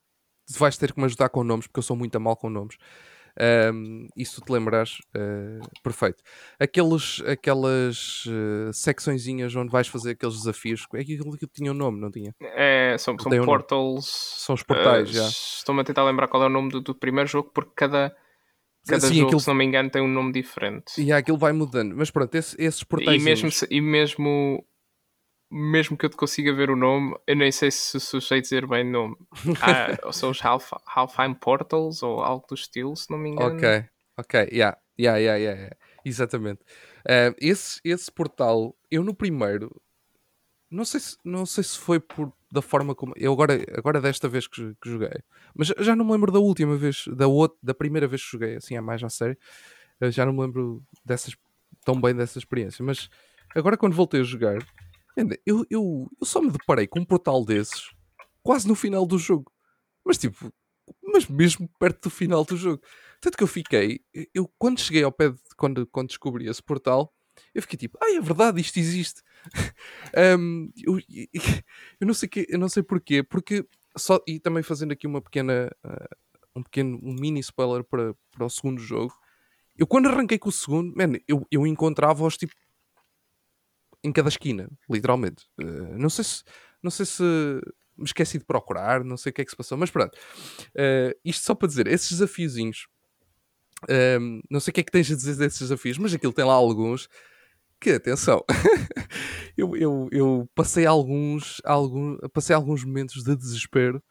vais 0.57 0.77
ter 0.77 0.93
que 0.93 0.99
me 0.99 1.05
ajudar 1.05 1.29
com 1.29 1.43
nomes 1.43 1.67
porque 1.67 1.79
eu 1.79 1.83
sou 1.83 1.95
muito 1.95 2.15
a 2.15 2.19
mal 2.19 2.35
com 2.37 2.49
nomes. 2.49 2.77
Um, 3.73 4.07
e 4.15 4.25
se 4.25 4.35
tu 4.35 4.41
te 4.45 4.51
lembrares, 4.51 4.99
uh, 5.15 5.61
perfeito. 5.83 6.21
Aqueles, 6.59 7.21
aquelas 7.25 8.25
uh, 8.25 8.73
secçõezinhas 8.73 9.55
onde 9.55 9.71
vais 9.71 9.87
fazer 9.87 10.11
aqueles 10.11 10.35
desafios, 10.37 10.85
é 10.93 11.03
que 11.03 11.13
aquilo 11.15 11.37
que 11.37 11.47
tinha 11.47 11.71
um 11.71 11.75
nome, 11.75 11.99
não 11.99 12.11
tinha? 12.11 12.33
É, 12.41 12.95
são 12.97 13.17
são 13.17 13.31
um 13.31 13.45
portals. 13.45 14.05
São 14.45 14.55
os 14.55 14.63
portais, 14.63 15.09
eh, 15.09 15.13
já. 15.13 15.27
Estou-me 15.27 15.81
a 15.81 15.83
tentar 15.83 16.03
lembrar 16.03 16.27
qual 16.27 16.43
é 16.43 16.45
o 16.47 16.49
nome 16.49 16.69
do, 16.69 16.81
do 16.81 16.95
primeiro 16.95 17.29
jogo, 17.29 17.49
porque 17.53 17.71
cada, 17.75 18.15
cada 18.87 18.99
Sim, 18.99 19.15
jogo, 19.15 19.25
aquilo- 19.27 19.39
se 19.39 19.47
não 19.47 19.55
me 19.55 19.65
engano, 19.65 19.89
tem 19.89 20.01
um 20.01 20.07
nome 20.07 20.31
diferente. 20.33 21.01
E 21.01 21.11
aquilo 21.11 21.37
vai 21.37 21.53
mudando. 21.53 21.95
Mas 21.95 22.11
pronto, 22.11 22.33
esse- 22.35 22.55
esses 22.61 22.81
E 22.81 22.85
portais. 22.85 23.23
mesmo, 23.23 23.51
se- 23.51 23.67
e 23.69 23.79
mesmo, 23.79 24.65
mesmo 25.51 25.97
que 25.97 26.05
eu 26.05 26.09
te 26.09 26.15
consiga 26.15 26.53
ver 26.53 26.69
o 26.69 26.75
nome, 26.75 27.13
eu 27.27 27.35
nem 27.35 27.51
sei 27.51 27.69
se, 27.69 27.99
se 27.99 28.15
eu 28.15 28.21
sei 28.21 28.39
dizer 28.41 28.65
bem 28.65 28.87
o 28.87 28.91
nome. 28.91 29.15
Ah, 29.61 30.11
são 30.11 30.29
os 30.31 30.43
Half, 30.43 30.71
Halfheim 30.87 31.33
Portals 31.33 32.01
ou 32.01 32.21
algo 32.23 32.45
do 32.47 32.55
estilo, 32.55 32.95
se 32.95 33.09
não 33.11 33.17
me 33.17 33.29
engano. 33.29 33.55
Ok, 33.55 33.85
ok, 34.17 34.49
yeah, 34.51 34.77
yeah, 34.99 35.17
yeah, 35.19 35.37
yeah, 35.37 35.75
exatamente. 36.05 36.61
Uh, 37.01 37.35
esse, 37.39 37.79
esse 37.83 38.11
portal, 38.11 38.75
eu 38.89 39.03
no 39.03 39.13
primeiro, 39.13 39.81
não 40.69 40.85
sei 40.85 40.99
se, 40.99 41.17
não 41.25 41.45
sei 41.45 41.63
se 41.63 41.77
foi 41.77 41.99
por, 41.99 42.31
da 42.51 42.61
forma 42.61 42.95
como. 42.95 43.13
Eu 43.17 43.33
agora, 43.33 43.59
agora 43.77 43.99
desta 43.99 44.29
vez 44.29 44.47
que, 44.47 44.73
que 44.81 44.89
joguei, 44.89 45.11
mas 45.53 45.67
já- 45.79 45.95
não 45.95 46.05
me 46.05 46.11
lembro 46.13 46.31
da 46.31 46.39
última 46.39 46.77
vez, 46.77 47.03
da, 47.09 47.27
outra, 47.27 47.57
da 47.61 47.73
primeira 47.73 48.07
vez 48.07 48.23
que 48.23 48.31
joguei, 48.31 48.55
assim, 48.55 48.77
a 48.77 48.81
mais 48.81 49.03
à 49.03 49.09
série, 49.09 49.37
uh, 50.01 50.09
já 50.09 50.25
não 50.25 50.33
me 50.33 50.41
lembro 50.41 50.81
dessas, 51.03 51.35
tão 51.83 51.99
bem 51.99 52.15
dessa 52.15 52.39
experiência. 52.39 52.83
Mas 52.85 53.09
agora, 53.53 53.75
quando 53.75 53.95
voltei 53.95 54.21
a 54.21 54.23
jogar, 54.23 54.57
eu, 55.45 55.65
eu, 55.69 56.09
eu 56.19 56.25
só 56.25 56.41
me 56.41 56.51
deparei 56.51 56.87
com 56.87 56.99
um 56.99 57.05
portal 57.05 57.45
desses 57.45 57.89
quase 58.43 58.67
no 58.67 58.75
final 58.75 59.05
do 59.05 59.17
jogo, 59.17 59.51
mas 60.05 60.17
tipo, 60.17 60.51
mas 61.03 61.27
mesmo 61.27 61.69
perto 61.79 62.03
do 62.03 62.09
final 62.09 62.43
do 62.43 62.57
jogo. 62.57 62.81
Tanto 63.19 63.37
que 63.37 63.43
eu 63.43 63.47
fiquei, 63.47 64.01
eu 64.33 64.51
quando 64.57 64.79
cheguei 64.79 65.03
ao 65.03 65.11
pé 65.11 65.29
de 65.29 65.39
quando, 65.55 65.85
quando 65.87 66.07
descobri 66.07 66.47
esse 66.47 66.61
portal, 66.61 67.13
eu 67.53 67.61
fiquei 67.61 67.77
tipo, 67.77 67.97
ai, 68.01 68.17
é 68.17 68.21
verdade, 68.21 68.61
isto 68.61 68.77
existe. 68.79 69.21
Um, 70.13 70.69
eu, 70.75 70.99
eu 71.99 72.05
não 72.05 72.13
sei 72.13 72.27
que, 72.27 72.45
eu 72.49 72.59
não 72.59 72.67
sei 72.67 72.83
porquê, 72.83 73.23
porque 73.23 73.65
só 73.97 74.19
e 74.27 74.39
também 74.39 74.61
fazendo 74.61 74.91
aqui 74.91 75.07
uma 75.07 75.21
pequena 75.21 75.71
uh, 75.85 76.15
um 76.53 76.61
pequeno 76.61 76.99
um 77.01 77.13
mini 77.13 77.39
spoiler 77.39 77.81
para, 77.83 78.13
para 78.29 78.45
o 78.45 78.49
segundo 78.49 78.81
jogo. 78.81 79.13
Eu 79.77 79.87
quando 79.87 80.07
arranquei 80.07 80.37
com 80.37 80.49
o 80.49 80.51
segundo, 80.51 80.93
man, 80.95 81.13
eu, 81.27 81.47
eu 81.49 81.65
encontrava-os 81.65 82.35
tipo 82.35 82.53
em 84.03 84.11
cada 84.11 84.29
esquina, 84.29 84.69
literalmente. 84.89 85.45
Uh, 85.59 85.97
não 85.97 86.09
sei 86.09 86.23
se 86.23 86.43
não 86.81 86.89
sei 86.89 87.05
se 87.05 87.23
me 87.97 88.05
esqueci 88.05 88.39
de 88.39 88.45
procurar, 88.45 89.03
não 89.03 89.15
sei 89.15 89.29
o 89.29 89.33
que 89.33 89.41
é 89.41 89.45
que 89.45 89.51
se 89.51 89.57
passou, 89.57 89.77
mas 89.77 89.91
pronto. 89.91 90.17
Uh, 90.69 91.15
isto 91.23 91.43
só 91.43 91.53
para 91.53 91.67
dizer, 91.67 91.87
esses 91.87 92.09
desafiozinhos, 92.09 92.87
um, 94.19 94.41
não 94.49 94.59
sei 94.59 94.71
o 94.71 94.73
que 94.73 94.81
é 94.81 94.83
que 94.83 94.91
tens 94.91 95.11
a 95.11 95.15
dizer 95.15 95.35
desses 95.35 95.59
desafios, 95.59 95.97
mas 95.97 96.13
aquilo 96.13 96.33
tem 96.33 96.45
lá 96.45 96.53
alguns 96.53 97.07
que, 97.79 97.91
atenção, 97.91 98.43
eu, 99.57 99.75
eu, 99.75 100.07
eu 100.11 100.49
passei 100.53 100.85
alguns, 100.85 101.61
alguns, 101.65 102.19
passei 102.31 102.55
alguns 102.55 102.83
momentos 102.83 103.23
de 103.23 103.35
desespero 103.35 104.01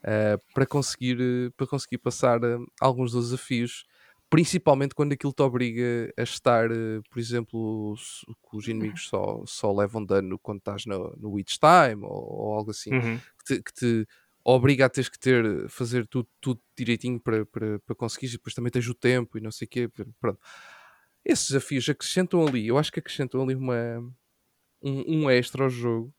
uh, 0.00 0.38
para, 0.52 0.66
conseguir, 0.66 1.52
para 1.56 1.66
conseguir 1.66 1.98
passar 1.98 2.42
uh, 2.44 2.66
alguns 2.80 3.12
dos 3.12 3.30
desafios, 3.30 3.84
principalmente 4.34 4.96
quando 4.96 5.12
aquilo 5.12 5.32
te 5.32 5.42
obriga 5.42 6.12
a 6.18 6.22
estar, 6.22 6.68
por 7.08 7.20
exemplo, 7.20 7.94
que 8.50 8.56
os 8.56 8.66
inimigos 8.66 9.06
só, 9.08 9.44
só 9.46 9.72
levam 9.72 10.04
dano 10.04 10.36
quando 10.40 10.58
estás 10.58 10.86
no, 10.86 11.14
no 11.16 11.30
Witch 11.30 11.56
Time 11.58 12.02
ou, 12.04 12.10
ou 12.10 12.54
algo 12.54 12.72
assim 12.72 12.90
Uhum. 12.90 13.20
que 13.38 13.44
te, 13.44 13.62
que 13.62 13.72
te 13.72 14.06
obriga 14.44 14.86
a 14.86 14.90
teres 14.90 15.08
que 15.08 15.18
ter, 15.20 15.68
fazer 15.68 16.04
tudo, 16.08 16.28
tudo 16.40 16.60
direitinho 16.76 17.20
para, 17.20 17.46
para, 17.46 17.78
para 17.78 17.94
conseguires 17.94 18.34
e 18.34 18.38
depois 18.38 18.54
também 18.54 18.72
tens 18.72 18.88
o 18.88 18.94
tempo 18.94 19.38
e 19.38 19.40
não 19.40 19.52
sei 19.52 19.66
o 19.66 19.68
quê. 19.68 19.88
Pronto. 20.20 20.40
Esses 21.24 21.50
desafios 21.50 21.88
acrescentam 21.88 22.44
ali, 22.44 22.66
eu 22.66 22.76
acho 22.76 22.90
que 22.90 22.98
acrescentam 22.98 23.40
ali 23.40 23.54
uma, 23.54 24.00
um, 24.82 25.22
um 25.24 25.30
extra 25.30 25.64
ao 25.64 25.70
jogo 25.70 26.12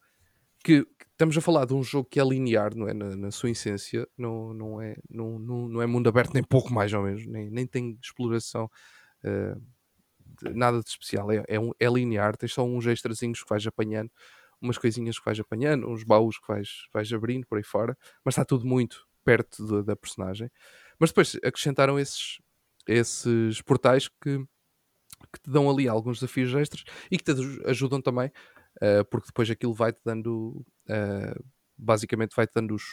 que 0.64 0.86
estamos 1.16 1.38
a 1.38 1.42
falar 1.42 1.66
de 1.66 1.74
um 1.74 1.84
jogo 1.84 2.08
que 2.10 2.20
é 2.20 2.24
linear, 2.24 2.76
não 2.76 2.88
é? 2.88 2.94
Na, 2.94 3.16
na 3.16 3.32
sua 3.32 3.50
essência, 3.52 4.08
não, 4.18 4.54
não, 4.54 4.82
é, 4.82 4.96
não, 5.10 5.40
não, 5.40 5.68
não 5.70 5.82
é 5.82 5.86
mundo 5.88 6.10
aberto, 6.10 6.34
nem 6.34 6.44
pouco 6.44 6.74
mais 6.74 6.94
ou 6.94 7.04
menos, 7.04 7.26
nem, 7.28 7.50
nem 7.50 7.66
tem 7.68 7.98
exploração. 8.04 8.70
de- 10.42 10.54
nada 10.54 10.80
de 10.82 10.90
especial, 10.90 11.32
é, 11.32 11.44
é, 11.48 11.60
um- 11.60 11.72
é 11.80 11.88
linear, 11.88 12.36
tens 12.38 12.54
só 12.54 12.64
uns 12.66 12.86
extrazinhos 12.86 13.44
que 13.44 13.50
vais 13.50 13.66
apanhando, 13.68 14.12
umas 14.62 14.78
coisinhas 14.78 15.20
que 15.20 15.26
vais 15.26 15.40
apanhando, 15.40 15.88
uns 15.90 16.04
baús 16.04 16.40
que 16.40 16.48
vais, 16.48 16.70
vais 16.94 17.12
abrindo 17.14 17.46
por 17.48 17.58
aí 17.58 17.64
fora, 17.64 17.98
mas 18.24 18.34
está 18.34 18.46
tudo 18.46 18.66
muito 18.66 19.06
perto 19.24 19.84
da- 19.84 19.96
personagem. 19.96 20.50
Mas 21.00 21.10
depois 21.10 21.36
acrescentaram 21.44 22.00
esses, 22.00 22.40
esses 22.88 23.62
portais 23.62 24.08
que, 24.08 24.38
que 25.34 25.40
te 25.44 25.50
dão 25.52 25.70
ali 25.70 25.88
alguns 25.88 26.20
desafios 26.20 26.54
extras 26.56 26.84
e 27.12 27.18
que 27.18 27.24
te 27.24 27.32
aju- 27.32 27.62
ajudam 27.68 28.02
também, 28.02 28.32
eh, 28.82 29.04
porque 29.04 29.28
depois 29.28 29.50
aquilo 29.50 29.74
vai-te 29.74 30.00
dando, 30.06 30.66
eh, 30.88 31.36
basicamente 31.78 32.36
vai-te 32.36 32.54
dando 32.54 32.76
os 32.76 32.84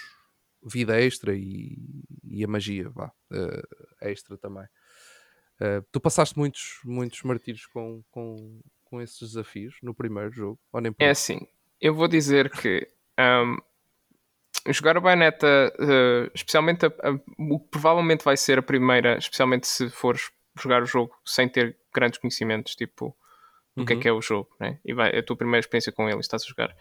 vida 0.65 1.01
extra 1.01 1.35
e, 1.35 1.77
e 2.25 2.45
a 2.45 2.49
magia, 2.49 2.89
vá, 2.89 3.11
eh, 3.33 4.11
extra 4.11 4.37
também. 4.39 4.67
Tu 5.93 6.01
passaste 6.01 6.37
muitos, 6.37 6.81
muitos 6.85 7.23
martírios 7.23 7.67
com, 7.67 8.03
com, 8.11 8.61
com 8.85 9.01
esses 9.01 9.21
desafios 9.21 9.77
no 9.81 9.95
primeiro 9.95 10.31
jogo, 10.33 10.59
ou 10.73 10.81
nem 10.81 10.93
por 10.93 11.05
É 11.05 11.11
assim, 11.11 11.47
eu 11.81 11.95
vou 11.95 12.09
dizer 12.09 12.51
que 12.51 12.89
ahm, 13.17 13.57
jogar 14.71 14.97
o 14.97 15.01
Bayonetta, 15.01 15.73
especialmente 16.35 16.87
a- 16.87 16.89
a- 17.03 17.21
o 17.39 17.61
que 17.61 17.69
provavelmente 17.71 18.25
vai 18.25 18.37
ser 18.37 18.59
a 18.59 18.63
primeira, 18.63 19.17
especialmente 19.19 19.67
se 19.69 19.89
fores 19.91 20.31
jogar 20.61 20.83
o 20.83 20.87
jogo 20.87 21.15
sem 21.25 21.49
ter 21.49 21.77
grandes 21.95 22.19
conhecimentos, 22.19 22.75
tipo, 22.75 23.17
do 23.77 23.85
que 23.85 23.93
é 23.93 23.97
Uhum. 23.97 24.03
que 24.03 24.09
é 24.09 24.13
o 24.13 24.21
jogo, 24.23 24.51
né? 24.61 24.79
e 24.85 24.93
vai, 24.95 25.11
é 25.11 25.19
a 25.19 25.23
tua 25.23 25.37
primeira 25.37 25.61
experiência 25.61 25.93
com 25.93 26.09
ele, 26.09 26.21
estás 26.21 26.43
a 26.43 26.47
jogar. 26.47 26.77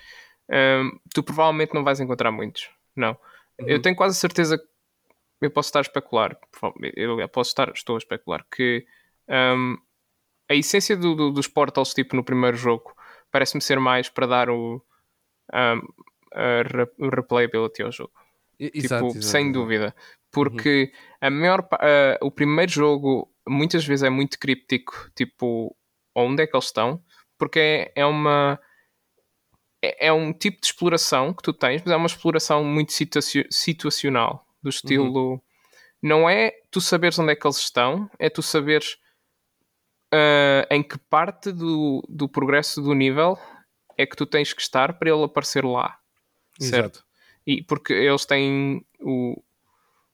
Ahm, 0.50 1.00
tu 1.14 1.24
provavelmente 1.24 1.74
não 1.74 1.84
vais 1.84 2.00
encontrar 2.00 2.32
muitos, 2.32 2.70
não. 2.96 3.18
Eu 3.58 3.76
Uhum. 3.78 3.82
tenho 3.82 3.96
quase 3.96 4.18
certeza 4.18 4.58
que 4.58 4.66
eu 5.42 5.52
posso 5.52 5.70
estar 5.70 5.80
a 5.80 5.82
especular, 5.82 6.38
eu 6.96 7.30
posso 7.30 7.50
estar, 7.52 7.72
estou 7.74 7.96
a 7.96 7.98
especular, 8.00 8.46
que 8.54 8.86
ahm, 9.28 9.76
a 10.50 10.56
essência 10.56 10.98
do- 10.98 11.16
do- 11.16 11.32
dos 11.32 11.48
portals, 11.48 11.94
tipo 11.94 12.16
no 12.16 12.24
primeiro 12.24 12.58
jogo, 12.58 12.94
parece-me 13.32 13.62
ser 13.62 13.80
mais 13.80 14.10
para 14.10 14.28
dar 14.28 14.50
o, 14.50 14.84
um, 15.54 17.10
replayability 17.10 17.82
ao 17.84 17.92
jogo. 17.92 18.12
Exato, 18.60 18.72
tipo, 19.08 19.18
exato, 19.18 19.22
sem 19.24 19.52
dúvida. 19.52 19.96
Porque 20.32 20.92
a 21.20 21.30
maior, 21.30 21.68
ah, 21.74 22.18
o 22.22 22.30
primeiro 22.32 22.72
jogo 22.72 23.34
muitas 23.48 23.86
vezes 23.86 24.04
é 24.04 24.10
muito 24.10 24.38
críptico, 24.40 25.10
tipo, 25.16 25.76
onde 26.16 26.44
é 26.44 26.48
que 26.48 26.56
eles 26.56 26.66
estão? 26.66 27.04
Porque 27.38 27.60
é, 27.60 27.92
é 27.96 28.06
uma 28.06 28.60
é, 29.82 30.08
é 30.08 30.14
um 30.14 30.32
tipo 30.32 30.62
de 30.62 30.68
exploração 30.68 31.34
que 31.34 31.42
tu 31.42 31.54
tens, 31.54 31.82
mas 31.82 31.92
é 31.92 31.96
uma 31.96 32.08
exploração 32.08 32.64
muito 32.64 32.92
situacio- 32.94 33.48
situacional, 33.50 34.46
do 34.62 34.70
estilo. 34.70 35.42
Não 36.02 36.30
é 36.30 36.52
tu 36.70 36.80
saberes 36.80 37.18
onde 37.20 37.32
é 37.32 37.36
que 37.36 37.46
eles 37.46 37.58
estão, 37.58 38.10
é 38.20 38.30
tu 38.30 38.42
saberes 38.42 38.98
ah, 40.14 40.68
em 40.70 40.84
que 40.84 40.98
parte 40.98 41.52
do, 41.52 42.04
do 42.08 42.28
progresso 42.28 42.82
do 42.82 42.94
nível 42.94 43.38
é 43.98 44.06
que 44.06 44.16
tu 44.16 44.26
tens 44.26 44.54
que 44.54 44.62
estar 44.62 44.94
para 44.98 45.10
ele 45.10 45.24
aparecer 45.24 45.64
lá. 45.64 45.98
Certo? 46.60 46.98
Exato. 46.98 47.06
E 47.46 47.64
porque 47.64 47.94
eles 47.94 48.26
têm 48.26 48.86
o. 49.00 49.42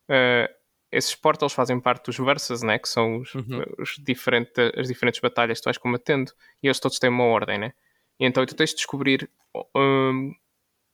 ah, 0.10 0.50
esses 0.92 1.16
portals 1.16 1.54
fazem 1.54 1.80
parte 1.80 2.06
dos 2.06 2.18
versus, 2.18 2.62
né? 2.62 2.80
Que 2.80 2.88
são 2.88 3.18
os, 3.18 3.36
Uhum. 3.36 3.64
os 3.80 3.96
diferente, 4.00 4.52
as 4.76 4.88
diferentes 4.88 5.20
batalhas 5.20 5.58
que 5.58 5.64
tu 5.64 5.66
vais 5.66 5.78
combatendo. 5.78 6.32
E 6.62 6.68
eles 6.68 6.80
todos 6.80 7.00
têm 7.00 7.10
uma 7.10 7.26
ordem, 7.26 7.58
né? 7.58 7.74
E 8.20 8.26
então 8.26 8.46
tu 8.46 8.56
tens 8.56 8.72
de 8.72 8.78
descobrir 8.78 9.30
hum, 9.76 10.34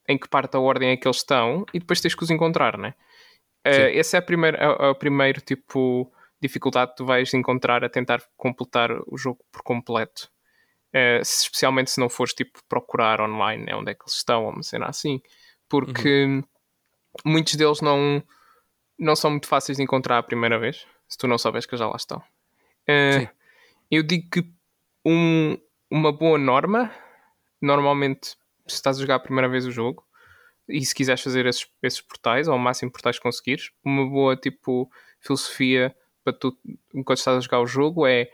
em 0.08 0.18
que 0.18 0.28
parte 0.28 0.54
da 0.54 0.60
ordem 0.60 0.90
é 0.90 0.98
que 0.98 1.08
eles 1.08 1.18
estão 1.18 1.66
e 1.74 1.80
depois 1.80 2.02
tens 2.02 2.16
que 2.16 2.24
os 2.24 2.32
encontrar, 2.32 2.78
né? 2.78 2.94
Uh, 3.66 3.88
esse 3.94 4.16
é 4.16 4.20
a 4.20 4.22
primeira, 4.22 4.58
é, 4.58 4.66
é 4.66 4.90
o 4.90 4.96
primeiro 4.96 5.40
tipo 5.40 6.12
dificuldade 6.42 6.92
que 6.92 6.98
tu 6.98 7.06
vais 7.06 7.34
encontrar 7.34 7.84
a 7.86 7.90
tentar 7.90 8.22
completar 8.36 8.92
o 9.08 9.18
jogo 9.18 9.40
por 9.50 9.62
completo. 9.64 10.30
Uh, 10.94 11.22
especialmente 11.22 11.90
se 11.90 12.00
não 12.00 12.10
fores 12.10 12.34
tipo 12.34 12.60
procurar 12.68 13.22
online 13.22 13.64
né, 13.66 13.76
onde 13.76 13.92
é 13.92 13.94
que 13.96 14.04
eles 14.04 14.16
estão, 14.16 14.46
ou 14.46 14.52
uma 14.52 14.64
cena 14.64 14.88
assim. 14.88 15.22
Porque 15.70 16.44
muitos 17.26 17.56
deles 17.56 17.80
não, 17.80 18.22
não 18.98 19.16
são 19.16 19.32
muito 19.32 19.48
fáceis 19.48 19.78
de 19.78 19.84
encontrar 19.84 20.18
a 20.18 20.24
primeira 20.24 20.58
vez, 20.60 20.86
se 21.08 21.18
tu 21.18 21.28
não 21.28 21.38
souberes 21.38 21.66
que 21.66 21.76
já 21.78 21.88
lá 21.88 21.96
estão. 21.96 22.20
Uh, 22.88 23.28
eu 23.92 24.04
digo 24.04 24.30
que 24.30 24.48
um- 25.06 25.58
uma 25.90 26.12
boa 26.12 26.38
norma, 26.38 26.92
normalmente, 27.62 28.30
se 28.68 28.76
estás 28.76 28.98
a 28.98 29.02
jogar 29.02 29.16
a 29.16 29.20
primeira 29.20 29.50
vez 29.50 29.66
o 29.66 29.72
jogo, 29.72 30.06
e 30.68 30.84
se 30.86 30.96
quiseres 30.96 31.22
fazer 31.22 31.46
esses, 31.46 31.68
esses 31.82 32.02
portais, 32.02 32.48
ao 32.48 32.58
máximo 32.58 32.92
portais 32.92 33.18
que 33.18 33.24
conseguires, 33.24 33.72
uma 33.84 34.08
boa 34.10 34.36
tipo 34.38 34.90
filosofia 35.20 35.96
para 36.24 36.34
tu, 36.34 36.58
enquanto 36.94 37.18
estás 37.20 37.38
a 37.38 37.42
jogar 37.42 37.60
o 37.60 37.68
jogo, 37.68 38.08
é 38.08 38.30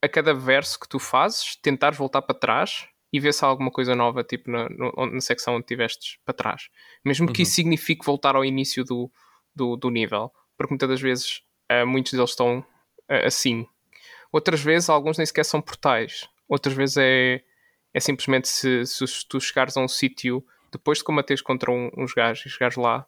a 0.00 0.08
cada 0.08 0.32
verso 0.32 0.78
que 0.78 0.88
tu 0.88 0.98
fazes, 0.98 1.56
tentares 1.56 1.98
voltar 1.98 2.22
para 2.22 2.38
trás 2.38 2.86
e 3.12 3.18
ver 3.18 3.32
se 3.32 3.44
há 3.44 3.48
alguma 3.48 3.70
coisa 3.70 3.94
nova 3.94 4.22
tipo 4.22 4.50
na, 4.50 4.68
no- 4.68 4.92
na 5.12 5.20
secção 5.20 5.54
onde 5.54 5.64
estiveste 5.64 6.20
para 6.24 6.34
trás. 6.34 6.68
Mesmo 7.04 7.26
que 7.32 7.40
Uhum. 7.40 7.42
isso 7.42 7.52
signifique 7.54 8.04
voltar 8.04 8.36
ao 8.36 8.44
início 8.44 8.84
do, 8.84 9.10
do, 9.54 9.76
do 9.76 9.90
nível, 9.90 10.30
porque 10.56 10.72
muitas 10.72 10.88
das 10.88 11.00
vezes 11.00 11.42
eh, 11.68 11.84
muitos 11.84 12.12
deles 12.12 12.30
estão 12.30 12.64
eh, 13.08 13.26
assim. 13.26 13.66
Outras 14.32 14.60
vezes, 14.60 14.88
alguns 14.88 15.16
nem 15.18 15.26
sequer 15.26 15.44
são 15.44 15.60
portais. 15.60 16.28
Outras 16.48 16.74
vezes 16.74 16.96
é, 16.96 17.42
é 17.92 18.00
simplesmente 18.00 18.48
se, 18.48 18.84
se 18.86 19.04
tu 19.28 19.40
chegares 19.40 19.76
a 19.76 19.80
um 19.80 19.88
sítio 19.88 20.44
depois 20.72 20.98
de 20.98 21.04
combateres 21.04 21.40
contra 21.40 21.70
um- 21.70 21.90
uns 21.96 22.12
gajos 22.12 22.44
e 22.46 22.50
chegares 22.50 22.76
lá 22.76 23.06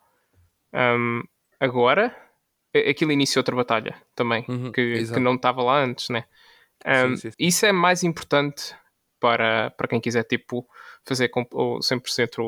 hum, 0.72 1.22
agora, 1.58 2.14
aquilo 2.88 3.12
inicia 3.12 3.40
outra 3.40 3.56
batalha 3.56 4.00
também, 4.14 4.44
Uhum, 4.48 4.70
que, 4.72 5.04
que 5.12 5.20
não 5.20 5.34
estava 5.34 5.62
lá 5.62 5.82
antes, 5.82 6.08
né? 6.10 6.24
Hum, 6.86 7.16
Sim, 7.16 7.30
sim. 7.30 7.36
Isso 7.38 7.66
é 7.66 7.72
mais 7.72 8.02
importante 8.04 8.74
para, 9.18 9.70
para 9.70 9.88
quem 9.88 10.00
quiser 10.00 10.24
tipo, 10.24 10.68
fazer 11.04 11.28
com, 11.28 11.46
o 11.52 11.80
100%, 11.82 12.38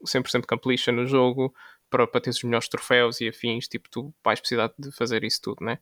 o 0.00 0.06
100% 0.06 0.46
completion 0.46 0.92
no 0.92 1.06
jogo, 1.06 1.54
para, 1.90 2.06
para 2.06 2.20
ter 2.20 2.30
os 2.30 2.42
melhores 2.42 2.68
troféus 2.68 3.20
e 3.20 3.28
afins, 3.28 3.68
tipo, 3.68 3.88
tu 3.90 4.14
vais 4.24 4.40
precisar 4.40 4.72
de 4.78 4.90
fazer 4.92 5.24
isso 5.24 5.40
tudo, 5.42 5.64
né? 5.64 5.78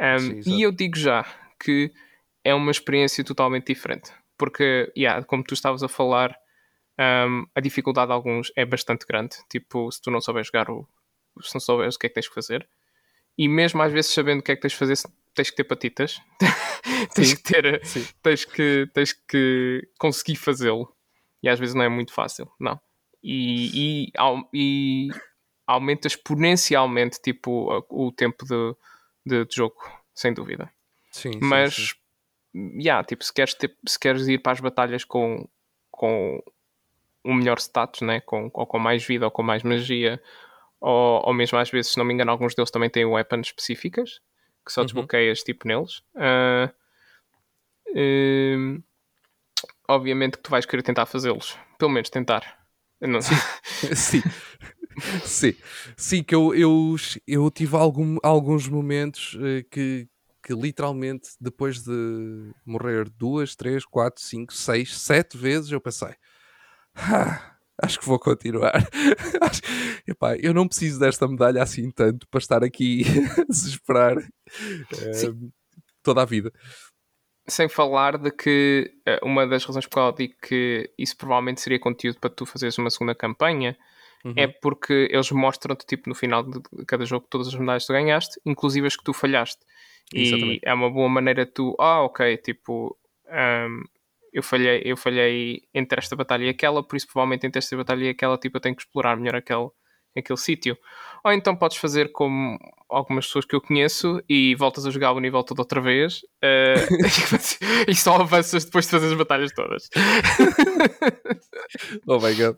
Um, 0.00 0.42
Sim, 0.42 0.56
e 0.56 0.62
eu 0.62 0.72
digo 0.72 0.96
já 0.96 1.24
que 1.62 1.92
é 2.42 2.54
uma 2.54 2.70
experiência 2.70 3.24
totalmente 3.24 3.66
diferente. 3.66 4.12
Porque, 4.36 4.92
yeah, 4.96 5.24
como 5.24 5.44
tu 5.44 5.54
estavas 5.54 5.82
a 5.82 5.88
falar, 5.88 6.36
um, 6.98 7.46
a 7.54 7.60
dificuldade 7.60 8.08
de 8.08 8.12
alguns 8.12 8.52
é 8.56 8.64
bastante 8.64 9.06
grande. 9.06 9.36
Tipo, 9.48 9.90
se 9.90 10.00
tu 10.02 10.10
não 10.10 10.20
souberes 10.20 10.48
jogar, 10.48 10.70
o, 10.70 10.86
se 11.40 11.54
não 11.54 11.60
souberes 11.60 11.94
o 11.94 11.98
que 11.98 12.06
é 12.06 12.08
que 12.08 12.14
tens 12.14 12.28
que 12.28 12.34
fazer. 12.34 12.68
E 13.36 13.48
mesmo 13.48 13.82
às 13.82 13.92
vezes 13.92 14.12
sabendo 14.12 14.40
o 14.40 14.42
que 14.42 14.52
é 14.52 14.56
que 14.56 14.62
tens 14.62 14.72
que 14.72 14.78
fazer, 14.78 14.96
tens 15.34 15.50
que 15.50 15.56
ter 15.56 15.64
patitas. 15.64 16.20
tens 17.14 17.34
que 17.34 17.42
ter, 17.42 17.84
sim. 17.84 18.06
tens 18.22 18.44
que, 18.44 18.88
tens 18.92 19.12
que 19.12 19.88
conseguir 19.98 20.36
fazê-lo. 20.36 20.94
E 21.42 21.48
às 21.48 21.58
vezes 21.58 21.74
não 21.74 21.82
é 21.82 21.88
muito 21.88 22.12
fácil, 22.12 22.50
não. 22.58 22.80
E, 23.22 24.06
e, 24.12 24.12
e 24.52 25.08
aumenta 25.66 26.06
exponencialmente 26.08 27.20
tipo, 27.22 27.68
o, 27.88 28.12
tempo 28.12 28.44
de, 28.44 28.76
de, 29.24 29.44
de 29.46 29.54
jogo, 29.56 29.76
sem 30.14 30.32
dúvida. 30.34 30.70
Sim, 31.10 31.32
Mas, 31.40 31.94
sim. 32.54 32.80
yeah, 32.80 33.02
tipo, 33.04 33.24
se 33.24 33.32
queres, 33.32 33.54
ter- 33.54 33.76
se 33.86 33.98
queres 33.98 34.26
ir 34.28 34.38
para 34.42 34.52
as 34.52 34.60
batalhas 34.60 35.04
com, 35.04 35.48
com 35.90 36.42
um 37.24 37.34
melhor 37.34 37.58
status, 37.58 38.00
né? 38.02 38.20
com, 38.20 38.50
ou 38.52 38.66
com 38.66 38.78
mais 38.78 39.04
vida, 39.04 39.24
ou 39.24 39.30
com 39.30 39.42
mais 39.42 39.62
magia, 39.62 40.22
ou, 40.80 41.22
ou 41.26 41.32
mesmo 41.32 41.58
às 41.58 41.70
vezes, 41.70 41.92
se 41.92 41.98
não 41.98 42.04
me 42.04 42.12
engano, 42.12 42.30
alguns 42.30 42.54
deles 42.54 42.70
também 42.70 42.90
têm 42.90 43.04
weapons 43.06 43.46
específicas 43.48 44.20
que 44.66 44.72
só 44.72 44.80
Uhum. 44.80 44.86
desbloqueias 44.86 45.42
tipo 45.42 45.66
neles. 45.68 46.02
Hum, 47.94 48.82
obviamente 49.88 50.36
que 50.36 50.42
tu 50.42 50.50
vais 50.50 50.66
querer 50.66 50.82
tentar 50.82 51.06
fazê-los, 51.06 51.56
pelo 51.78 51.90
menos 51.90 52.10
tentar. 52.10 52.58
Não- 53.00 53.20
Sim. 53.20 53.34
Sim. 53.94 54.22
Sim, 55.96 56.22
que 56.22 56.34
eu, 56.34 56.54
eu, 56.54 56.96
eu 57.26 57.50
tive 57.50 57.76
algum, 57.76 58.16
alguns 58.22 58.68
momentos 58.68 59.36
eh, 59.40 59.64
que, 59.70 60.08
que 60.42 60.54
literalmente 60.54 61.30
depois 61.40 61.82
de 61.82 62.52
morrer 62.64 63.08
duas, 63.10 63.54
três, 63.56 63.84
quatro, 63.84 64.22
cinco, 64.22 64.52
seis, 64.52 64.96
sete 64.96 65.36
vezes 65.36 65.70
eu 65.70 65.80
pensei 65.80 66.14
"Ah, 66.94 67.56
acho 67.82 67.98
que 67.98 68.06
vou 68.06 68.18
continuar. 68.18 68.72
Epá, 70.06 70.36
eu 70.36 70.54
não 70.54 70.68
preciso 70.68 71.00
desta 71.00 71.26
medalha 71.26 71.62
assim 71.62 71.90
tanto 71.90 72.26
para 72.28 72.38
estar 72.38 72.62
aqui 72.64 73.02
a 73.38 73.44
desesperar 73.44 74.16
eh, 74.18 75.32
toda 76.02 76.22
a 76.22 76.24
vida. 76.24 76.52
Sem 77.46 77.68
falar 77.68 78.16
de 78.16 78.30
que 78.30 78.94
eh, 79.04 79.20
uma 79.22 79.46
das 79.46 79.64
razões 79.64 79.86
por 79.86 79.94
qual 79.94 80.06
eu 80.08 80.14
digo 80.14 80.34
que 80.40 80.90
isso 80.96 81.16
provavelmente 81.16 81.60
seria 81.60 81.78
conteúdo 81.78 82.18
para 82.18 82.30
tu 82.30 82.46
fazeres 82.46 82.78
uma 82.78 82.90
segunda 82.90 83.14
campanha 83.14 83.76
Uhum. 84.24 84.32
é 84.36 84.46
porque 84.46 85.08
eles 85.10 85.30
mostram-te 85.30 85.84
tipo, 85.84 86.08
no 86.08 86.14
final 86.14 86.42
de 86.42 86.60
cada 86.86 87.04
jogo 87.04 87.26
todas 87.28 87.48
as 87.48 87.54
medalhas 87.54 87.82
que 87.82 87.88
tu 87.88 87.92
ganhaste, 87.92 88.40
inclusive 88.46 88.86
as 88.86 88.96
que 88.96 89.04
tu 89.04 89.12
falhaste. 89.12 89.60
E 90.14 90.22
Exatamente. 90.22 90.60
é 90.62 90.72
uma 90.72 90.90
boa 90.90 91.08
maneira 91.08 91.44
tu, 91.44 91.76
ah, 91.78 92.02
ok, 92.02 92.36
tipo, 92.38 92.96
ahm, 93.28 93.82
eu, 94.32 94.42
falhei, 94.42 94.82
eu 94.84 94.96
falhei 94.96 95.62
entre 95.74 95.98
esta 95.98 96.16
batalha 96.16 96.44
e 96.44 96.48
aquela, 96.48 96.82
por 96.82 96.96
isso 96.96 97.06
provavelmente 97.06 97.46
entre 97.46 97.58
esta 97.58 97.76
batalha 97.76 98.04
e 98.04 98.08
aquela, 98.08 98.38
tipo, 98.38 98.56
eu 98.56 98.60
tenho 98.60 98.74
que 98.74 98.82
explorar 98.82 99.16
melhor 99.16 99.36
aquele, 99.36 99.68
aquele 100.20 100.38
sítio. 100.38 100.76
Ou 101.24 101.32
então 101.32 101.56
podes 101.56 101.78
fazer 101.78 102.12
como 102.12 102.58
algumas 102.88 103.26
pessoas 103.26 103.44
que 103.46 103.56
eu 103.56 103.60
conheço 103.60 104.22
e 104.28 104.54
voltas 104.54 104.86
a 104.86 104.90
jogar 104.90 105.12
o 105.12 105.20
nível 105.20 105.42
todo 105.42 105.58
outra 105.60 105.80
vez 105.80 106.20
eh, 106.42 106.74
e 107.88 107.94
só 107.94 108.16
avanças 108.16 108.64
depois 108.64 108.84
de 108.84 108.90
fazer 108.92 109.06
as 109.06 109.14
batalhas 109.14 109.52
todas. 109.52 109.88
Oh 112.06 112.18
my 112.20 112.34
god. 112.34 112.56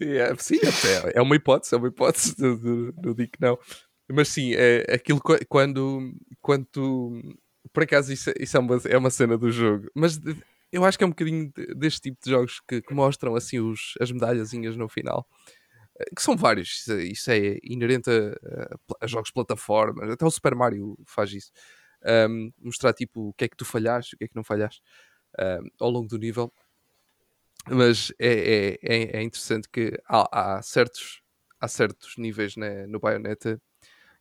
Yeah, 0.00 0.34
sim, 0.38 0.58
é, 0.62 1.18
é 1.18 1.22
uma 1.22 1.36
hipótese, 1.36 1.74
é 1.74 1.78
uma 1.78 1.88
hipótese, 1.88 2.34
não, 2.38 3.14
digo 3.14 3.30
que 3.32 3.40
não. 3.40 3.58
Mas 4.10 4.28
sim, 4.28 4.54
é 4.54 4.84
aquilo 4.94 5.20
qu- 5.20 5.44
quando, 5.48 6.12
quando 6.40 6.64
tu. 6.66 7.20
Por 7.72 7.82
acaso, 7.82 8.12
isso, 8.12 8.32
isso 8.38 8.56
é, 8.56 8.60
uma, 8.60 8.80
é 8.88 8.96
uma 8.96 9.10
cena 9.10 9.36
do 9.36 9.50
jogo. 9.50 9.88
Mas 9.94 10.20
eu 10.72 10.84
acho 10.84 10.96
que 10.96 11.04
é 11.04 11.06
um 11.06 11.10
bocadinho 11.10 11.50
de- 11.54 11.74
deste 11.74 12.00
tipo 12.02 12.18
de 12.24 12.30
jogos 12.30 12.60
que, 12.68 12.80
que 12.80 12.94
mostram 12.94 13.34
assim 13.34 13.58
os, 13.58 13.94
as 14.00 14.10
medalhazinhas 14.12 14.76
no 14.76 14.88
final. 14.88 15.26
Que 16.16 16.22
são 16.22 16.36
vários, 16.36 16.86
isso, 16.88 17.30
é- 17.30 17.46
é 17.56 17.58
inerente 17.64 18.10
a, 18.10 19.04
a 19.04 19.06
jogos 19.06 19.28
de 19.28 19.34
plataforma, 19.34 20.12
até 20.12 20.24
o 20.26 20.30
Super 20.30 20.54
Mario 20.54 20.96
faz 21.06 21.32
isso. 21.32 21.50
Ahm, 22.04 22.50
mostrar 22.60 22.92
tipo 22.92 23.28
o 23.30 23.32
que 23.34 23.44
é 23.44 23.48
que 23.48 23.56
tu 23.56 23.64
falhaste, 23.64 24.14
o 24.14 24.18
que 24.18 24.24
é 24.24 24.28
que 24.28 24.36
não 24.36 24.44
falhaste 24.44 24.82
ahm, 25.38 25.66
ao 25.80 25.90
longo 25.90 26.08
do 26.08 26.18
nível 26.18 26.52
mas 27.68 28.12
é, 28.18 28.78
é, 28.82 28.96
é, 28.96 29.18
é 29.18 29.22
interessante 29.22 29.68
que 29.70 29.92
há, 30.08 30.56
há 30.58 30.62
certos, 30.62 31.20
há 31.60 31.66
certos 31.68 32.16
níveis 32.16 32.56
né, 32.56 32.86
no 32.86 33.00
Bayonetta 33.00 33.60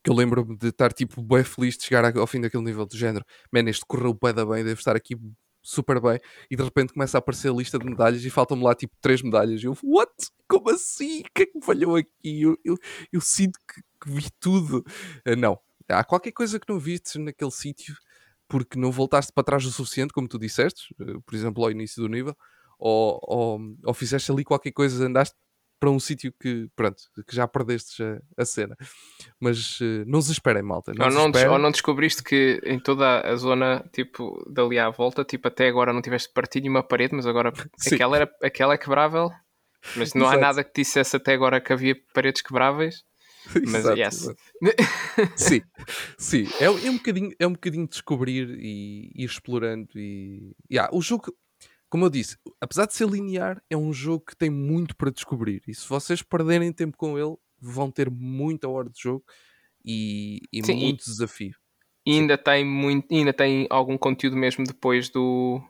que 0.03 0.11
eu 0.11 0.15
lembro-me 0.15 0.57
de 0.57 0.67
estar 0.69 0.93
tipo 0.93 1.21
bem 1.21 1.43
feliz 1.43 1.77
de 1.77 1.85
chegar 1.85 2.17
ao 2.17 2.27
fim 2.27 2.41
daquele 2.41 2.63
nível 2.63 2.85
do 2.85 2.97
género. 2.97 3.25
Man, 3.51 3.69
este 3.69 3.85
correu 3.87 4.13
bué 4.13 4.33
da 4.33 4.45
bem, 4.45 4.63
deve 4.63 4.79
estar 4.79 4.95
aqui 4.95 5.15
super 5.65 5.99
bem. 5.99 6.19
E 6.49 6.55
de 6.55 6.63
repente 6.63 6.93
começa 6.93 7.17
a 7.17 7.19
aparecer 7.19 7.49
a 7.49 7.53
lista 7.53 7.79
de 7.79 7.85
medalhas 7.85 8.23
e 8.23 8.29
faltam-me 8.29 8.63
lá 8.63 8.75
tipo 8.75 8.95
três 9.01 9.21
medalhas. 9.21 9.61
E 9.61 9.65
eu, 9.65 9.75
what? 9.83 10.11
Como 10.47 10.69
assim? 10.69 11.21
O 11.21 11.23
que 11.33 11.43
é 11.43 11.45
que 11.47 11.57
me 11.57 11.65
falhou 11.65 11.95
aqui? 11.95 12.09
Eu, 12.23 12.57
eu, 12.63 12.77
eu 13.11 13.19
sinto 13.19 13.59
que, 13.67 13.81
que 14.01 14.11
vi 14.11 14.29
tudo. 14.39 14.83
Ah, 15.25 15.35
não. 15.35 15.59
Há 15.89 16.03
qualquer 16.03 16.31
coisa 16.31 16.59
que 16.59 16.71
não 16.71 16.79
viste 16.79 17.17
naquele 17.19 17.51
sítio 17.51 17.95
porque 18.47 18.77
não 18.79 18.91
voltaste 18.91 19.31
para 19.33 19.43
trás 19.43 19.65
o 19.65 19.71
suficiente, 19.71 20.13
como 20.13 20.27
tu 20.27 20.37
disseste, 20.37 20.93
eh, 21.01 21.17
por 21.25 21.33
exemplo, 21.33 21.63
ao 21.63 21.71
início 21.71 22.01
do 22.01 22.07
nível, 22.07 22.35
ou, 22.77 23.19
ou, 23.23 23.59
ou 23.83 23.93
fizeste 23.93 24.31
ali 24.31 24.43
qualquer 24.43 24.71
coisa, 24.71 25.03
andaste 25.03 25.35
para 25.85 25.91
um 25.91 25.99
sítio 25.99 26.33
que, 26.41 26.67
pronto, 26.75 27.03
que 27.27 27.35
já 27.35 27.47
perdeste 27.47 27.97
já 27.99 28.19
a 28.35 28.43
cena. 28.43 28.75
Mas 29.39 29.79
uh, 29.81 30.03
não 30.07 30.19
se 30.19 30.31
esperem, 30.31 30.63
malta. 30.63 30.91
Não 30.97 31.05
ou, 31.05 31.11
não, 31.11 31.25
esperem. 31.27 31.49
ou 31.49 31.59
não 31.59 31.69
descobriste 31.69 32.23
que 32.23 32.59
em 32.65 32.79
toda 32.79 33.21
a 33.21 33.35
zona, 33.35 33.87
tipo, 33.93 34.43
dali 34.49 34.79
à 34.79 34.89
volta, 34.89 35.23
tipo, 35.23 35.47
até 35.47 35.67
agora 35.67 35.93
não 35.93 36.01
tiveste 36.01 36.33
partido 36.33 36.67
uma 36.67 36.81
parede, 36.81 37.15
mas 37.15 37.27
agora 37.27 37.53
Sim. 37.77 37.93
aquela, 37.93 38.15
era, 38.15 38.31
aquela 38.41 38.73
é 38.73 38.77
quebrável. 38.79 39.29
Mas 39.95 40.15
não 40.15 40.25
há 40.25 40.29
Exato. 40.29 40.41
nada 40.41 40.63
que 40.63 40.81
dissesse 40.81 41.15
até 41.15 41.35
agora 41.35 41.61
que 41.61 41.71
havia 41.71 41.95
paredes 42.11 42.41
quebráveis. 42.41 43.03
Mas 43.53 43.85
Exato, 43.85 43.99
yes. 43.99 44.21
exato. 44.23 44.39
Sim, 45.37 45.61
sim. 46.17 46.47
É, 46.59 46.65
é, 46.65 46.89
um 46.89 46.97
bocadinho, 46.97 47.31
é 47.37 47.45
um 47.45 47.51
bocadinho 47.53 47.87
descobrir 47.87 48.57
e 48.59 49.11
ir 49.13 49.25
explorando. 49.25 49.87
E 49.95 50.55
yeah, 50.71 50.89
o 50.91 50.99
jogo, 50.99 51.31
como 51.89 52.05
eu 52.05 52.09
disse, 52.09 52.37
apesar 52.59 52.85
de 52.87 52.93
ser 52.93 53.07
linear, 53.09 53.61
é 53.69 53.77
um 53.77 53.93
jogo 53.93 54.25
que 54.25 54.35
tem 54.35 54.49
muito 54.49 54.95
para 54.95 55.11
descobrir. 55.11 55.61
E 55.67 55.73
se 55.73 55.87
vocês 55.87 56.21
perderem 56.21 56.71
tempo 56.73 56.97
com 56.97 57.17
ele, 57.17 57.35
vão 57.59 57.89
ter 57.91 58.09
muita 58.09 58.67
hora 58.67 58.89
de 58.89 59.01
jogo 59.01 59.23
e, 59.83 60.41
e 60.51 60.61
Sim, 60.63 60.73
e- 60.73 60.85
muito 60.85 61.05
desafio. 61.05 61.55
E 62.05 62.11
ainda 62.13 62.37
tem 62.37 62.63
muito, 62.65 63.13
ainda 63.13 63.33
tem 63.33 63.67
algum 63.69 63.97
conteúdo 63.97 64.35
mesmo 64.37 64.63
depois 64.65 65.09
do 65.09 65.61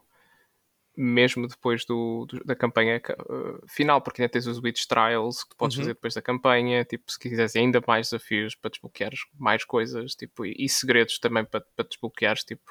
mesmo 0.98 1.46
depois 1.48 1.84
do, 1.86 2.26
do- 2.26 2.44
da 2.46 2.56
campanha 2.56 3.00
ca- 3.02 3.18
uh, 3.30 3.68
final, 3.68 4.02
porque 4.02 4.22
ainda 4.22 4.32
tens 4.32 4.48
os 4.48 4.60
Witch 4.64 4.86
Trials 4.86 5.44
que 5.44 5.56
podes 5.58 5.76
Uhum. 5.76 5.84
fazer 5.84 5.94
depois 5.94 6.14
da 6.14 6.22
campanha, 6.22 6.86
tipo, 6.86 7.12
se 7.12 7.20
quiseres 7.20 7.56
ainda 7.56 7.82
mais 7.86 8.08
desafios 8.10 8.56
para 8.56 8.70
desbloqueares 8.72 9.20
mais 9.38 9.66
coisas, 9.66 10.16
tipo, 10.16 10.46
e, 10.46 10.56
e 10.58 10.70
segredos 10.70 11.20
também 11.20 11.44
para, 11.44 11.62
para 11.76 11.86
desbloqueares, 11.86 12.44
tipo, 12.46 12.64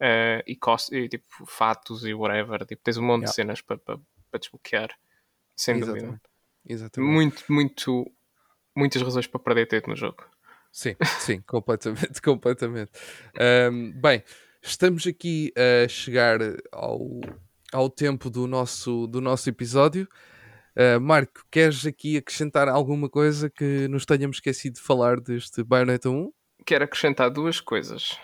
uh, 0.00 0.42
e, 0.46 0.56
cos- 0.56 0.90
e, 0.92 1.08
tipo, 1.08 1.24
fatos 1.46 2.04
e 2.04 2.14
whatever, 2.14 2.64
tipo, 2.66 2.82
tens 2.82 2.96
um 2.96 3.02
monte 3.02 3.22
Yeah. 3.22 3.30
de 3.30 3.34
cenas 3.34 3.60
para, 3.60 3.78
para, 3.78 3.98
para 4.30 4.40
desbloquear, 4.40 4.90
sem 5.56 5.78
dúvida. 5.80 5.98
Exatamente. 5.98 6.22
Exatamente. 6.66 7.12
Muito, 7.12 7.44
muito, 7.52 8.12
muitas 8.76 9.02
razões 9.02 9.26
para 9.26 9.40
perder 9.40 9.66
tempo 9.66 9.90
no 9.90 9.96
jogo. 9.96 10.24
Sim, 10.72 10.94
sim, 11.20 11.40
completamente, 11.46 12.20
completamente. 12.22 12.92
Ahm, 13.38 13.92
bem, 14.00 14.22
estamos 14.62 15.06
aqui 15.06 15.52
a 15.56 15.88
chegar 15.88 16.38
ao, 16.70 17.00
ao 17.72 17.88
tempo 17.90 18.28
do 18.30 18.46
nosso, 18.46 19.06
do 19.06 19.20
nosso 19.20 19.48
episódio. 19.48 20.08
Ah, 20.76 21.00
Marco, 21.00 21.44
queres 21.50 21.84
aqui 21.84 22.16
acrescentar 22.16 22.68
alguma 22.68 23.08
coisa 23.08 23.50
que 23.50 23.88
nos 23.88 24.06
tenhamos 24.06 24.36
esquecido 24.36 24.74
de 24.74 24.80
falar 24.80 25.18
deste 25.20 25.64
Bayonetta 25.64 26.08
1? 26.08 26.32
Quero 26.64 26.84
acrescentar 26.84 27.28
duas 27.30 27.60
coisas. 27.60 28.16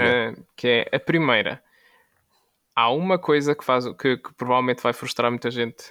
Eh, 0.00 0.34
que 0.56 0.68
é 0.68 0.96
a 0.96 1.00
primeira. 1.00 1.62
Há 2.74 2.90
uma 2.90 3.18
coisa 3.18 3.54
que 3.54 3.64
faz 3.64 3.84
que, 3.96 4.16
que 4.16 4.34
provavelmente 4.34 4.82
vai 4.82 4.92
frustrar 4.92 5.30
muita 5.30 5.50
gente 5.50 5.84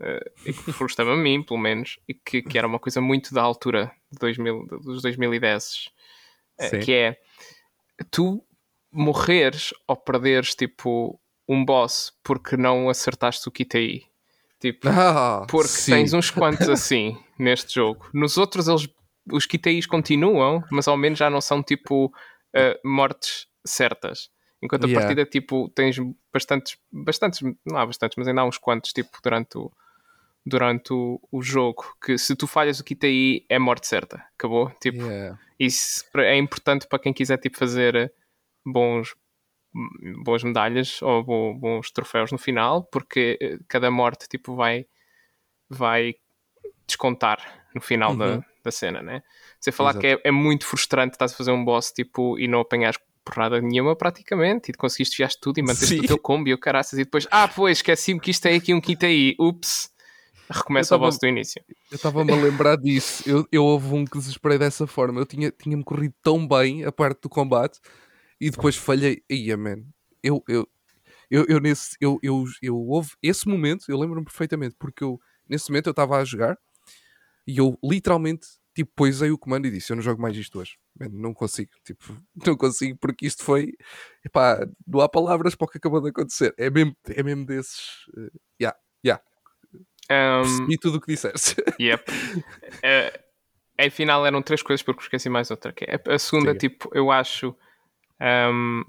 eh, 0.00 0.30
e 0.46 0.52
que 0.52 0.72
frustra-me 0.72 1.12
a 1.12 1.16
mim, 1.16 1.42
pelo 1.42 1.60
menos, 1.60 1.98
e 2.08 2.14
que, 2.14 2.42
que 2.42 2.56
era 2.58 2.66
uma 2.66 2.78
coisa 2.78 3.00
muito 3.00 3.34
da 3.34 3.42
altura 3.42 3.92
de 4.10 4.18
2000, 4.18 4.66
dos 4.82 5.02
2010 5.02 5.90
eh, 6.58 6.68
Sim. 6.68 6.80
que 6.80 6.92
é 6.92 7.16
tu 8.10 8.42
morreres 8.90 9.72
ou 9.86 9.96
perderes 9.96 10.54
tipo 10.54 11.20
um 11.48 11.64
boss 11.64 12.12
porque 12.22 12.56
não 12.56 12.88
acertaste 12.88 13.48
o 13.48 13.52
KTI. 13.52 14.06
Tipo, 14.58 14.88
Ah, 14.88 15.46
porque 15.48 15.68
sim. 15.68 15.92
tens 15.92 16.12
uns 16.12 16.30
quantos 16.30 16.68
assim 16.68 17.16
neste 17.38 17.74
jogo. 17.74 18.08
Nos 18.12 18.36
outros, 18.36 18.68
eles, 18.68 18.88
os 19.32 19.46
QTIs 19.46 19.86
continuam, 19.86 20.62
mas 20.70 20.86
ao 20.86 20.96
menos 20.96 21.18
já 21.18 21.30
não 21.30 21.40
são 21.40 21.62
tipo 21.62 22.12
eh, 22.54 22.80
mortes 22.84 23.46
certas. 23.64 24.30
Enquanto 24.62 24.84
a 24.84 24.88
Yeah. 24.88 25.00
partida, 25.06 25.24
tipo, 25.30 25.68
tens 25.70 25.96
bastantes, 26.32 26.76
bastantes, 26.92 27.40
não 27.64 27.78
há 27.78 27.86
bastantes, 27.86 28.16
mas 28.16 28.28
ainda 28.28 28.42
há 28.42 28.44
uns 28.44 28.58
quantos, 28.58 28.92
tipo, 28.92 29.18
durante 29.22 29.56
o, 29.56 29.72
durante 30.44 30.92
o, 30.92 31.20
o 31.32 31.42
jogo, 31.42 31.96
que 32.04 32.18
se 32.18 32.36
tu 32.36 32.46
falhas 32.46 32.78
o 32.80 32.84
QTI 32.84 33.46
é 33.48 33.58
morte 33.58 33.86
certa. 33.86 34.24
Acabou? 34.34 34.70
Tipo, 34.80 34.98
Yeah. 34.98 35.38
isso 35.58 36.04
é 36.16 36.36
importante 36.36 36.86
para 36.86 36.98
quem 36.98 37.12
quiser 37.12 37.38
tipo, 37.38 37.56
fazer 37.56 38.12
bons, 38.64 39.14
boas 40.24 40.42
medalhas 40.42 41.00
ou 41.00 41.24
bo- 41.24 41.54
bons 41.54 41.90
troféus 41.90 42.30
no 42.32 42.38
final, 42.38 42.84
porque 42.84 43.38
eh, 43.40 43.58
cada 43.68 43.90
morte 43.90 44.28
tipo, 44.28 44.54
vai, 44.54 44.86
vai 45.68 46.14
descontar 47.00 47.38
no 47.74 47.80
final 47.80 48.12
Uhum. 48.12 48.18
da, 48.18 48.44
da 48.64 48.70
cena, 48.70 49.02
né? 49.02 49.22
Você 49.58 49.72
falar 49.72 49.94
que 49.94 50.06
é, 50.06 50.20
é 50.24 50.30
muito 50.30 50.66
frustrante 50.66 51.14
estás 51.14 51.32
a 51.32 51.36
fazer 51.36 51.50
um 51.50 51.64
boss 51.64 51.90
tipo, 51.92 52.38
e 52.38 52.46
não 52.46 52.60
apanhas 52.60 52.96
porrada 53.24 53.60
nenhuma 53.60 53.94
praticamente 53.96 54.70
e 54.70 54.74
conseguiste 54.74 55.12
desviar 55.12 55.30
tudo 55.40 55.58
e 55.58 55.62
manteste 55.62 55.86
Sim. 55.94 56.00
o 56.00 56.06
teu 56.06 56.18
combo 56.18 56.48
e 56.48 56.54
o 56.54 56.58
caraças 56.58 56.98
e 56.98 57.04
depois, 57.04 57.26
ah, 57.30 57.48
pois, 57.48 57.78
esqueci-me 57.78 58.20
que 58.20 58.30
isto 58.30 58.42
tem 58.42 58.56
aqui 58.56 58.74
um 58.74 58.80
kit 58.80 59.04
aí, 59.04 59.34
ups, 59.38 59.90
recomeça 60.50 60.96
o 60.96 60.98
boss 60.98 61.18
do 61.18 61.26
início. 61.26 61.62
Eu 61.90 61.96
estava-me 61.96 62.32
a 62.32 62.36
lembrar 62.36 62.76
disso. 62.76 63.22
Eu, 63.26 63.46
eu 63.52 63.64
houve 63.64 63.94
um 63.94 64.04
que 64.04 64.18
desesperei 64.18 64.58
dessa 64.58 64.86
forma. 64.86 65.20
Eu 65.20 65.26
tinha- 65.26 65.50
tinha-me 65.52 65.84
corrido 65.84 66.14
tão 66.22 66.46
bem 66.46 66.84
a 66.84 66.90
parte 66.92 67.20
do 67.22 67.28
combate 67.28 67.78
e 68.40 68.50
depois 68.50 68.76
falhei. 68.76 69.22
Ia, 69.30 69.56
man. 69.56 69.82
Eu, 70.22 70.42
eu, 70.48 70.66
eu, 71.30 71.44
eu 71.48 71.60
nesse. 71.60 71.96
Eu, 72.00 72.18
eu, 72.22 72.44
eu 72.62 72.76
houve 72.76 73.10
esse 73.22 73.46
momento, 73.46 73.84
eu 73.88 73.98
lembro-me 73.98 74.24
perfeitamente, 74.24 74.74
porque 74.78 75.04
eu, 75.04 75.20
nesse 75.48 75.70
momento 75.70 75.86
eu 75.88 75.92
estava 75.92 76.16
a 76.16 76.24
jogar 76.24 76.56
e 77.50 77.58
eu 77.58 77.76
literalmente 77.82 78.46
tipo, 78.74 78.92
poisei 78.94 79.30
o 79.30 79.38
comando 79.38 79.66
e 79.66 79.70
disse: 79.70 79.92
Eu 79.92 79.96
não 79.96 80.02
jogo 80.02 80.22
mais 80.22 80.36
isto 80.36 80.58
hoje. 80.58 80.78
Man, 80.98 81.08
não 81.10 81.34
consigo. 81.34 81.70
Tipo, 81.84 82.04
não 82.46 82.56
consigo 82.56 82.96
porque 82.98 83.26
isto 83.26 83.42
foi. 83.42 83.72
Epá, 84.24 84.58
não 84.86 85.00
há 85.00 85.08
palavras 85.08 85.54
para 85.54 85.64
o 85.64 85.68
que 85.68 85.78
acabou 85.78 86.00
de 86.00 86.10
acontecer. 86.10 86.54
É 86.56 86.70
mesmo, 86.70 86.96
é 87.08 87.22
mesmo 87.22 87.44
desses. 87.44 88.06
Uh, 88.16 88.30
yeah, 88.60 88.78
yeah. 89.04 89.22
Um, 90.10 90.42
Percebi 90.42 90.78
tudo 90.78 90.98
o 90.98 91.00
que 91.00 91.12
disseste. 91.12 91.56
Yep. 91.80 92.04
Eh, 92.82 93.20
afinal 93.78 94.26
eram 94.26 94.42
três 94.42 94.62
coisas 94.62 94.82
porque 94.82 95.02
esqueci 95.02 95.28
mais 95.28 95.50
outra. 95.50 95.72
Que 95.72 95.84
é, 95.84 96.00
a 96.06 96.18
segunda, 96.18 96.52
Sim. 96.52 96.58
tipo, 96.58 96.90
eu 96.92 97.10
acho 97.10 97.56
ahm, 98.20 98.82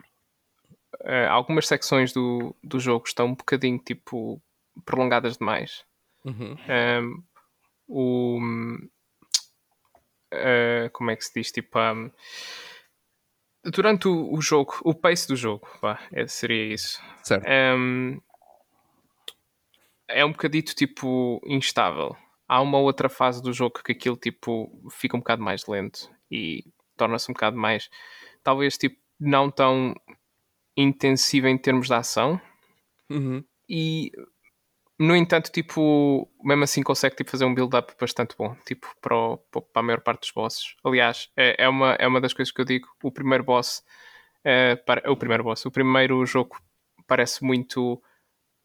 eh, 1.03 1.27
algumas 1.27 1.67
secções 1.67 2.11
do, 2.11 2.55
do 2.63 2.79
jogo 2.79 3.05
estão 3.07 3.27
um 3.27 3.35
bocadinho 3.35 3.77
tipo 3.77 4.41
prolongadas 4.83 5.37
demais. 5.37 5.85
Uhum. 6.25 6.57
Ahm, 6.67 7.23
o 7.91 8.39
eh, 10.31 10.89
como 10.93 11.11
é 11.11 11.15
que 11.15 11.25
se 11.25 11.33
diz? 11.35 11.51
Tipo, 11.51 11.77
ahm, 11.77 12.09
durante 13.65 14.07
o, 14.07 14.33
o 14.33 14.41
jogo, 14.41 14.75
o 14.83 14.93
pace 14.93 15.27
do 15.27 15.35
jogo, 15.35 15.67
vá, 15.81 15.99
é- 16.11 16.27
seria 16.27 16.73
isso. 16.73 17.01
Certo. 17.23 17.45
Ahm, 17.47 18.19
é 20.07 20.25
um 20.25 20.31
bocadito 20.31 20.75
tipo 20.75 21.41
instável. 21.45 22.15
Há 22.47 22.61
uma 22.61 22.79
outra 22.79 23.07
fase 23.07 23.41
do 23.41 23.53
jogo 23.53 23.81
que 23.83 23.93
aquilo 23.93 24.17
tipo 24.17 24.69
fica 24.91 25.15
um 25.15 25.19
bocado 25.19 25.41
mais 25.41 25.65
lento 25.67 26.09
e 26.29 26.65
torna-se 26.97 27.31
um 27.31 27.33
bocado 27.33 27.55
mais 27.57 27.89
talvez 28.43 28.77
tipo 28.77 28.97
não 29.19 29.49
tão 29.49 29.95
intensivo 30.75 31.47
em 31.47 31.57
termos 31.57 31.87
de 31.87 31.93
ação 31.93 32.41
Uhum. 33.09 33.43
e 33.69 34.11
no 35.01 35.15
entanto 35.15 35.51
tipo 35.51 36.29
mesmo 36.43 36.63
assim 36.63 36.83
consegue 36.83 37.15
tipo, 37.15 37.31
fazer 37.31 37.45
um 37.45 37.53
build-up 37.53 37.93
bastante 37.99 38.35
bom 38.37 38.55
tipo 38.65 38.87
para, 39.01 39.15
o- 39.17 39.37
para 39.37 39.61
a 39.75 39.83
maior 39.83 40.01
parte 40.01 40.21
dos 40.21 40.31
bosses 40.31 40.75
aliás 40.83 41.29
é, 41.35 41.63
é, 41.63 41.69
uma, 41.69 41.93
é 41.93 42.07
uma 42.07 42.21
das 42.21 42.33
coisas 42.33 42.51
que 42.53 42.61
eu 42.61 42.65
digo 42.65 42.87
o 43.03 43.11
primeiro 43.11 43.43
boss 43.43 43.83
é, 44.43 44.75
para, 44.75 45.11
o 45.11 45.17
primeiro 45.17 45.43
boss 45.43 45.65
o 45.65 45.71
primeiro 45.71 46.25
jogo 46.25 46.59
parece 47.07 47.43
muito 47.43 48.01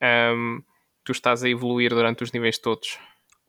ahm, 0.00 0.60
tu 1.04 1.12
estás 1.12 1.42
a 1.42 1.48
evoluir 1.48 1.90
durante 1.90 2.22
os 2.22 2.32
níveis 2.32 2.58
todos 2.58 2.98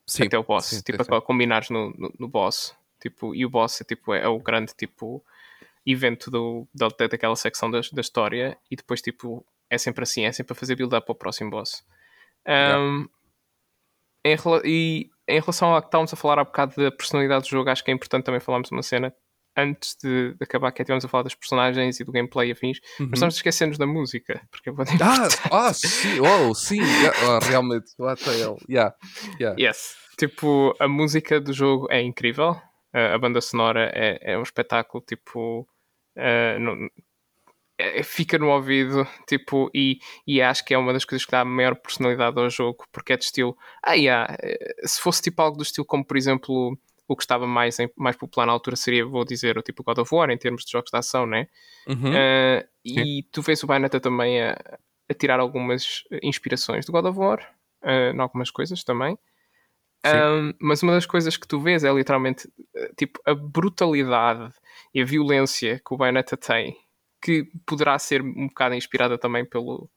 Sim, 0.06 0.24
até 0.24 0.38
o 0.38 0.42
boss, 0.42 0.64
sim, 0.64 0.80
tipo, 0.80 1.04
sim, 1.04 1.14
a 1.14 1.20
combinares 1.20 1.68
no, 1.68 1.90
no, 1.90 2.10
no 2.18 2.28
boss, 2.28 2.74
tipo, 2.98 3.34
e 3.34 3.44
o 3.44 3.50
boss 3.50 3.82
é, 3.82 3.84
tipo, 3.84 4.14
é, 4.14 4.26
o 4.26 4.38
grande, 4.38 4.72
tipo, 4.74 5.22
evento 5.84 6.30
do, 6.30 6.66
da, 6.74 6.88
daquela 6.88 7.36
secção 7.36 7.70
da, 7.70 7.80
da 7.92 8.00
história, 8.00 8.56
e 8.70 8.76
depois, 8.76 9.02
tipo, 9.02 9.44
é 9.68 9.76
sempre 9.76 10.02
assim, 10.04 10.24
é 10.24 10.32
sempre 10.32 10.54
a 10.54 10.56
fazer 10.56 10.76
build-up 10.76 11.04
ao 11.10 11.14
próximo 11.14 11.50
boss. 11.50 11.84
Um, 12.48 13.08
em, 14.24 14.36
e 14.64 15.10
em 15.28 15.40
relação 15.40 15.74
ao 15.74 15.80
que 15.82 15.88
estávamos 15.88 16.12
a 16.12 16.16
falar 16.16 16.38
há 16.38 16.44
bocado 16.44 16.74
da 16.76 16.90
personalidade 16.90 17.42
do 17.44 17.48
jogo, 17.50 17.68
acho 17.70 17.84
que 17.84 17.90
é 17.90 17.94
importante 17.94 18.24
também 18.24 18.40
falarmos 18.40 18.70
uma 18.70 18.82
cena 18.82 19.14
antes 19.56 19.96
de, 20.02 20.34
de 20.34 20.44
acabar, 20.44 20.70
que 20.72 20.80
é 20.80 20.84
estivemos 20.84 21.04
a 21.04 21.08
falar 21.08 21.24
das 21.24 21.34
personagens 21.34 21.98
e 21.98 22.04
do 22.04 22.12
gameplay 22.12 22.48
e 22.48 22.52
afins, 22.52 22.78
Uhum. 23.00 23.06
mas 23.10 23.14
estamos 23.18 23.34
a 23.34 23.38
esquecer-nos 23.38 23.76
da 23.76 23.86
música, 23.86 24.40
porque 24.50 24.68
é 24.68 24.72
muito 24.72 24.88
Ah, 24.90 24.94
importante. 24.94 25.38
ah, 25.50 25.72
sim, 25.74 26.20
oh, 26.20 26.54
sim, 26.54 26.80
ah, 26.80 27.38
realmente, 27.44 27.92
what 27.98 28.22
the 28.22 28.30
hell, 28.38 28.56
yeah, 28.68 28.94
yeah. 29.40 29.56
Yes. 29.60 29.96
Tipo, 30.16 30.74
a 30.80 30.86
música 30.88 31.40
do 31.40 31.52
jogo 31.52 31.86
é 31.90 32.00
incrível. 32.00 32.60
A 32.92 33.18
banda 33.18 33.40
sonora 33.40 33.90
é, 33.94 34.32
é 34.32 34.38
um 34.38 34.42
espetáculo, 34.42 35.02
tipo. 35.06 35.68
eh, 36.16 36.58
não- 36.58 36.88
fica 38.04 38.38
no 38.38 38.48
ouvido, 38.48 39.06
tipo, 39.26 39.70
e, 39.74 39.98
e 40.26 40.42
acho 40.42 40.64
que 40.64 40.74
é 40.74 40.78
uma 40.78 40.92
das 40.92 41.04
coisas 41.04 41.24
que 41.24 41.30
dá 41.32 41.44
maior 41.44 41.74
personalidade 41.76 42.38
ao 42.38 42.50
jogo, 42.50 42.84
porque 42.92 43.12
é 43.12 43.16
de 43.16 43.24
estilo. 43.24 43.56
Ah, 43.82 43.92
yeah, 43.94 44.36
eh, 44.42 44.74
se 44.84 45.00
fosse 45.00 45.22
tipo 45.22 45.40
algo 45.42 45.56
do 45.56 45.62
estilo 45.62 45.86
como, 45.86 46.04
por 46.04 46.16
exemplo, 46.16 46.76
o 47.06 47.16
que 47.16 47.22
estava 47.22 47.46
mais, 47.46 47.78
em- 47.78 47.90
mais 47.96 48.16
popular 48.16 48.46
na 48.46 48.52
altura 48.52 48.76
seria, 48.76 49.04
vou 49.06 49.24
dizer, 49.24 49.56
o 49.56 49.62
tipo 49.62 49.82
God 49.84 49.98
of 49.98 50.14
War, 50.14 50.30
em 50.30 50.36
termos 50.38 50.64
de 50.64 50.72
jogos 50.72 50.90
de 50.90 50.98
ação, 50.98 51.26
né? 51.26 51.46
Uhum. 51.86 52.10
Uh, 52.12 52.68
e 52.84 53.22
tu 53.32 53.40
vês 53.42 53.62
o 53.62 53.66
Bayonetta 53.66 53.98
também 54.00 54.42
a, 54.42 54.56
a 55.08 55.14
tirar 55.14 55.40
algumas 55.40 56.02
inspirações 56.22 56.84
do 56.84 56.92
God 56.92 57.06
of 57.06 57.18
War, 57.18 57.40
uh, 57.82 58.14
em 58.14 58.20
algumas 58.20 58.50
coisas 58.50 58.82
também. 58.84 59.16
Um, 60.06 60.54
mas 60.60 60.82
uma 60.82 60.92
das 60.92 61.06
coisas 61.06 61.36
que 61.36 61.46
tu 61.46 61.58
vês 61.60 61.82
é 61.82 61.92
literalmente 61.92 62.48
eh, 62.74 62.92
tipo 62.96 63.20
a 63.26 63.34
brutalidade 63.34 64.52
e 64.94 65.02
a 65.02 65.04
violência 65.04 65.80
que 65.84 65.92
o 65.92 65.96
Bayonetta 65.96 66.36
tem, 66.36 66.76
que 67.20 67.44
poderá 67.66 67.98
ser 67.98 68.22
um 68.22 68.48
bocado 68.48 68.74
inspirada 68.74 69.18
também 69.18 69.44
pelo, 69.44 69.90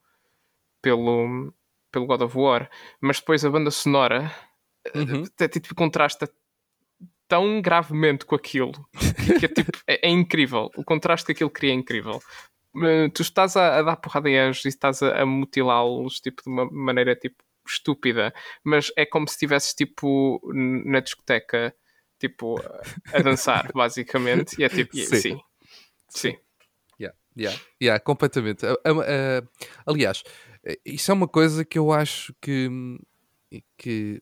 pelo, 0.82 1.54
pelo 1.92 2.06
God 2.06 2.22
of 2.22 2.38
War, 2.38 2.70
mas 3.00 3.20
depois 3.20 3.46
a 3.46 3.50
banda 3.50 3.72
sonora 3.72 4.32
uhum. 4.96 5.24
tipo, 5.50 5.76
contrasta 5.76 6.30
tão 7.28 7.62
gravemente 7.62 8.26
com 8.26 8.36
aquilo 8.36 8.74
que, 9.26 9.40
que 9.40 9.46
é, 9.46 9.48
tipo, 9.48 9.72
é, 9.88 10.08
é, 10.08 10.10
incrível. 10.10 10.70
O 10.76 10.84
contraste 10.84 11.28
que 11.28 11.32
aquilo 11.32 11.50
cria 11.50 11.72
é 11.72 11.76
incrível. 11.76 12.22
Eh, 12.84 13.10
tu 13.10 13.22
estás 13.22 13.56
a, 13.56 13.80
a 13.80 13.82
dar 13.84 13.96
porrada 13.98 14.30
em 14.30 14.38
anjos 14.38 14.66
e 14.66 14.70
estás 14.70 15.02
a, 15.02 15.22
a 15.22 15.26
mutilá-los 15.26 16.20
tipo, 16.20 16.42
de 16.44 16.50
uma 16.50 16.70
maneira 16.70 17.16
tipo 17.16 17.42
estúpida, 17.66 18.34
mas 18.64 18.92
é 18.98 19.06
como 19.06 19.28
se 19.28 19.36
estivesses 19.36 19.74
tipo 19.74 20.42
na 20.54 21.00
discoteca, 21.00 21.74
tipo 22.20 22.60
a 23.14 23.22
dançar, 23.22 23.72
basicamente. 23.74 24.60
E 24.60 24.64
é 24.64 24.70
tipo, 24.70 24.96
sim. 24.98 25.06
sim. 25.06 25.42
sim. 26.10 26.38
Yeah, 27.38 27.60
yeah, 27.82 28.00
completamente. 28.04 28.66
Uh, 28.66 28.72
uh, 28.72 29.00
uh, 29.00 29.48
aliás, 29.86 30.24
isso 30.86 31.12
é 31.12 31.14
uma 31.14 31.28
coisa 31.28 31.64
que 31.64 31.80
eu 31.80 31.92
acho 31.92 32.34
que, 32.42 32.70
que 33.78 34.22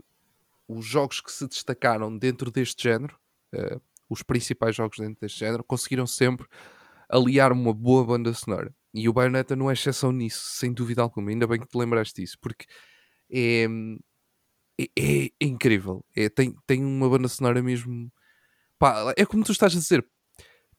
os 0.68 0.86
jogos 0.86 1.20
que 1.20 1.32
se 1.32 1.47
destacaram 1.47 2.16
dentro 2.16 2.51
deste 2.51 2.84
género, 2.84 3.18
os 4.07 4.24
principais 4.24 4.76
jogos 4.76 4.97
dentro 4.99 5.20
deste 5.22 5.39
género, 5.39 5.64
conseguiram 5.64 6.05
sempre 6.05 6.47
aliar 7.10 7.51
uma 7.51 7.74
boa 7.74 8.05
banda 8.05 8.34
sonora. 8.34 8.74
E 8.93 9.10
o 9.10 9.14
Bayonetta 9.14 9.55
não 9.55 9.70
é 9.70 9.74
exceção 9.74 10.12
nisso, 10.12 10.41
sem 10.43 10.72
dúvida 10.72 11.01
alguma. 11.01 11.30
Ainda 11.32 11.47
bem 11.47 11.60
que 11.60 11.68
te 11.68 11.78
lembraste 11.78 12.22
disso, 12.22 12.38
porque 12.39 12.66
é, 13.32 13.66
é, 14.97 15.26
é 15.39 15.45
incrível. 15.45 16.05
É, 16.16 16.30
tem, 16.30 16.55
tem 16.66 16.84
uma 16.84 17.10
banda 17.10 17.28
sonora 17.28 17.62
mesmo. 17.62 18.12
Pá, 18.78 19.14
é 19.18 19.26
como 19.26 19.43
tu 19.43 19.51
estás 19.51 19.76
a 19.76 19.80
dizer. 19.80 20.05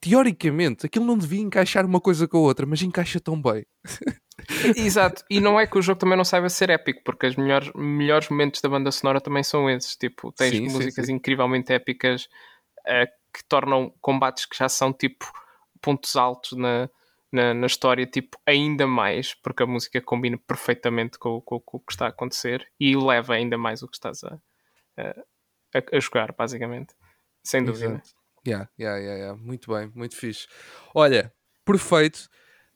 Teoricamente, 0.00 0.86
aquilo 0.86 1.04
não 1.04 1.18
devia 1.18 1.42
encaixar 1.42 1.84
uma 1.84 2.00
coisa 2.00 2.26
com 2.26 2.38
a 2.38 2.40
outra, 2.40 2.64
mas 2.64 2.80
encaixa 2.80 3.20
tão 3.20 3.40
bem. 3.40 3.66
Exato, 4.76 5.22
e 5.28 5.40
não 5.40 5.60
é 5.60 5.66
que 5.66 5.78
o 5.78 5.82
jogo 5.82 5.98
também 5.98 6.16
não 6.16 6.24
saiba 6.24 6.48
ser 6.48 6.70
épico, 6.70 7.02
porque 7.04 7.26
os 7.26 7.36
melhores, 7.36 7.70
melhores 7.74 8.28
momentos 8.30 8.62
da 8.62 8.68
banda 8.68 8.90
sonora 8.90 9.20
também 9.20 9.42
são 9.42 9.68
esses. 9.68 9.96
Tipo, 9.96 10.32
tens 10.32 10.56
sim, 10.56 10.62
músicas 10.62 11.06
sim, 11.06 11.12
sim. 11.12 11.12
incrivelmente 11.14 11.72
épicas 11.72 12.28
uh, 12.80 13.06
que 13.32 13.44
tornam 13.46 13.92
combates 14.00 14.46
que 14.46 14.56
já 14.56 14.68
são 14.68 14.92
tipo 14.92 15.30
pontos 15.82 16.16
altos 16.16 16.56
na, 16.56 16.88
na, 17.32 17.54
na, 17.54 17.66
história, 17.66 18.06
tipo, 18.06 18.38
ainda 18.46 18.86
mais, 18.86 19.34
porque 19.34 19.62
a 19.62 19.66
música 19.66 20.00
combina 20.00 20.38
perfeitamente 20.38 21.18
com, 21.18 21.40
com, 21.40 21.60
com, 21.60 21.76
o 21.76 21.80
que 21.80 21.92
está 21.92 22.06
a 22.06 22.10
acontecer 22.10 22.66
e 22.78 22.96
leva 22.96 23.34
ainda 23.34 23.56
mais 23.56 23.82
o 23.82 23.88
que 23.88 23.96
estás 23.96 24.24
a, 24.24 24.38
a, 24.98 25.96
a 25.96 26.00
jogar, 26.00 26.32
basicamente. 26.32 26.94
Sem 27.44 27.64
dúvida. 27.64 27.94
Exato. 27.94 28.19
Yeah, 28.46 28.68
yeah, 28.78 28.98
yeah, 28.98 29.18
yeah. 29.18 29.42
Muito 29.42 29.72
bem, 29.72 29.90
muito 29.94 30.16
fixe. 30.16 30.46
Olha, 30.94 31.32
perfeito. 31.64 32.28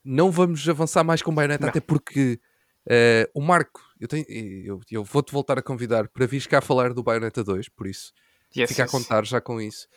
Não 0.05 0.31
vamos 0.31 0.69
avançar 0.69 1.03
mais 1.03 1.23
com 1.23 1.35
Bayonetta, 1.35 1.67
até 1.69 1.81
porque 1.81 2.39
uh, 2.87 3.31
o 3.35 3.41
Marco, 3.41 3.81
eu, 3.99 4.07
tenho, 4.07 4.25
eu, 4.29 4.81
eu 4.91 5.03
vou-te 5.03 5.33
voltar 5.33 5.59
a 5.59 5.63
convidar 5.63 6.09
para 6.09 6.27
vir 6.27 6.47
cá 6.47 6.61
falar 6.61 6.93
do 6.93 7.03
Bayonetta 7.03 7.43
2, 7.43 7.71
por 7.71 7.87
isso 7.87 8.13
Yes, 8.57 8.71
Fica 8.71 8.83
yes. 8.83 8.95
a 8.95 8.99
contar 8.99 9.27
já 9.27 9.41
com 9.41 9.61
isso. 9.61 9.89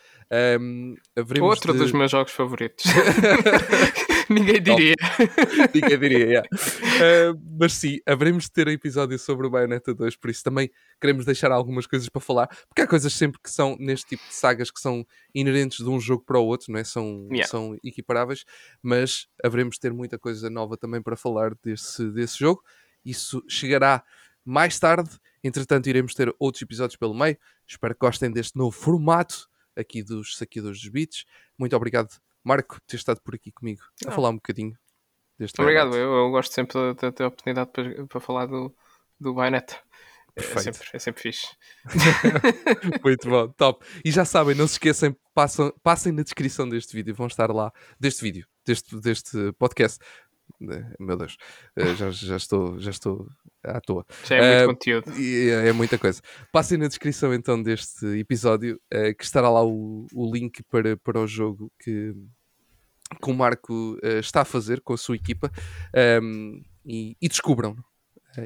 Um, 0.60 0.96
Outro 1.42 1.74
de... 1.74 1.80
dos 1.80 1.92
meus 1.92 2.10
jogos 2.10 2.34
favoritos. 2.34 2.86
Ninguém 4.30 4.62
diria. 4.62 4.96
Ninguém 5.74 6.00
diria, 6.00 6.26
yeah. 6.26 6.50
uh, 6.50 7.42
mas 7.60 7.74
sim, 7.74 8.00
haveremos 8.06 8.46
de 8.46 8.52
ter 8.52 8.68
episódio 8.68 9.18
sobre 9.18 9.48
o 9.48 9.50
Bayonetta 9.50 9.94
2, 9.94 10.16
por 10.16 10.30
isso 10.30 10.44
também 10.44 10.70
queremos 11.00 11.26
deixar 11.26 11.52
algumas 11.52 11.88
coisas 11.88 12.10
para 12.10 12.22
falar, 12.22 12.48
porque 12.68 12.82
há 12.82 12.88
coisas 12.88 13.14
sempre 13.14 13.40
que 13.42 13.50
são 13.50 13.76
neste 13.80 14.08
tipo 14.08 14.28
de 14.28 14.34
sagas 14.34 14.70
que 14.72 14.80
são 14.80 15.06
inerentes 15.34 15.78
de 15.78 15.90
um 15.90 16.00
jogo 16.00 16.24
para 16.26 16.40
o 16.40 16.46
outro, 16.46 16.72
não 16.72 16.80
é? 16.80 16.84
são, 16.84 17.28
yeah. 17.32 17.48
são 17.48 17.78
equiparáveis, 17.84 18.44
mas 18.82 19.28
haveremos 19.44 19.76
de 19.76 19.82
ter 19.82 19.94
muita 19.94 20.18
coisa 20.18 20.50
nova 20.50 20.78
também 20.78 21.02
para 21.02 21.16
falar 21.16 21.56
desse, 21.64 22.10
desse 22.12 22.40
jogo. 22.40 22.64
Isso 23.06 23.44
chegará 23.48 24.04
mais 24.44 24.80
tarde. 24.80 25.10
Entretanto, 25.44 25.88
iremos 25.88 26.14
ter 26.14 26.34
outros 26.40 26.62
episódios 26.62 26.96
pelo 26.96 27.14
meio. 27.14 27.38
Espero 27.68 27.94
que 27.94 28.00
gostem 28.00 28.32
deste 28.32 28.58
novo 28.58 28.72
formato 28.72 29.48
aqui 29.76 30.02
dos 30.02 30.38
Saqueadores 30.38 30.80
dos 30.80 30.90
Beats. 30.90 31.26
Muito 31.58 31.76
obrigado, 31.76 32.10
Marco, 32.44 32.80
ter 32.88 32.96
estado 32.96 33.22
por 33.22 33.36
aqui 33.36 33.52
comigo 33.52 33.82
a 34.06 34.12
falar 34.12 34.30
um 34.30 34.36
bocadinho 34.36 34.78
deste 35.38 35.62
Obrigado, 35.62 35.96
eu, 35.96 36.14
eu, 36.14 36.32
gosto 36.32 36.54
sempre 36.54 36.94
de 36.94 37.12
ter 37.12 37.24
a 37.24 37.28
oportunidade 37.28 37.72
para, 37.72 38.08
para 38.08 38.20
falar 38.20 38.46
do, 38.46 38.74
do 39.20 39.34
Bayonetta. 39.34 39.78
É 40.36 40.60
sempre, 40.60 40.88
é 40.94 41.00
sempre 41.00 41.22
fixe. 41.22 41.48
Muito 43.04 43.28
bom, 43.28 43.48
top. 43.50 43.84
E 44.06 44.12
já 44.12 44.24
sabem, 44.24 44.56
não 44.56 44.68
se 44.68 44.74
esqueçam, 44.74 45.16
passam, 45.34 45.74
passem 45.82 46.12
na 46.12 46.22
descrição 46.22 46.70
deste 46.70 46.96
vídeo, 46.96 47.16
vão 47.16 47.26
estar 47.26 47.50
lá, 47.52 47.74
deste 48.00 48.22
vídeo, 48.22 48.48
deste, 48.64 48.96
deste 49.00 49.52
podcast, 49.54 49.98
meu 50.60 51.18
Deus, 51.18 51.38
eh, 51.76 51.96
já, 51.96 52.10
já, 52.10 52.36
estou, 52.36 52.80
já 52.80 52.90
estou 52.90 53.30
à 53.64 53.80
toa. 53.80 54.06
Já 54.26 54.36
é 54.38 54.40
muito 54.40 54.64
uh, 54.64 54.74
conteúdo. 54.74 55.12
É, 55.12 55.70
é, 55.70 55.72
muita 55.74 55.98
coisa. 55.98 56.22
Passem 56.52 56.78
na 56.78 56.88
descrição 56.88 57.34
então 57.34 57.62
deste 57.62 58.06
episódio 58.20 58.80
uh, 58.94 59.16
que 59.16 59.24
estará 59.24 59.50
lá 59.50 59.64
o, 59.64 60.08
o 60.14 60.34
link 60.34 60.64
para, 60.64 60.98
para 60.98 61.20
o 61.20 61.28
jogo 61.28 61.72
que, 61.80 62.14
que 63.22 63.30
o 63.30 63.34
Marco 63.34 63.98
uh, 64.04 64.20
está 64.20 64.42
a 64.42 64.46
fazer 64.46 64.82
com 64.82 64.94
a 64.94 64.98
sua 64.98 65.16
equipa 65.16 65.52
um, 66.22 66.62
e, 66.86 67.16
e, 67.22 67.28
descubram. 67.28 67.76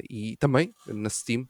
e 0.10 0.36
também 0.38 0.74
na 0.88 1.10
Steam, 1.10 1.48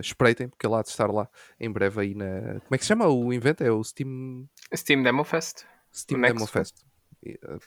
espreitem, 0.00 0.48
porque 0.48 0.66
lá 0.66 0.82
de 0.82 0.88
estar 0.88 1.10
lá 1.10 1.28
em 1.58 1.70
breve 1.70 2.00
aí 2.00 2.14
na. 2.14 2.60
Como 2.60 2.74
é 2.74 2.78
que 2.78 2.84
se 2.84 2.88
chama 2.88 3.08
o 3.08 3.32
evento? 3.32 3.62
É 3.62 3.70
o 3.70 3.82
Steam. 3.82 4.48
Steam 4.74 5.02
Demo 5.02 5.24
Fest. 5.24 5.64
Steam 5.92 6.20
Demo 6.20 6.46
Fest. 6.46 6.76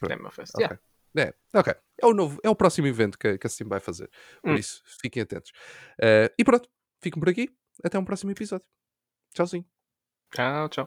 Demo 0.07 0.31
Fest, 0.31 0.53
yeah. 0.57 0.75
Okay. 0.75 0.96
É, 1.17 1.33
ok. 1.53 1.73
É 2.01 2.05
o, 2.05 2.13
novo, 2.13 2.39
é 2.43 2.49
o 2.49 2.55
próximo 2.55 2.87
evento 2.87 3.17
que, 3.17 3.37
que 3.37 3.47
a 3.47 3.49
Steam 3.49 3.67
vai 3.67 3.79
fazer. 3.79 4.09
Por 4.41 4.51
hum. 4.51 4.55
isso, 4.55 4.83
fiquem 5.01 5.23
atentos. 5.23 5.51
Uh, 5.99 6.31
e 6.37 6.43
pronto, 6.43 6.69
fiquem 7.01 7.19
por 7.19 7.29
aqui. 7.29 7.49
Até 7.83 7.97
um 7.97 8.05
próximo 8.05 8.31
episódio. 8.31 8.65
Tchauzinho. 9.33 9.65
Tchau, 10.33 10.69
tchau. 10.69 10.85